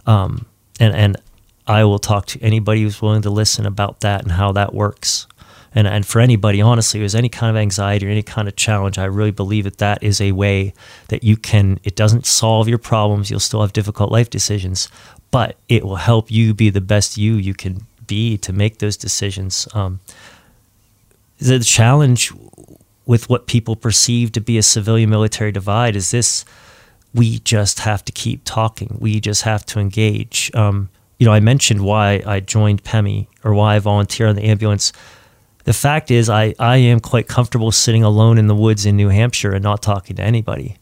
[0.06, 0.46] Um,
[0.80, 1.18] and, and
[1.68, 5.28] I will talk to anybody who's willing to listen about that and how that works.
[5.76, 8.98] And and for anybody honestly who's any kind of anxiety or any kind of challenge
[8.98, 10.74] i really believe that that is a way
[11.10, 13.30] that you can it doesn't solve your problems.
[13.30, 14.90] You'll still have difficult life decisions
[15.30, 18.98] but it will help you be the best you you can be to make those
[18.98, 19.68] decisions.
[19.74, 20.00] Um,
[21.38, 22.32] the challenge
[23.08, 26.46] with what people perceive to be a civilian military divide is this
[27.14, 31.40] we just have to keep talking we just have to engage um, you know i
[31.40, 34.94] mentioned why i joined pemi or why i volunteer on the ambulance
[35.68, 39.10] the fact is, I, I am quite comfortable sitting alone in the woods in New
[39.10, 40.78] Hampshire and not talking to anybody.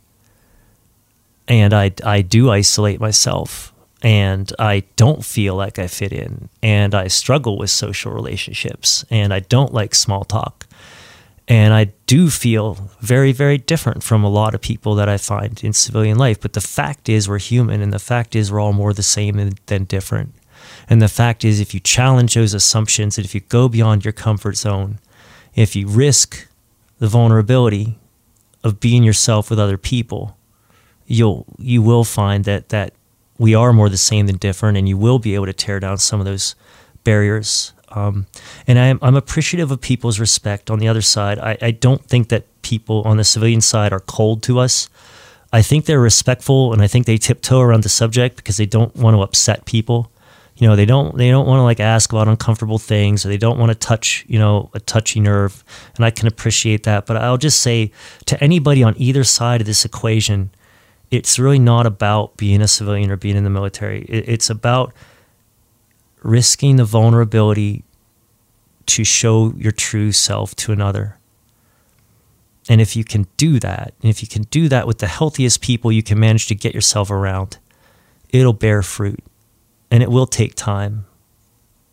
[1.47, 3.73] And I, I do isolate myself
[4.03, 9.33] and I don't feel like I fit in and I struggle with social relationships and
[9.33, 10.67] I don't like small talk.
[11.47, 15.63] And I do feel very, very different from a lot of people that I find
[15.63, 16.41] in civilian life.
[16.41, 19.51] But the fact is, we're human, and the fact is, we're all more the same
[19.67, 20.33] than, different.
[20.89, 24.11] And the fact is, if you challenge those assumptions and if you go beyond your
[24.11, 24.99] comfort zone,
[25.53, 26.47] if you risk
[26.97, 27.99] the vulnerability
[28.63, 30.37] of being yourself with other people,
[31.05, 32.93] you'll you will find that that
[33.37, 35.99] we are more the same than different, and you will be able to tear down
[35.99, 36.55] some of those
[37.03, 37.73] barriers.
[37.95, 38.27] Um,
[38.67, 41.39] and I'm, I'm appreciative of people's respect on the other side.
[41.39, 44.89] I, I don't think that people on the civilian side are cold to us.
[45.53, 48.93] I think they're respectful and I think they tiptoe around the subject because they don't
[48.95, 50.11] want to upset people.
[50.57, 53.37] You know, they don't they don't want to like ask about uncomfortable things or they
[53.37, 55.63] don't want to touch, you know, a touchy nerve.
[55.95, 57.05] And I can appreciate that.
[57.05, 57.91] But I'll just say
[58.25, 60.49] to anybody on either side of this equation,
[61.11, 64.03] it's really not about being a civilian or being in the military.
[64.03, 64.93] It's about
[66.25, 67.83] risking the vulnerability
[68.87, 71.17] to show your true self to another.
[72.67, 75.61] And if you can do that, and if you can do that with the healthiest
[75.61, 77.59] people you can manage to get yourself around,
[78.29, 79.19] it'll bear fruit
[79.91, 81.05] and it will take time.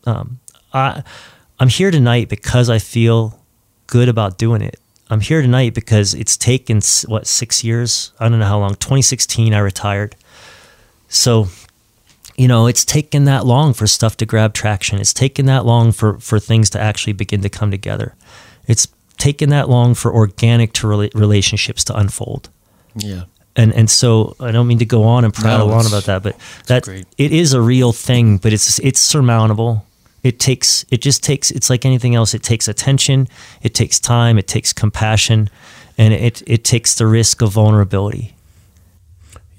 [0.04, 0.40] Um,
[0.72, 1.02] I,
[1.60, 3.38] I'm here tonight because I feel
[3.86, 4.80] good about doing it.
[5.10, 8.12] I'm here tonight because it's taken, what, six years?
[8.18, 8.76] I don't know how long.
[8.76, 10.16] 2016, I retired.
[11.09, 11.48] So,
[12.43, 14.98] you know, it's taken that long for stuff to grab traction.
[14.98, 18.16] It's taken that long for, for things to actually begin to come together.
[18.66, 22.51] It's taken that long for organic to relationships to unfold.
[22.97, 23.27] Yeah.
[23.55, 26.24] And and so I don't mean to go on and prattle no, on about that,
[26.24, 26.36] but
[26.66, 27.06] that great.
[27.16, 29.86] it is a real thing, but it's it's surmountable.
[30.24, 32.35] It takes it just takes it's like anything else.
[32.35, 33.28] It takes attention,
[33.62, 35.48] it takes time, it takes compassion,
[35.97, 38.35] and it it takes the risk of vulnerability.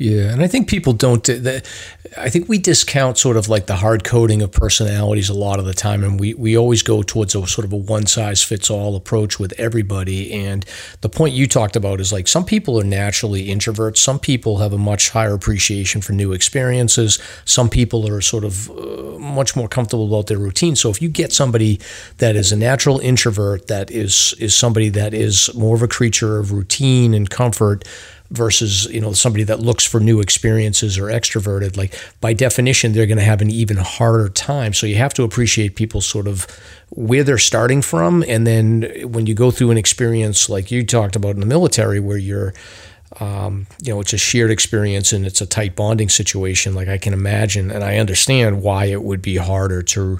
[0.03, 1.29] Yeah, and I think people don't.
[1.29, 5.65] I think we discount sort of like the hard coding of personalities a lot of
[5.65, 8.69] the time, and we we always go towards a sort of a one size fits
[8.69, 10.33] all approach with everybody.
[10.33, 10.65] And
[10.99, 13.95] the point you talked about is like some people are naturally introverts.
[13.95, 17.17] Some people have a much higher appreciation for new experiences.
[17.45, 20.75] Some people are sort of uh, much more comfortable about their routine.
[20.75, 21.79] So if you get somebody
[22.17, 26.39] that is a natural introvert, that is is somebody that is more of a creature
[26.39, 27.85] of routine and comfort
[28.31, 33.05] versus you know somebody that looks for new experiences or extroverted like by definition they're
[33.05, 34.73] going to have an even harder time.
[34.73, 36.47] So you have to appreciate people sort of
[36.89, 38.23] where they're starting from.
[38.27, 41.99] And then when you go through an experience like you talked about in the military
[41.99, 42.53] where you're
[43.19, 46.97] um, you know it's a shared experience and it's a tight bonding situation like i
[46.97, 50.19] can imagine and i understand why it would be harder to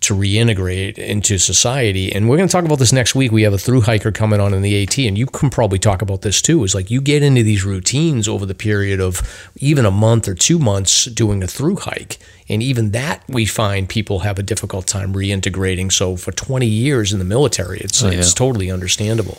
[0.00, 2.10] to reintegrate into society.
[2.12, 3.32] And we're going to talk about this next week.
[3.32, 6.00] We have a through hiker coming on in the AT, and you can probably talk
[6.00, 6.64] about this too.
[6.64, 10.34] Is like you get into these routines over the period of even a month or
[10.34, 12.18] two months doing a through hike.
[12.48, 15.92] And even that we find people have a difficult time reintegrating.
[15.92, 18.18] So for 20 years in the military, it's, oh, yeah.
[18.18, 19.38] it's totally understandable.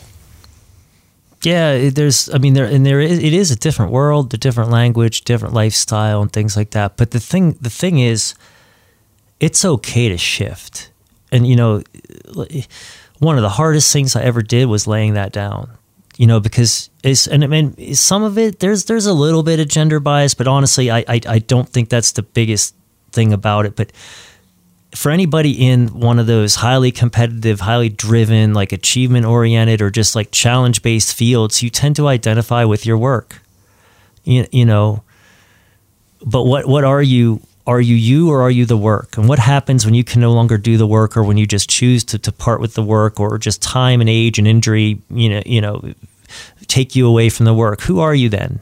[1.42, 4.70] Yeah, there's, I mean, there, and there is, it is a different world, a different
[4.70, 6.96] language, different lifestyle and things like that.
[6.96, 8.34] But the thing, the thing is,
[9.42, 10.90] it's okay to shift.
[11.32, 11.82] And, you know,
[13.18, 15.76] one of the hardest things I ever did was laying that down,
[16.16, 19.58] you know, because it's, and I mean, some of it, there's, there's a little bit
[19.58, 22.76] of gender bias, but honestly, I, I, I don't think that's the biggest
[23.10, 23.74] thing about it.
[23.74, 23.90] But
[24.94, 30.14] for anybody in one of those highly competitive, highly driven, like achievement oriented or just
[30.14, 33.42] like challenge based fields, you tend to identify with your work.
[34.22, 35.02] You, you know,
[36.24, 39.16] but what what are you are you you or are you the work?
[39.16, 41.70] And what happens when you can no longer do the work or when you just
[41.70, 45.28] choose to, to part with the work or just time and age and injury, you
[45.28, 45.94] know, you know,
[46.66, 47.82] take you away from the work?
[47.82, 48.60] Who are you then?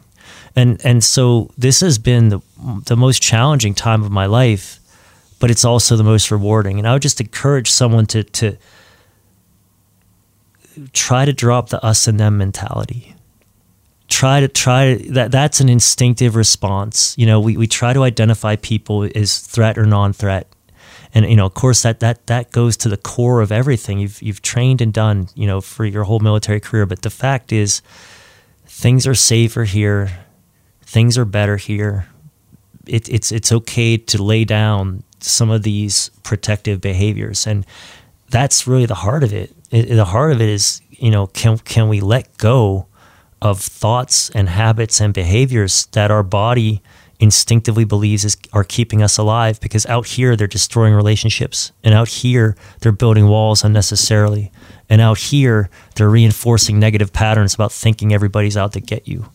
[0.54, 2.40] And and so this has been the
[2.86, 4.78] the most challenging time of my life,
[5.38, 6.78] but it's also the most rewarding.
[6.78, 8.58] And I would just encourage someone to to
[10.92, 13.14] try to drop the us and them mentality
[14.10, 17.14] try to try that that's an instinctive response.
[17.16, 20.46] You know we, we try to identify people as threat or non-threat.
[21.14, 23.98] And you know of course that that that goes to the core of everything.
[24.00, 26.84] You've you've trained and done you know for your whole military career.
[26.86, 27.80] But the fact is
[28.66, 30.10] things are safer here.
[30.82, 32.08] Things are better here.
[32.86, 37.46] It, it's it's okay to lay down some of these protective behaviors.
[37.46, 37.64] And
[38.30, 39.54] that's really the heart of it.
[39.70, 42.86] it the heart of it is you know can can we let go
[43.42, 46.82] of thoughts and habits and behaviors that our body
[47.20, 52.08] instinctively believes is, are keeping us alive because out here they're destroying relationships and out
[52.08, 54.50] here they're building walls unnecessarily
[54.88, 59.30] and out here they're reinforcing negative patterns about thinking everybody's out to get you.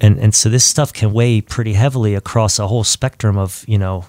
[0.00, 3.78] And and so this stuff can weigh pretty heavily across a whole spectrum of you
[3.78, 4.06] know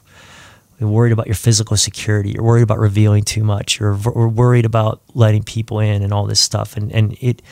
[0.80, 4.65] you're worried about your physical security you're worried about revealing too much you're, you're worried
[4.65, 6.76] about letting people in and all this stuff.
[6.76, 7.43] And and it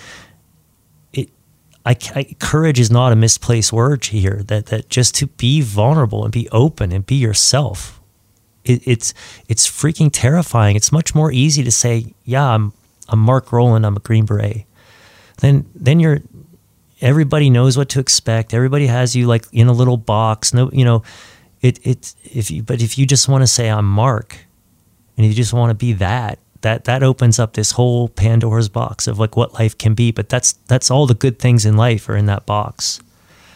[1.86, 4.44] I, I, courage is not a misplaced word here.
[4.46, 8.00] That that just to be vulnerable and be open and be yourself,
[8.64, 9.14] it, it's
[9.48, 10.76] it's freaking terrifying.
[10.76, 12.74] It's much more easy to say, "Yeah, I'm
[13.10, 13.86] I'm Mark Rowland.
[13.86, 14.66] I'm a Green Beret."
[15.38, 16.20] Then then you're
[17.02, 18.54] everybody knows what to expect.
[18.54, 20.54] Everybody has you like in a little box.
[20.54, 21.04] No, you know,
[21.62, 24.38] it it if you but if you just want to say I'm Mark,
[25.18, 29.08] and you just want to be that, that that opens up this whole Pandora's box
[29.08, 30.12] of like what life can be.
[30.12, 33.02] But that's that's all the good things in life are in that box.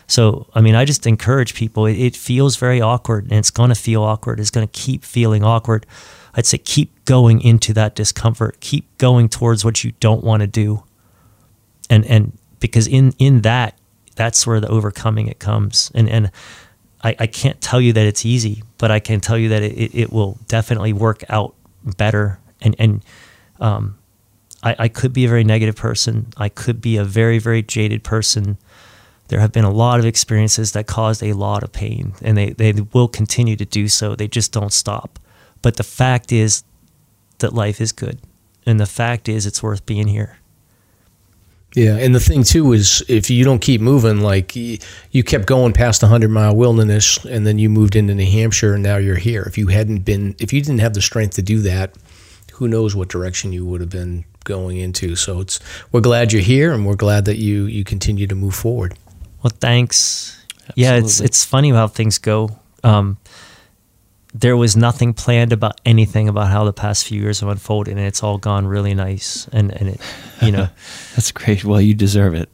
[0.08, 1.86] So I mean, I just encourage people.
[1.86, 4.40] It, it feels very awkward, and it's going to feel awkward.
[4.40, 5.86] It's going to keep feeling awkward.
[6.36, 8.60] I'd say keep going into that discomfort.
[8.60, 10.84] Keep going towards what you don't want to do.
[11.90, 13.78] And and because in in that,
[14.16, 15.92] that's where the overcoming it comes.
[15.96, 16.32] And and
[17.04, 19.96] I, I can't tell you that it's easy, but I can tell you that it,
[19.96, 21.54] it will definitely work out
[21.98, 22.40] better.
[22.66, 23.06] And and
[23.62, 23.98] um,
[24.62, 26.28] I, I could be a very negative person.
[26.36, 28.58] I could be a very very jaded person.
[29.30, 32.52] There have been a lot of experiences that caused a lot of pain, and they,
[32.52, 34.16] they will continue to do so.
[34.16, 35.18] They just don't stop.
[35.64, 36.64] But the fact is
[37.40, 38.20] that life is good.
[38.68, 40.38] And the fact is it's worth being here.
[41.76, 45.74] Yeah, and the thing too is if you don't keep moving, like you kept going
[45.74, 49.18] past the hundred mile wilderness, and then you moved into New Hampshire, and now you're
[49.18, 49.44] here.
[49.44, 51.94] If you hadn't been, if you didn't have the strength to do that,
[52.56, 55.16] who knows what direction you would have been going into.
[55.16, 55.60] So it's
[55.92, 58.98] we're glad you're here, and we're glad that you you continue to move forward.
[59.44, 60.42] Well, thanks.
[60.70, 60.84] Absolutely.
[60.84, 62.60] Yeah, it's it's funny how things go.
[62.84, 63.18] Um,
[64.34, 68.06] there was nothing planned about anything about how the past few years have unfolded, and
[68.06, 69.48] it's all gone really nice.
[69.52, 70.02] And and it,
[70.42, 70.70] you know,
[71.16, 71.66] that's great.
[71.66, 72.50] Well, you deserve it.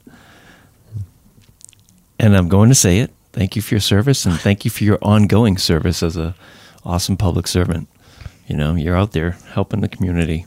[2.20, 3.12] And I'm going to say it.
[3.34, 6.36] Thank you for your service, and thank you for your ongoing service as a
[6.84, 7.88] awesome public servant.
[8.52, 10.46] You know, you're out there helping the community.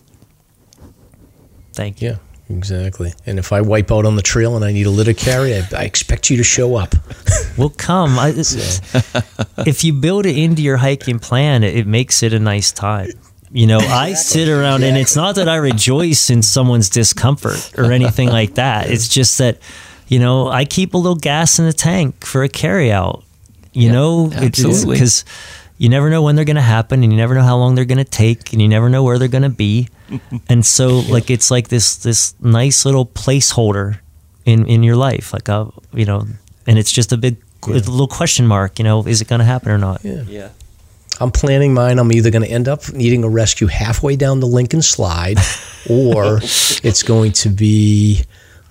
[1.73, 2.11] Thank you.
[2.11, 2.17] Yeah.
[2.51, 3.15] Exactly.
[3.25, 5.67] And if I wipe out on the trail and I need a litter carry, I,
[5.75, 6.95] I expect you to show up.
[7.57, 8.19] we'll come.
[8.19, 12.73] I, if you build it into your hiking plan, it, it makes it a nice
[12.73, 13.09] time.
[13.51, 13.97] You know, exactly.
[13.99, 14.89] I sit around exactly.
[14.89, 18.91] and it's not that I rejoice in someone's discomfort or anything like that.
[18.91, 19.57] It's just that,
[20.09, 23.25] you know, I keep a little gas in the tank for a carry out.
[23.73, 24.97] You know, absolutely.
[24.97, 25.25] Because
[25.79, 27.85] you never know when they're going to happen and you never know how long they're
[27.85, 29.89] going to take and you never know where they're going to be.
[30.49, 33.99] and so like it's like this this nice little placeholder
[34.45, 36.27] in in your life like a you know
[36.67, 37.39] and it's just a big
[37.69, 37.77] yeah.
[37.77, 40.05] a little question mark, you know, is it going to happen or not?
[40.05, 40.23] Yeah.
[40.23, 40.49] Yeah.
[41.21, 41.99] I'm planning mine.
[41.99, 45.39] I'm either going to end up needing a rescue halfway down the Lincoln slide,
[45.89, 48.25] or it's going to be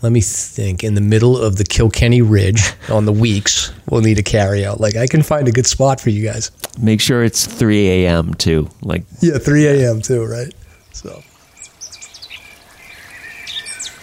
[0.03, 4.19] let me think, in the middle of the Kilkenny Ridge on the Weeks, we'll need
[4.19, 4.80] a carry out.
[4.80, 6.51] Like I can find a good spot for you guys.
[6.77, 8.34] Make sure it's 3 a.m.
[8.34, 8.69] too.
[8.81, 10.01] Like yeah, 3 a.m.
[10.01, 10.53] too, right?
[10.91, 11.23] So.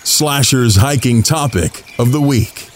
[0.03, 2.69] Slasher's hiking topic of the week.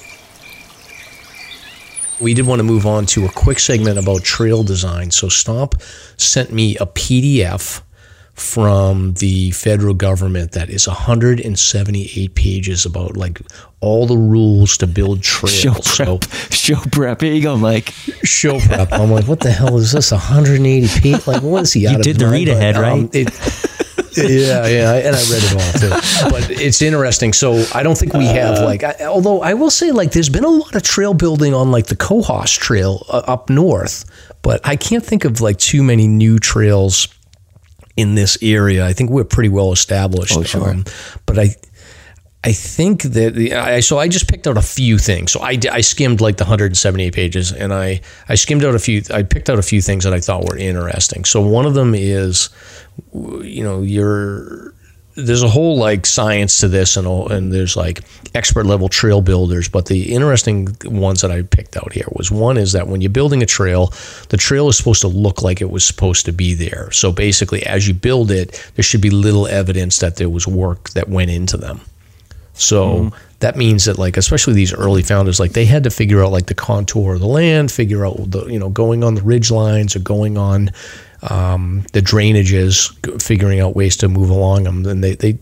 [2.20, 5.10] We did want to move on to a quick segment about trail design.
[5.10, 5.80] So Stomp
[6.16, 7.82] sent me a PDF
[8.34, 13.40] from the federal government that is 178 pages about like
[13.80, 15.54] all the rules to build trails.
[15.54, 16.24] Show prep.
[16.24, 17.20] So, show prep.
[17.20, 17.90] Here you go, Mike.
[18.24, 18.92] Show prep.
[18.92, 20.10] I'm like, what the hell is this?
[20.10, 21.26] 180 pages?
[21.26, 23.14] Like, what is he out you did the read ahead, um, right?
[23.14, 23.30] It,
[24.16, 26.30] yeah, yeah, and I read it all too.
[26.30, 27.32] But it's interesting.
[27.32, 28.84] So I don't think we have like.
[28.84, 31.86] I, although I will say, like, there's been a lot of trail building on like
[31.86, 34.04] the Cohos Trail uh, up north,
[34.42, 37.08] but I can't think of like too many new trails
[37.96, 38.86] in this area.
[38.86, 40.36] I think we're pretty well established.
[40.36, 40.70] Oh, sure.
[40.70, 40.84] Um,
[41.26, 41.54] but I,
[42.42, 45.32] I think that the, I, so I just picked out a few things.
[45.32, 49.02] So I, I skimmed like the 178 pages and I, I skimmed out a few,
[49.10, 51.24] I picked out a few things that I thought were interesting.
[51.24, 52.50] So one of them is,
[53.12, 54.74] you know, you're,
[55.16, 58.00] there's a whole like science to this and and there's like
[58.34, 62.56] expert level trail builders but the interesting ones that I picked out here was one
[62.56, 63.92] is that when you're building a trail
[64.30, 67.64] the trail is supposed to look like it was supposed to be there so basically
[67.64, 71.30] as you build it there should be little evidence that there was work that went
[71.30, 71.80] into them
[72.54, 73.14] so mm.
[73.38, 76.46] that means that like especially these early founders like they had to figure out like
[76.46, 79.94] the contour of the land figure out the you know going on the ridge lines
[79.94, 80.70] or going on
[81.30, 84.84] um, the drainages, figuring out ways to move along them.
[84.86, 85.38] And they, they,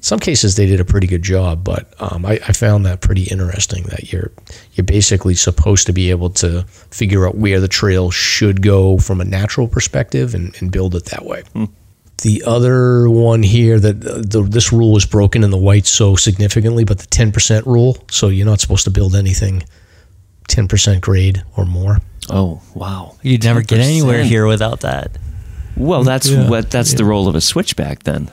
[0.00, 1.62] some cases, they did a pretty good job.
[1.62, 3.84] But um, I, I, found that pretty interesting.
[3.84, 4.32] That you're
[4.74, 9.20] you're basically supposed to be able to figure out where the trail should go from
[9.20, 11.42] a natural perspective and, and build it that way.
[11.52, 11.66] Hmm.
[12.22, 16.84] The other one here that the, this rule was broken in the white so significantly,
[16.84, 17.96] but the 10% rule.
[18.10, 19.62] So you're not supposed to build anything
[20.50, 21.98] 10% grade or more.
[22.28, 23.16] Oh wow!
[23.22, 23.66] You'd never 10%.
[23.66, 25.16] get anywhere here without that.
[25.76, 26.48] Well, that's yeah.
[26.48, 26.98] what that's yeah.
[26.98, 28.30] the role of a switchback then.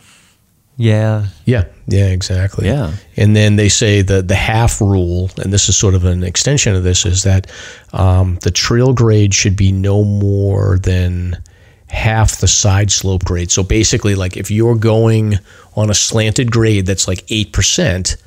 [0.78, 1.28] Yeah.
[1.46, 1.66] Yeah.
[1.88, 2.08] Yeah.
[2.10, 2.68] Exactly.
[2.68, 2.94] Yeah.
[3.16, 6.76] And then they say that the half rule, and this is sort of an extension
[6.76, 7.50] of this, is that
[7.94, 11.42] um, the trail grade should be no more than
[11.88, 13.50] half the side slope grade.
[13.50, 15.40] So basically, like if you're going
[15.76, 18.18] on a slanted grade that's like eight percent,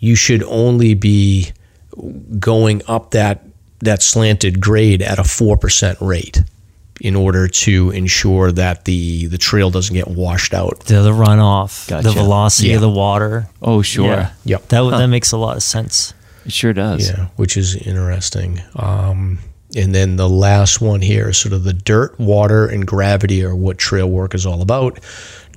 [0.00, 1.52] you should only be
[2.38, 3.44] going up that
[3.80, 6.42] that slanted grade at a 4% rate.
[7.00, 10.78] in order to ensure that the the trail doesn't get washed out.
[10.84, 12.04] The, the runoff, Gotcha.
[12.06, 12.76] the velocity Yeah.
[12.76, 13.48] of the water.
[13.60, 14.06] Oh, sure.
[14.06, 14.30] Yeah.
[14.44, 14.68] Yep.
[14.68, 16.14] That would that makes a lot of sense.
[16.46, 17.08] It sure does.
[17.08, 18.60] Yeah, which is interesting.
[18.76, 19.38] Um,
[19.74, 23.56] and then the last one here is sort of the dirt, water, and gravity are
[23.56, 25.00] what trail work is all about.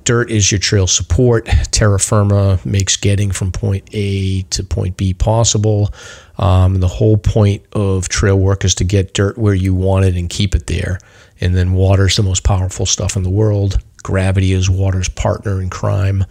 [0.04, 1.46] Dirt is your trail support.
[1.70, 5.92] Terra firma makes getting from point A to point B possible.
[6.38, 10.16] Um, the whole point of trail work is to get dirt where you want it
[10.16, 10.98] and keep it there.
[11.40, 13.78] And then water is the most powerful stuff in the world.
[14.02, 16.24] Gravity is water's partner in crime.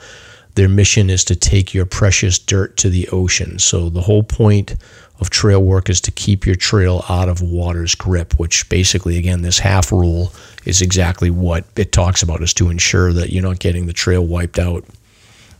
[0.55, 3.59] Their mission is to take your precious dirt to the ocean.
[3.59, 4.75] So the whole point
[5.19, 9.41] of trail work is to keep your trail out of water's grip, which basically, again,
[9.41, 10.31] this half rule
[10.65, 14.25] is exactly what it talks about is to ensure that you're not getting the trail
[14.25, 14.85] wiped out.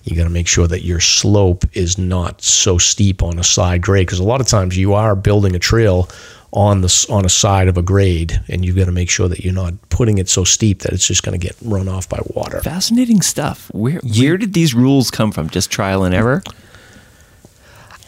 [0.05, 3.81] You got to make sure that your slope is not so steep on a side
[3.81, 6.09] grade because a lot of times you are building a trail
[6.53, 9.39] on the on a side of a grade, and you've got to make sure that
[9.43, 12.19] you're not putting it so steep that it's just going to get run off by
[12.27, 12.61] water.
[12.61, 13.69] Fascinating stuff.
[13.73, 15.49] Where where did these rules come from?
[15.49, 16.43] Just trial and error?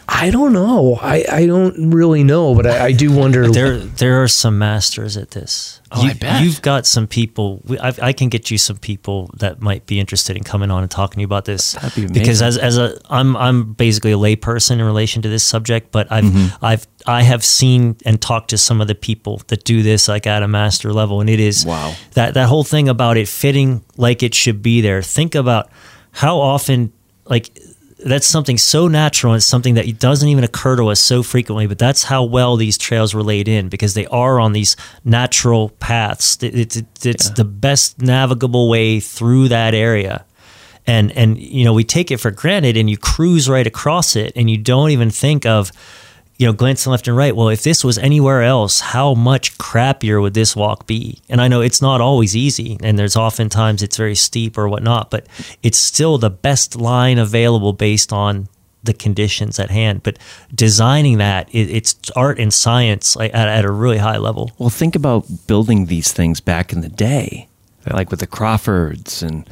[0.10, 0.96] I don't know.
[1.02, 3.48] I, I don't really know, but I, I do wonder.
[3.52, 5.82] There there are some masters at this.
[5.92, 6.44] Oh, I bet.
[6.44, 7.62] You've got some people.
[7.66, 10.82] we- I, I can get you some people that might be interested in coming on
[10.82, 11.74] and talking to you about this.
[11.74, 15.44] That'd be Because as, as a I'm I'm basically a layperson in relation to this
[15.44, 16.66] subject, but I've Mm-hmm.
[16.66, 20.26] I've I have seen and talked to some of the people that do this like
[20.28, 21.94] at a master level, and it is Wow.
[22.14, 25.02] that that whole thing about it fitting like it should be there.
[25.02, 25.70] Think about
[26.12, 26.92] how often
[27.26, 27.52] like
[28.06, 31.80] that's something so natural and something that doesn't even occur to us so frequently but
[31.80, 36.38] that's how well these trails were laid in because they are on these natural paths.
[36.44, 40.26] It- it's, it's, it's the best navigable way through that area.
[40.86, 44.32] And and you know we take it for granted and you cruise right across it
[44.38, 45.72] and you don't even think of
[46.38, 50.22] you know glancing left and right well if this was anywhere else how much crappier
[50.22, 51.22] would this walk be?
[51.30, 55.12] And i know it's not always easy and there's oftentimes it's very steep or whatnot
[55.12, 55.28] but
[55.64, 58.48] it's still the best line available based on
[58.88, 60.02] the conditions at hand.
[60.02, 60.18] But
[60.54, 64.52] designing that it, it's art and science at, at a really high level.
[64.58, 67.48] Well, think about building these things back in the day,
[67.92, 69.48] like with the Crawfords and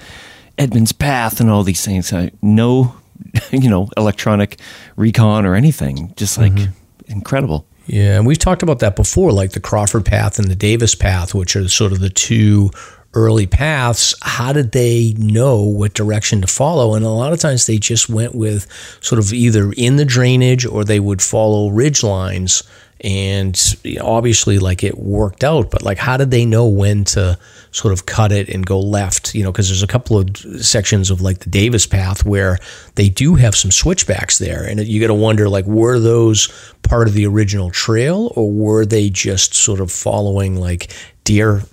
[0.58, 2.12] Edmands Path and all these things.
[2.42, 2.96] No,
[3.52, 4.60] you know, electronic
[4.96, 6.14] recon or anything.
[6.16, 7.12] Just like mm-hmm.
[7.12, 7.68] incredible.
[7.88, 11.36] Yeah, and we've talked about that before, like the Crawford path and the Davis path,
[11.36, 12.72] which are sort of the two
[13.14, 14.16] early paths.
[14.22, 16.96] How did they know what direction to follow?
[16.96, 18.68] And a lot of times they just went with
[19.02, 22.64] sort of either in the drainage or they would follow ridge lines.
[23.02, 23.60] And
[24.02, 27.38] obviously, like it worked out, but like, how did they know when to
[27.76, 29.36] sort of cut it and go left?
[29.36, 32.58] You know, because there's a couple of sections of like the Davis path where
[32.96, 36.48] they do have some switchbacks there, and you got to wonder like, were those
[36.84, 40.92] part of the original trail, or were they just sort of following like
[41.24, 41.64] deer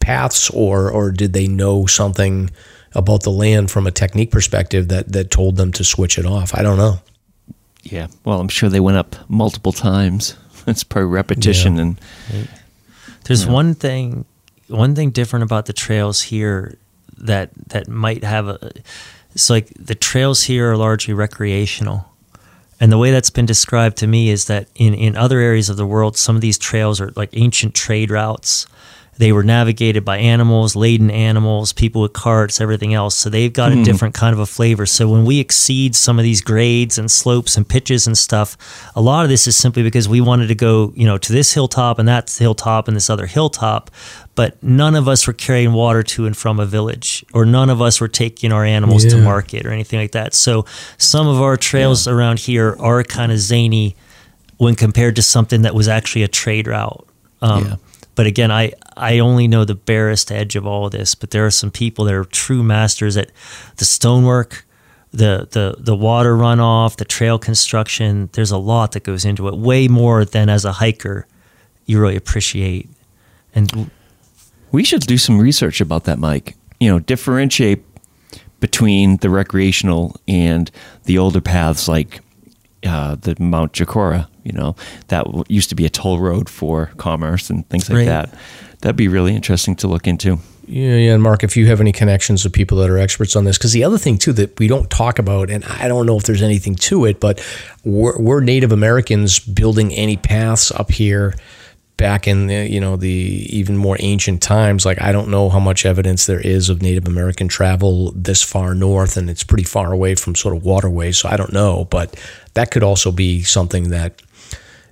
[0.00, 2.50] paths, or or did they know something
[2.94, 6.54] about the land from a technique perspective that that told them to switch it off?
[6.54, 7.00] I don't know.
[7.82, 8.08] Yeah.
[8.24, 10.36] Well, I'm sure they went up multiple times.
[10.66, 11.80] It's per repetition Yeah.
[11.80, 12.48] and
[13.24, 14.26] There's one thing,
[14.68, 16.78] one thing different about the trails here
[17.18, 18.72] that that might have a.
[19.32, 22.10] It's like the trails here are largely recreational,
[22.80, 25.76] and the way that's been described to me is that in in other areas of
[25.76, 28.66] the world, some of these trails are like ancient trade routes.
[29.18, 33.16] They were navigated by animals, laden animals, people with carts, everything else.
[33.16, 34.86] So they've got a different kind of a flavor.
[34.86, 38.56] So when we exceed some of these grades and slopes and pitches and stuff,
[38.94, 41.52] a lot of this is simply because we wanted to go, you know, to this
[41.52, 43.90] hilltop and that hilltop and this other hilltop,
[44.36, 47.82] but none of us were carrying water to and from a village, or none of
[47.82, 50.32] us were taking our animals to market or anything like that.
[50.32, 50.64] So
[50.96, 53.96] some of our trails around here are kind of zany
[54.58, 57.04] when compared to something that was actually a trade route.
[57.42, 57.76] Um, Yeah.
[58.14, 61.46] But again, I, I only know the barest edge of all of this, but there
[61.46, 63.30] are some people that are true masters at
[63.76, 64.66] the stonework,
[65.12, 68.28] the, the, the water runoff, the trail construction.
[68.32, 71.26] There's a lot that goes into it, way more than as a hiker
[71.86, 72.88] you really appreciate.
[73.54, 73.90] And
[74.70, 76.56] We should do some research about that, Mike.
[76.80, 77.82] You know, differentiate
[78.60, 80.70] between the recreational and
[81.04, 82.20] the older paths like
[82.84, 84.28] uh, the Mount Chocorua.
[84.44, 84.76] You know,
[85.08, 88.04] that used to be a toll road for commerce and things like Right.
[88.06, 88.34] that.
[88.80, 90.38] That'd be really interesting to look into.
[90.68, 93.44] Yeah, yeah, and Mark, if you have any connections with people that are experts on
[93.44, 96.18] this, because the other thing too that we don't talk about, and I don't know
[96.18, 97.42] if there's anything to it, but
[97.84, 101.34] were, were Native Americans building any paths up here
[101.96, 104.84] back in the you know the even more ancient times?
[104.84, 108.74] Like I don't know how much evidence there is of Native American travel this far
[108.74, 112.14] north, and it's pretty far away from sort of waterways, so I don't know, but
[112.52, 114.20] that could also be something that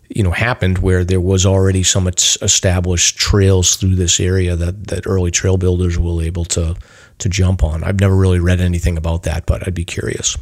[0.09, 5.07] you know happened where there was already some established trails through this area that that
[5.07, 6.77] early trail builders were able to
[7.19, 7.83] to jump on.
[7.83, 10.37] I've never really read anything about that, but I'd be curious.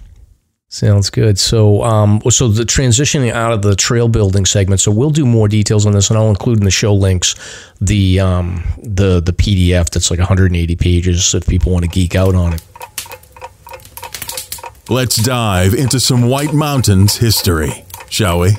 [0.75, 1.39] Sounds good.
[1.39, 4.81] So, um, so the transitioning out of the trail building segment.
[4.81, 7.37] So we'll do more details on this, and I'll include in the show links
[7.81, 12.35] the um, the the PDF that's like 180 pages if people want to geek out
[12.35, 12.63] on it.
[14.89, 18.51] Let's dive into some White Mountains history, shall we?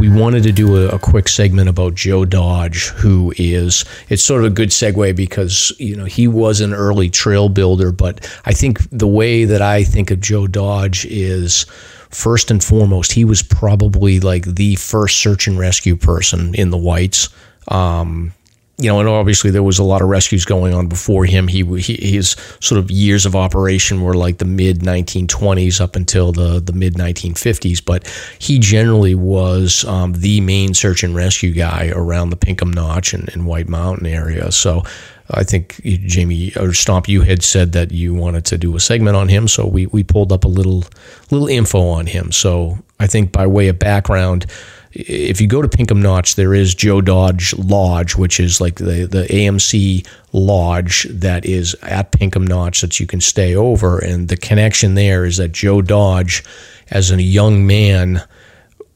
[0.00, 4.42] We wanted to do a, a, quick segment about Joe Dodge, who is it's sort
[4.42, 8.54] of a good segue because you know he was an early trail builder, but I
[8.54, 11.66] think the way that I think of Joe Dodge is
[12.08, 16.78] first and foremost he was probably like the first search and rescue person in the
[16.78, 17.28] whites.
[17.68, 18.32] Um,
[18.80, 21.48] you know, and obviously there was a lot of rescues going on before him.
[21.48, 26.32] He, he his sort of years of operation were like the mid 1920s up until
[26.32, 27.84] the the mid 1950s.
[27.84, 28.06] But
[28.38, 33.28] he generally was um, the main search and rescue guy around the Pinkham Notch and,
[33.34, 34.50] and White Mountain area.
[34.50, 34.82] So
[35.30, 39.16] I think Jamie or Stomp, you had said that you wanted to do a segment
[39.16, 40.84] on him, so we we pulled up a little
[41.30, 42.32] little info on him.
[42.32, 44.46] So I think by way of background
[44.92, 49.06] if you go to Pinkham Notch, there is Joe Dodge Lodge, which is like the,
[49.06, 53.98] the AMC lodge that is at Pinkham Notch that you can stay over.
[53.98, 56.42] And the connection there is that Joe Dodge,
[56.90, 58.22] as a young man,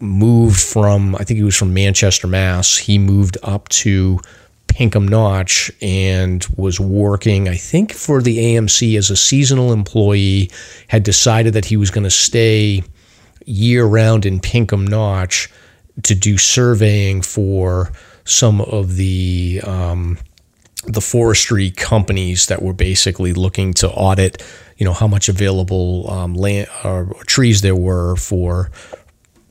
[0.00, 2.76] moved from, I think he was from Manchester, Mass.
[2.76, 4.18] He moved up to
[4.66, 10.50] Pinkham Notch and was working, I think, for the AMC as a seasonal employee,
[10.88, 12.82] had decided that he was going to stay
[13.46, 15.48] year round in Pinkham Notch
[16.02, 17.92] to do surveying for
[18.24, 20.18] some of the um,
[20.86, 24.42] the forestry companies that were basically looking to audit,
[24.76, 28.70] you know, how much available um, land or trees there were for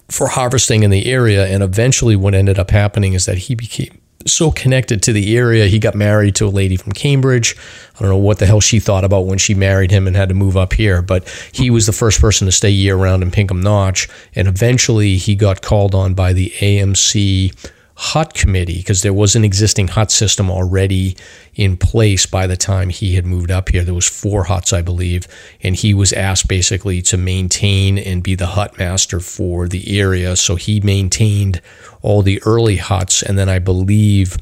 [0.10, 1.48] for harvesting in the area.
[1.48, 5.68] And eventually, what ended up happening is that he became so connected to the area.
[5.68, 7.56] He got married to a lady from Cambridge.
[7.96, 10.30] I don't know what the hell she thought about when she married him and had
[10.30, 13.32] to move up here, but he was the first person to stay year round in
[13.32, 14.08] Pinkham Notch.
[14.36, 19.46] And eventually he got called on by the AMC hut committee because there was an
[19.46, 21.16] existing hut system already
[21.54, 24.82] in place by the time he had moved up here there was four huts i
[24.82, 25.28] believe
[25.62, 30.36] and he was asked basically to maintain and be the hut master for the area
[30.36, 31.62] so he maintained
[32.04, 34.38] all the early huts and then i believe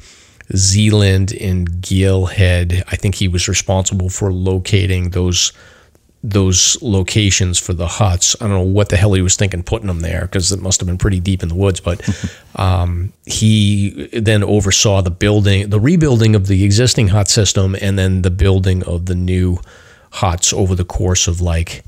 [0.54, 5.52] Zealand and Galehead i think he was responsible for locating those
[6.24, 8.36] those locations for the huts.
[8.40, 10.80] I don't know what the hell he was thinking putting them there because it must
[10.80, 11.80] have been pretty deep in the woods.
[11.80, 12.08] But
[12.56, 18.22] um, he then oversaw the building, the rebuilding of the existing hut system, and then
[18.22, 19.58] the building of the new
[20.12, 21.84] huts over the course of like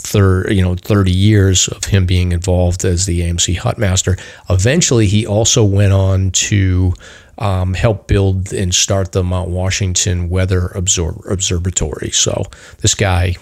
[0.00, 4.16] third, you know, 30 years of him being involved as the AMC hut master.
[4.48, 6.94] Eventually, he also went on to
[7.38, 12.10] um, help build and start the Mount Washington Weather Observ- Observatory.
[12.10, 12.44] So
[12.78, 13.36] this guy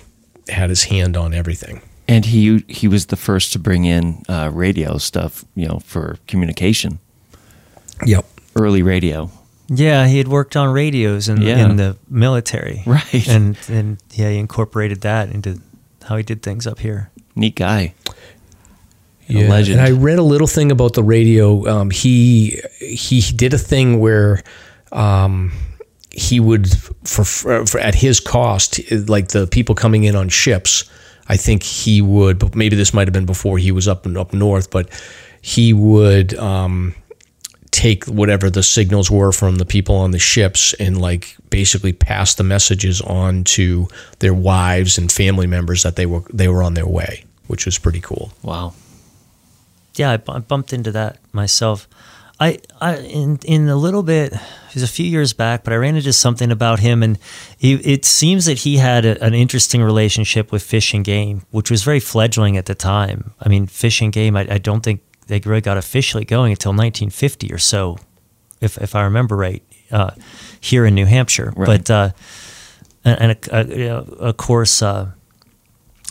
[0.49, 1.83] had his hand on everything.
[2.07, 6.19] And he he was the first to bring in uh, radio stuff, you know, for
[6.27, 7.01] communication.
[8.07, 8.25] Yep,
[8.57, 9.31] early radio.
[9.69, 11.67] Yeah, he had worked on radios in, yeah.
[11.67, 13.29] in the military, right?
[13.29, 15.61] And and yeah, he incorporated that into
[16.09, 17.11] how he did things up here.
[17.37, 17.95] Neat guy.
[19.27, 19.79] Yeah, legend.
[19.79, 21.67] and I read a little thing about the radio.
[21.69, 24.43] Um, he he did a thing where.
[24.91, 25.53] Um,
[26.11, 26.67] he would
[27.05, 30.91] for, for, at his cost like the people coming in on ships
[31.29, 34.17] i think he would but maybe this might have been before he was up and
[34.19, 34.91] up north but
[35.43, 36.95] he would um,
[37.71, 42.35] take whatever the signals were from the people on the ships and like basically pass
[42.35, 43.89] the messages on to
[44.21, 47.79] their wives and family members that they were they were on their way which was
[47.79, 48.33] pretty cool.
[48.43, 48.75] Wow.
[49.95, 51.89] Yeah I, I bumped into that myself.
[52.41, 55.77] I, I in in a little bit it was a few years back, but I
[55.77, 57.19] ran into something about him, and
[57.57, 61.71] he, it seems that he had a, an interesting relationship with Fish and Game, which
[61.71, 63.33] was very fledgling at the time.
[63.41, 66.71] I mean, Fish and Game, I, I don't think they really got officially going until
[66.71, 67.99] 1950 or so,
[68.61, 70.11] if if I remember right, uh,
[70.61, 71.53] here in New Hampshire.
[71.57, 71.67] Right.
[71.67, 72.11] But uh,
[73.05, 75.13] and, of course, uh,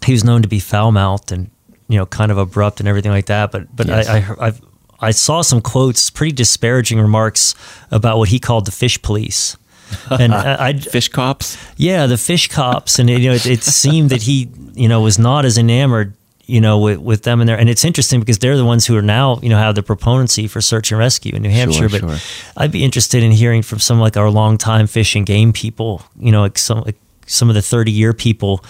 [0.05, 1.49] he was known to be foul mouthed and
[1.87, 3.51] you know kind of abrupt and everything like that.
[3.51, 4.07] But but yes.
[4.07, 4.61] I, I I've
[4.99, 7.55] I saw some quotes, pretty disparaging remarks
[7.91, 9.57] about what he called the fish police.
[10.11, 11.57] And I, fish cops.
[11.77, 14.99] Yeah, the fish cops, and it, you know, it, it, seemed that he, you know,
[14.99, 16.13] was not as enamored,
[16.47, 17.59] you know, with, with them in there.
[17.59, 20.47] And it's interesting because they're the ones who are now, you know, have the proponency
[20.47, 21.89] for search and rescue in New Hampshire.
[21.89, 22.29] Sure, but sure.
[22.55, 26.31] I'd be interested in hearing from some like our longtime fish and game people, you
[26.31, 26.95] know, like some like
[27.25, 28.63] some of the thirty year people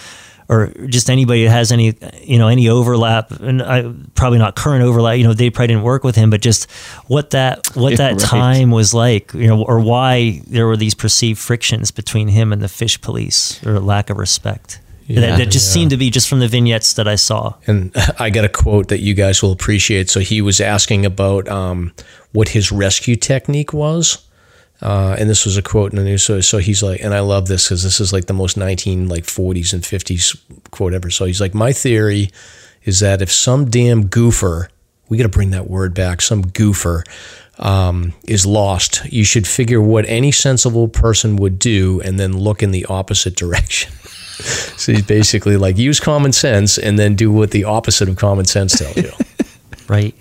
[0.49, 1.93] or just anybody that has any
[2.23, 5.83] you know any overlap and I, probably not current overlap you know they probably didn't
[5.83, 6.71] work with him but just
[7.07, 8.21] what that what Yeah, that right.
[8.21, 12.61] time was like you know or why there were these perceived frictions between him and
[12.61, 15.73] the fish police or lack of respect Yeah, that, that just yeah.
[15.73, 18.89] seemed to be just from the vignettes that I saw And I got a quote
[18.89, 20.09] that you guys will appreciate.
[20.09, 21.93] So he was asking about um,
[22.33, 24.25] what his rescue technique was.
[24.81, 26.23] Uh, and this was a quote in the news.
[26.23, 29.07] So, so he's like, and I love this because this is like the most 19
[29.07, 30.39] like 40s and 50s
[30.71, 31.09] quote ever.
[31.09, 32.29] So he's like, my theory
[32.83, 34.67] is that if some damn goofer,
[35.09, 37.03] we got to bring that word back, some goofer
[37.59, 42.61] um, is lost, you should figure what any sensible person would do and then look
[42.61, 43.93] in the opposite direction.
[44.77, 48.45] so he's basically like, use common sense and then do what the opposite of common
[48.45, 49.11] sense tells you.
[49.87, 50.15] right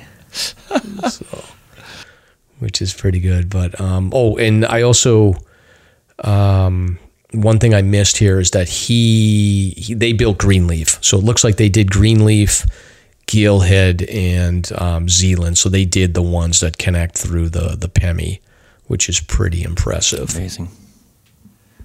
[1.08, 1.44] So,
[2.58, 3.50] which is pretty good.
[3.50, 5.34] But um, oh, and I also
[6.20, 6.98] um,
[7.32, 11.44] one thing I missed here is that he, he they built Greenleaf, so it looks
[11.44, 12.66] like they did Greenleaf,
[13.26, 15.58] Galehead, and um, Zealand.
[15.58, 18.40] So they did the ones that connect through the the Pemi,
[18.86, 20.34] which is pretty impressive.
[20.36, 20.70] Amazing.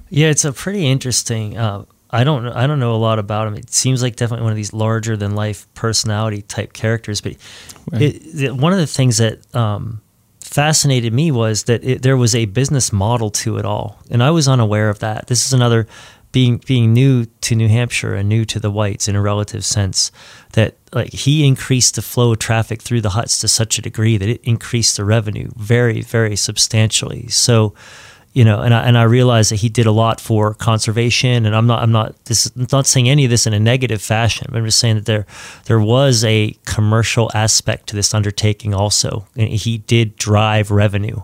[0.09, 1.57] Yeah, it's a pretty interesting.
[1.57, 3.55] Uh, I don't I don't know a lot about him.
[3.55, 7.21] It seems like definitely one of these larger than life personality type characters.
[7.21, 7.37] But
[7.93, 10.01] it, the, one of the things that um,
[10.41, 14.31] fascinated me was that it, there was a business model to it all, and I
[14.31, 15.27] was unaware of that.
[15.27, 15.87] This is another
[16.33, 20.11] being being new to New Hampshire and new to the whites in a relative sense.
[20.53, 24.17] That like he increased the flow of traffic through the huts to such a degree
[24.17, 27.29] that it increased the revenue very very substantially.
[27.29, 27.73] So
[28.33, 31.45] you know, and I and I realized that he did a lot for conservation.
[31.45, 34.01] And I'm not I'm not this I'm not saying any of this in a negative
[34.01, 34.47] fashion.
[34.53, 35.25] I'm just saying that there
[35.65, 41.21] there was a commercial aspect to this undertaking also, and he did drive revenue.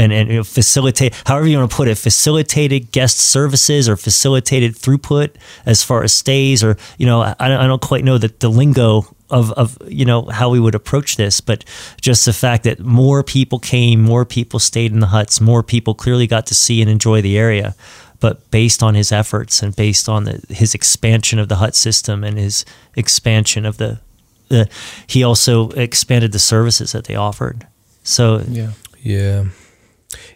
[0.00, 3.96] And, and you know, facilitate, however you want to put it, facilitated guest services or
[3.96, 5.34] facilitated throughput
[5.66, 9.12] as far as stays, or you know, I, I don't quite know the, the lingo
[9.30, 11.64] of, of you know how we would approach this, but
[12.00, 15.94] just the fact that more people came, more people stayed in the huts, more people
[15.94, 17.74] clearly got to see and enjoy the area.
[18.20, 22.24] But based on his efforts and based on the, his expansion of the hut system
[22.24, 22.64] and his
[22.96, 24.00] expansion of the,
[24.48, 24.68] the,
[25.06, 27.66] he also expanded the services that they offered.
[28.02, 28.72] So Yeah.
[29.02, 29.44] Yeah.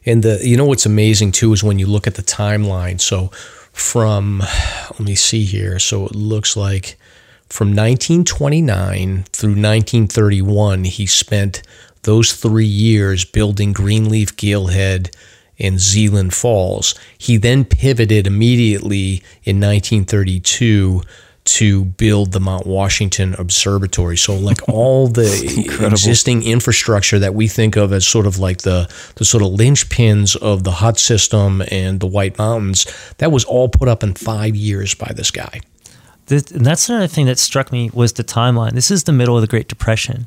[0.05, 3.01] And the you know what's amazing too is when you look at the timeline.
[3.01, 3.29] So
[3.73, 5.79] from let me see here.
[5.79, 6.99] So it looks like
[7.53, 11.63] from 1929 through 1931 he spent
[12.05, 15.15] those 3 years building Greenleaf Galehead
[15.59, 16.95] and Zealand Falls.
[17.19, 21.03] He then pivoted immediately in 1932
[21.45, 24.17] to build the Mount Washington Observatory.
[24.17, 25.29] So like all the
[25.85, 30.37] existing infrastructure that we think of as sort of like the the sort of linchpins
[30.37, 32.87] of the hut system and the White Mountains,
[33.19, 35.61] that was all put up in 5 years by this guy.
[36.27, 38.73] This, and that's another thing that struck me was the timeline.
[38.73, 40.27] This is the middle of the Great Depression.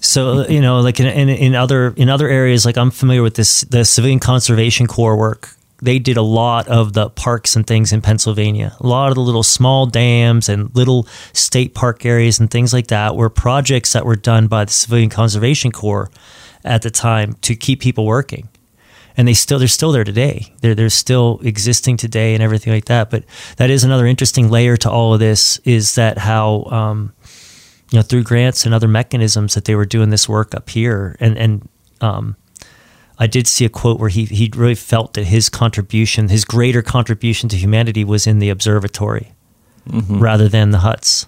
[0.00, 3.22] So uh, you know, like in, in, in other in other areas, like I'm familiar
[3.22, 5.50] with this, the Civilian Conservation Corps work.
[5.82, 8.74] They did a lot of the parks and things in Pennsylvania.
[8.80, 12.86] A lot of the little small dams and little state park areas and things like
[12.86, 16.10] that were projects that were done by the Civilian Conservation Corps
[16.64, 18.48] at the time to keep people working
[19.16, 20.52] and they still they're still there today.
[20.60, 23.10] They're they're still existing today and everything like that.
[23.10, 23.24] But
[23.56, 27.12] that is another interesting layer to all of this is that how um,
[27.90, 31.16] you know through grants and other mechanisms that they were doing this work up here
[31.20, 31.68] and and
[32.00, 32.36] um,
[33.18, 36.82] I did see a quote where he he really felt that his contribution, his greater
[36.82, 39.32] contribution to humanity, was in the observatory
[39.86, 41.26] rather than the huts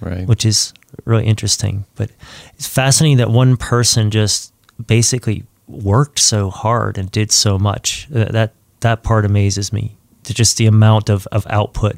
[0.00, 0.26] Right.
[0.26, 0.72] which is
[1.04, 1.84] really interesting.
[1.94, 2.10] But
[2.54, 4.52] it's fascinating that one person just
[4.86, 8.08] basically worked so hard and did so much.
[8.14, 9.96] Uh, That that part amazes me.
[10.24, 11.96] To just the amount of, of output.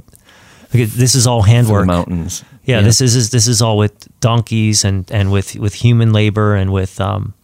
[0.72, 1.86] Like, this is all handwork.
[1.86, 2.44] mountains.
[2.64, 6.54] Yeah, this is, is this is all with donkeys and, and with, with human labor
[6.54, 7.34] and with um,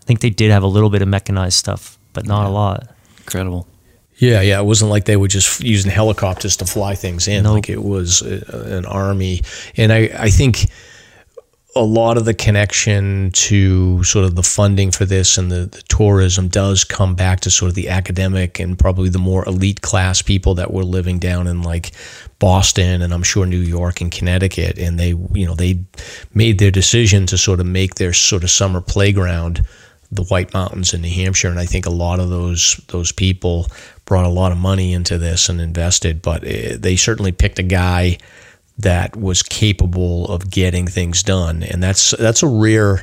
[0.00, 2.88] I think they did have a little bit of mechanized stuff, but not a lot.
[3.18, 3.66] incredible.
[4.16, 4.60] Yeah, yeah.
[4.60, 7.42] It wasn't like they were just using helicopters to fly things in.
[7.44, 7.54] Nope.
[7.54, 9.42] Like it was uh, an army,
[9.76, 10.70] and I, I think
[11.78, 15.82] a lot of the connection to sort of the funding for this and the, the
[15.88, 20.20] tourism does come back to sort of the academic and probably the more elite class
[20.20, 21.92] people that were living down in like
[22.38, 25.80] Boston and I'm sure New York and Connecticut and they you know they
[26.34, 29.64] made their decision to sort of make their sort of summer playground
[30.10, 33.66] the White Mountains in New Hampshire, and I think a lot of those those people
[34.06, 36.22] brought a lot of money into this and invested.
[36.22, 38.18] But eh, they certainly picked a guy
[38.78, 43.02] that was capable of getting things done, and that's that's a rare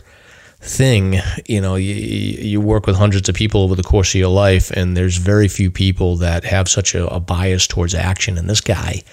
[0.59, 1.19] thing.
[1.47, 4.71] You know, you, you work with hundreds of people over the course of your life,
[4.71, 8.37] and there's very few people that have such a, a bias towards action.
[8.37, 9.03] And this guy,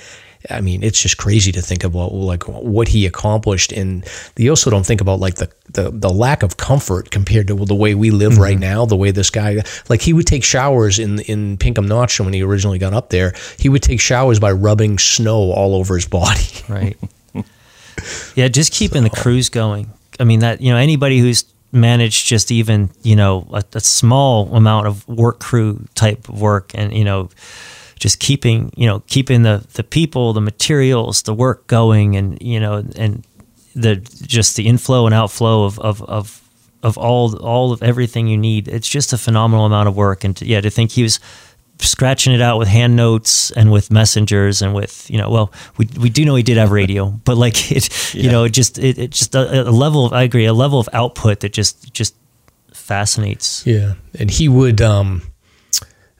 [0.51, 3.73] I mean, it's just crazy to think about like what he accomplished.
[3.73, 4.05] And
[4.37, 7.75] you also don't think about like the, the, the lack of comfort compared to the
[7.75, 8.61] way we live right mm-hmm.
[8.61, 12.33] now, the way this guy, like he would take showers in, in Pinkham Notch when
[12.33, 13.35] he originally got up there.
[13.59, 16.41] He would take showers by rubbing snow all over his body.
[16.69, 16.97] Right.
[18.35, 19.91] yeah, just keeping the crews going.
[20.19, 24.55] I mean that you know anybody who's managed just even you know a, a small
[24.55, 27.29] amount of work crew type of work and you know
[28.03, 32.59] just keeping you know keeping the the people the materials the work going and you
[32.59, 33.25] know and
[33.77, 33.95] the
[34.27, 36.43] just the inflow and outflow of of of
[36.83, 38.67] of all all of everything you need.
[38.67, 40.25] It's just a phenomenal amount of work.
[40.25, 41.21] And to, yeah to think he was
[41.79, 45.89] scratching it out with hand notes and with messengers and with you know well we,
[46.01, 48.99] we do know he did have radio but like it you know it just it,
[48.99, 52.17] it just a, a level of I agree a level of output that just just
[52.73, 53.65] fascinates.
[53.65, 54.81] Yeah, and he would.
[54.81, 55.23] um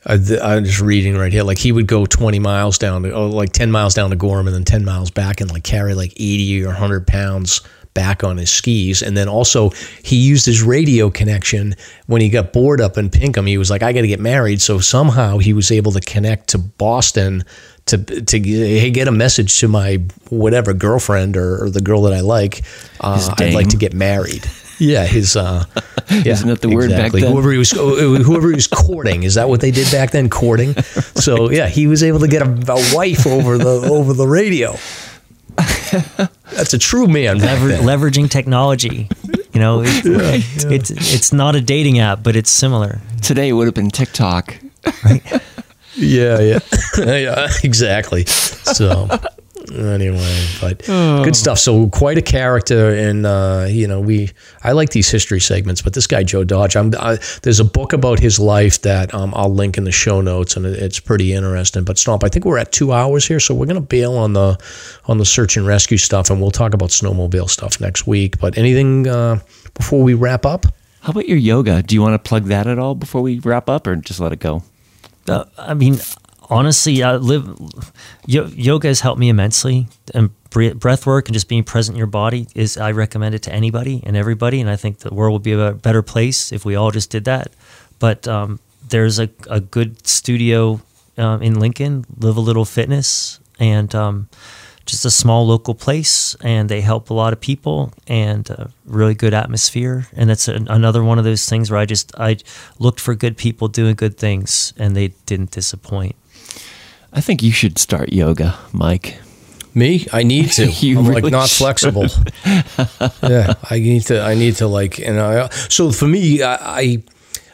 [0.05, 1.45] I, I'm just reading right here.
[1.45, 4.47] Like he would go 20 miles down to, oh, like 10 miles down to Gorham,
[4.47, 7.61] and then 10 miles back, and like carry like 80 or 100 pounds
[7.95, 9.03] back on his skis.
[9.03, 9.71] And then also
[10.03, 11.75] he used his radio connection
[12.07, 13.47] when he got bored up in Pinkham.
[13.47, 14.61] He was like, I got to get married.
[14.61, 17.45] So somehow he was able to connect to Boston
[17.87, 22.13] to to hey, get a message to my whatever girlfriend or, or the girl that
[22.13, 22.63] I like.
[23.01, 24.49] Uh, I'd like to get married.
[24.79, 25.37] Yeah, his.
[25.37, 25.65] Uh,
[26.11, 27.31] yeah, Isn't that the word back then?
[27.33, 30.29] Whoever he was, whoever he was courting, is that what they did back then?
[30.29, 30.75] Courting.
[31.23, 34.73] So yeah, he was able to get a, a wife over the over the radio.
[36.51, 37.39] That's a true man.
[37.39, 39.09] Lever- leveraging technology
[39.53, 40.03] you know it,
[40.73, 44.59] it's it's not a dating app but it's similar Today it would have been TikTok.
[45.95, 46.59] Yeah, yeah,
[46.97, 48.25] yeah, exactly.
[48.27, 49.09] So
[49.71, 51.23] anyway, but Oh.
[51.25, 51.59] good stuff.
[51.59, 54.31] So quite a character, and uh, you know, we
[54.65, 55.83] I like these history segments.
[55.83, 59.33] But this guy Joe Dodge, I'm I, there's a book about his life that um,
[59.37, 61.85] I'll link in the show notes, and it, it's pretty interesting.
[61.85, 64.59] But Stomp, I think we're at two hours here, so we're gonna bail on the
[65.07, 68.39] on the search and rescue stuff, and we'll talk about snowmobile stuff next week.
[68.39, 69.41] But anything uh,
[69.75, 70.67] before we wrap up?
[71.03, 71.83] How about your yoga?
[71.83, 74.33] Do you want to plug that at all before we wrap up, or just let
[74.33, 74.63] it go?
[75.29, 75.99] Uh, I mean,
[76.53, 77.49] honestly, I live.
[78.27, 82.07] Yo- yoga has helped me immensely, and breath work and just being present in your
[82.07, 82.77] body is.
[82.77, 85.73] I recommend it to anybody and everybody, and I think the world would be a
[85.73, 87.53] better place if we all just did that.
[87.99, 90.81] But um, there's a, a good studio
[91.17, 94.29] um, in Lincoln, Live a Little Fitness, and um,
[94.87, 99.15] just a small local place, and they help a lot of people and a really
[99.15, 100.09] good atmosphere.
[100.15, 102.37] And it's an, another one of those things where I just I
[102.79, 106.17] looked for good people doing good things, and they didn't disappoint.
[107.13, 109.21] I think you should start yoga, Mike.
[109.75, 110.07] Me?
[110.13, 110.67] I need to.
[110.83, 111.59] You I'm like not should.
[111.59, 112.07] flexible.
[113.23, 114.21] yeah, I need to.
[114.21, 115.49] I need to like, and I.
[115.69, 117.03] So for me, I, I,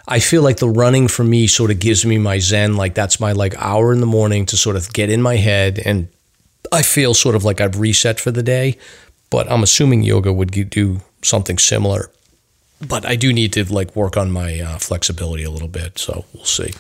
[0.09, 2.77] I feel like the running for me sort of gives me my zen.
[2.77, 5.79] Like that's my like hour in the morning to sort of get in my head,
[5.85, 6.09] and
[6.73, 8.79] I feel sort of like I've reset for the day.
[9.31, 12.11] But I'm assuming yoga would do something similar.
[12.81, 15.99] But I do need to like work on my uh, flexibility a little bit.
[15.99, 16.73] So we'll see.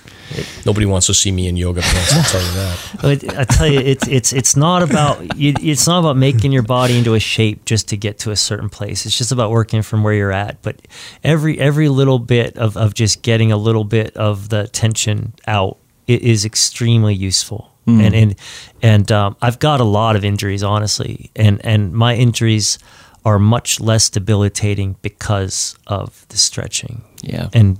[0.65, 2.12] Nobody wants to see me in yoga pants.
[2.15, 2.79] I'll tell you that.
[3.03, 6.97] But I tell you, it's it's it's not about it's not about making your body
[6.99, 9.07] into a shape just to get to a certain place.
[9.07, 10.62] It's just about working from where you're at.
[10.62, 10.77] But
[11.25, 15.79] every every little bit of, of just getting a little bit of the tension out
[16.09, 17.73] i- is extremely useful.
[17.89, 18.35] And and
[18.83, 22.79] and um, I've got a lot of injuries, honestly, and and my injuries
[23.24, 27.49] are much less debilitating because of the stretching Yeah.
[27.53, 27.78] and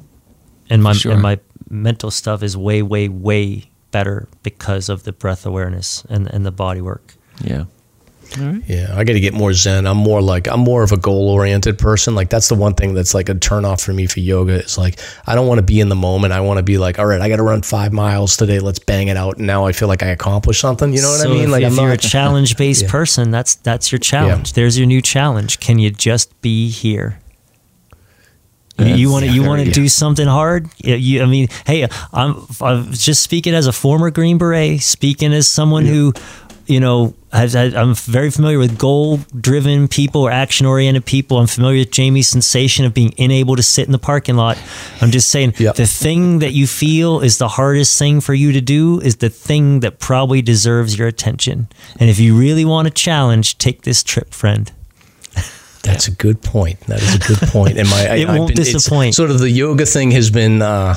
[0.71, 1.13] and my sure.
[1.13, 1.39] and my
[1.71, 6.53] mental stuff is way way way better because of the breath awareness and and the
[6.53, 7.15] body work.
[7.43, 7.65] yeah.
[8.37, 9.87] Yeah, I got to get more zen.
[9.87, 12.15] I'm more like I'm more of a goal oriented person.
[12.15, 14.63] Like that's the one thing that's like a turn off for me for yoga.
[14.65, 16.33] Is like I don't want to be in the moment.
[16.33, 18.59] I want to be like, all right, I got to run five miles today.
[18.59, 19.39] Let's bang it out.
[19.39, 20.93] And now I feel like I accomplished something.
[20.93, 21.45] You know what so I mean?
[21.45, 22.05] If, Like if I'm you're not.
[22.05, 22.91] a challenge based Yeah.
[22.91, 24.53] person, that's that's your challenge.
[24.53, 25.59] There's your new challenge.
[25.61, 27.19] Can you just be here?
[28.81, 30.69] You- want to you want to very- do something hard?
[30.79, 35.49] You, I mean, hey, I'm I'm just speaking as a former Green Beret, speaking as
[35.49, 36.13] someone who,
[36.69, 41.39] you know, has, I'm very familiar with goal-driven people or action-oriented people.
[41.39, 44.59] I'm familiar with Jamie's sensation of being unable to sit in the parking lot.
[45.01, 45.77] I'm just saying, Yep.
[45.77, 49.29] the thing that you feel is the hardest thing for you to do is the
[49.31, 51.69] thing that probably deserves your attention.
[51.99, 54.71] And if you really want a challenge, take this trip, friend.
[55.83, 56.81] That's a good point.
[56.81, 57.79] That is a good point.
[57.79, 59.15] And my I, It I've won't it's disappoint.
[59.15, 60.97] Sort of the yoga thing has been uh,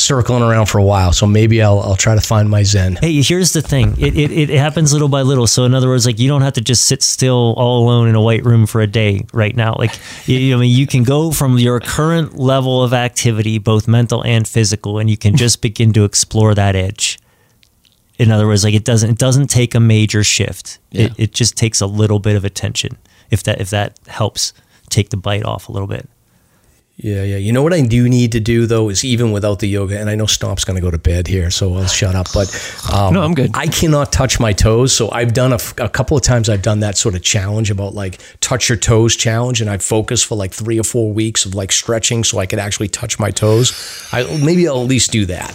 [0.00, 1.12] circling around for a while.
[1.12, 2.96] So maybe I'll I'll try to find my zen.
[2.96, 3.94] Hey, here's the thing.
[3.98, 5.46] It, it, it happens little by little.
[5.46, 8.14] So in other words, like you don't have to just sit still all alone in
[8.14, 9.74] a white room for a day right now.
[9.78, 9.92] Like,
[10.26, 14.46] you, I mean, you can go from your current level of activity, both mental and
[14.46, 17.18] physical, and you can just begin to explore that edge.
[18.18, 20.78] In other words, like it doesn't it doesn't take a major shift.
[20.90, 21.06] Yeah.
[21.06, 22.98] It, it just takes a little bit of attention.
[23.30, 24.52] If that if that helps
[24.90, 26.08] take the bite off a little bit.
[27.02, 27.36] Yeah, yeah.
[27.38, 30.10] You know what I do need to do though is even without the yoga, and
[30.10, 32.26] I know Stomp's going to go to bed here, so I'll shut up.
[32.34, 32.48] But
[32.92, 33.50] um, No, I'm good.
[33.54, 36.48] I cannot touch my toes, so I've done a, f- a couple of times.
[36.50, 40.26] I've done that sort of challenge about like touch your toes challenge, and I focused
[40.26, 43.30] for like three or four weeks of like stretching so I could actually touch my
[43.30, 43.72] toes.
[44.12, 45.54] I maybe I'll at least do that.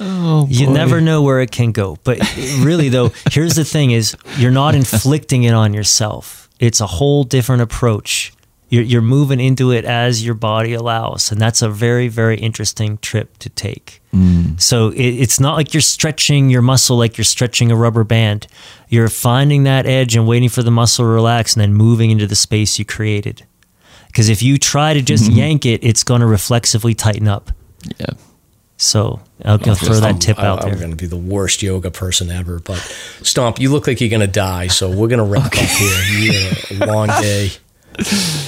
[0.00, 1.98] Oh, You never know where it can go.
[2.02, 2.18] But
[2.58, 6.48] really though, here's the thing is you're not inflicting it on yourself.
[6.58, 8.32] It's a whole different approach.
[8.68, 11.30] You're, you're moving into it as your body allows.
[11.30, 14.02] And that's a very, very interesting trip to take.
[14.12, 14.60] Mm.
[14.60, 18.46] So it, it's not like you're stretching your muscle like you're stretching a rubber band.
[18.88, 22.26] You're finding that edge and waiting for the muscle to relax and then moving into
[22.26, 23.44] the space you created.
[24.06, 25.38] Because if you try to just mm-hmm.
[25.38, 27.50] yank it, it's going to reflexively tighten up.
[27.98, 28.06] Yeah.
[28.76, 30.78] So I'll, I'll throw that tip I'm, out I'm there.
[30.78, 32.58] going to be the worst yoga person ever.
[32.58, 32.78] But
[33.22, 36.02] Stomp, you look like you're going to die, so we're going to wrap up here.
[36.18, 37.50] You had a long day.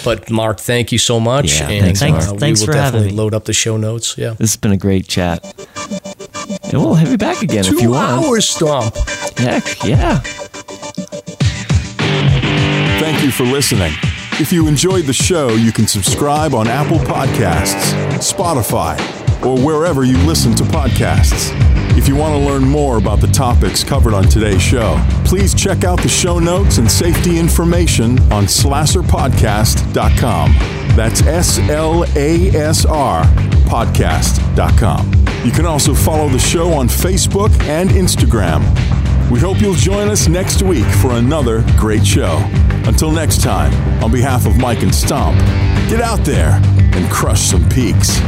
[0.04, 2.32] But Mark, thank you so much, Yeah, and thanks, uh, Mark.
[2.32, 3.16] we Thanks will for having definitely me.
[3.22, 4.16] load up the show notes.
[4.18, 5.44] Yeah, This has been a great chat.
[6.64, 8.22] And we'll have you back again if you want.
[8.22, 8.94] two hours, Stomp.
[9.38, 10.20] Heck, yeah.
[13.00, 13.92] Thank you for listening.
[14.38, 18.98] If you enjoyed the show, you can subscribe on Apple Podcasts, Spotify,
[19.44, 21.52] or wherever you listen to podcasts.
[22.06, 25.82] If you want to learn more about the topics covered on today's show, please check
[25.82, 30.52] out the show notes and safety information on slasrpodcast.com.
[30.94, 33.24] That's S L A S R
[33.64, 35.12] podcast.com.
[35.44, 38.60] You can also follow the show on Facebook and Instagram.
[39.28, 42.38] We hope you'll join us next week for another great show.
[42.86, 45.36] Until next time, on behalf of Mike and Stomp,
[45.88, 48.20] get out there and crush some peaks.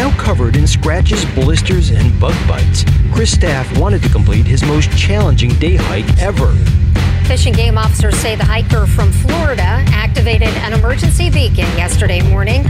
[0.00, 4.90] Now covered in scratches, blisters, and bug bites, Chris Staff wanted to complete his most
[4.96, 6.56] challenging day hike ever.
[7.26, 12.64] Fish and game officers say the hiker from Florida activated an emergency beacon yesterday morning.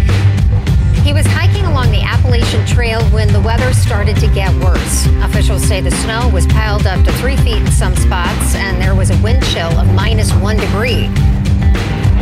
[1.05, 5.07] He was hiking along the Appalachian Trail when the weather started to get worse.
[5.23, 8.97] Officials say the snow was piled up to three feet in some spots, and there
[8.97, 11.05] was a wind chill of minus one degree.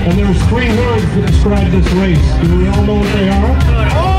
[0.04, 2.46] And there's three words that describe this race.
[2.46, 3.58] Do we all know what they are?
[3.96, 4.17] Oh,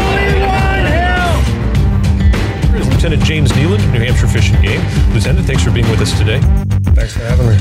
[3.00, 4.82] Lieutenant James Kneeland of New Hampshire Fish and Game.
[5.14, 6.42] Lieutenant, thanks for being with us today.
[6.92, 7.56] Thanks for having me.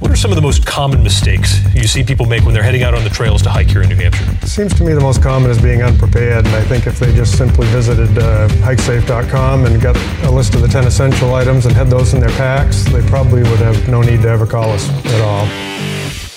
[0.00, 2.82] What are some of the most common mistakes you see people make when they're heading
[2.82, 4.26] out on the trails to hike here in New Hampshire?
[4.46, 7.38] Seems to me the most common is being unprepared, and I think if they just
[7.38, 11.88] simply visited uh, hikesafe.com and got a list of the 10 essential items and had
[11.88, 15.22] those in their packs, they probably would have no need to ever call us at
[15.22, 16.27] all.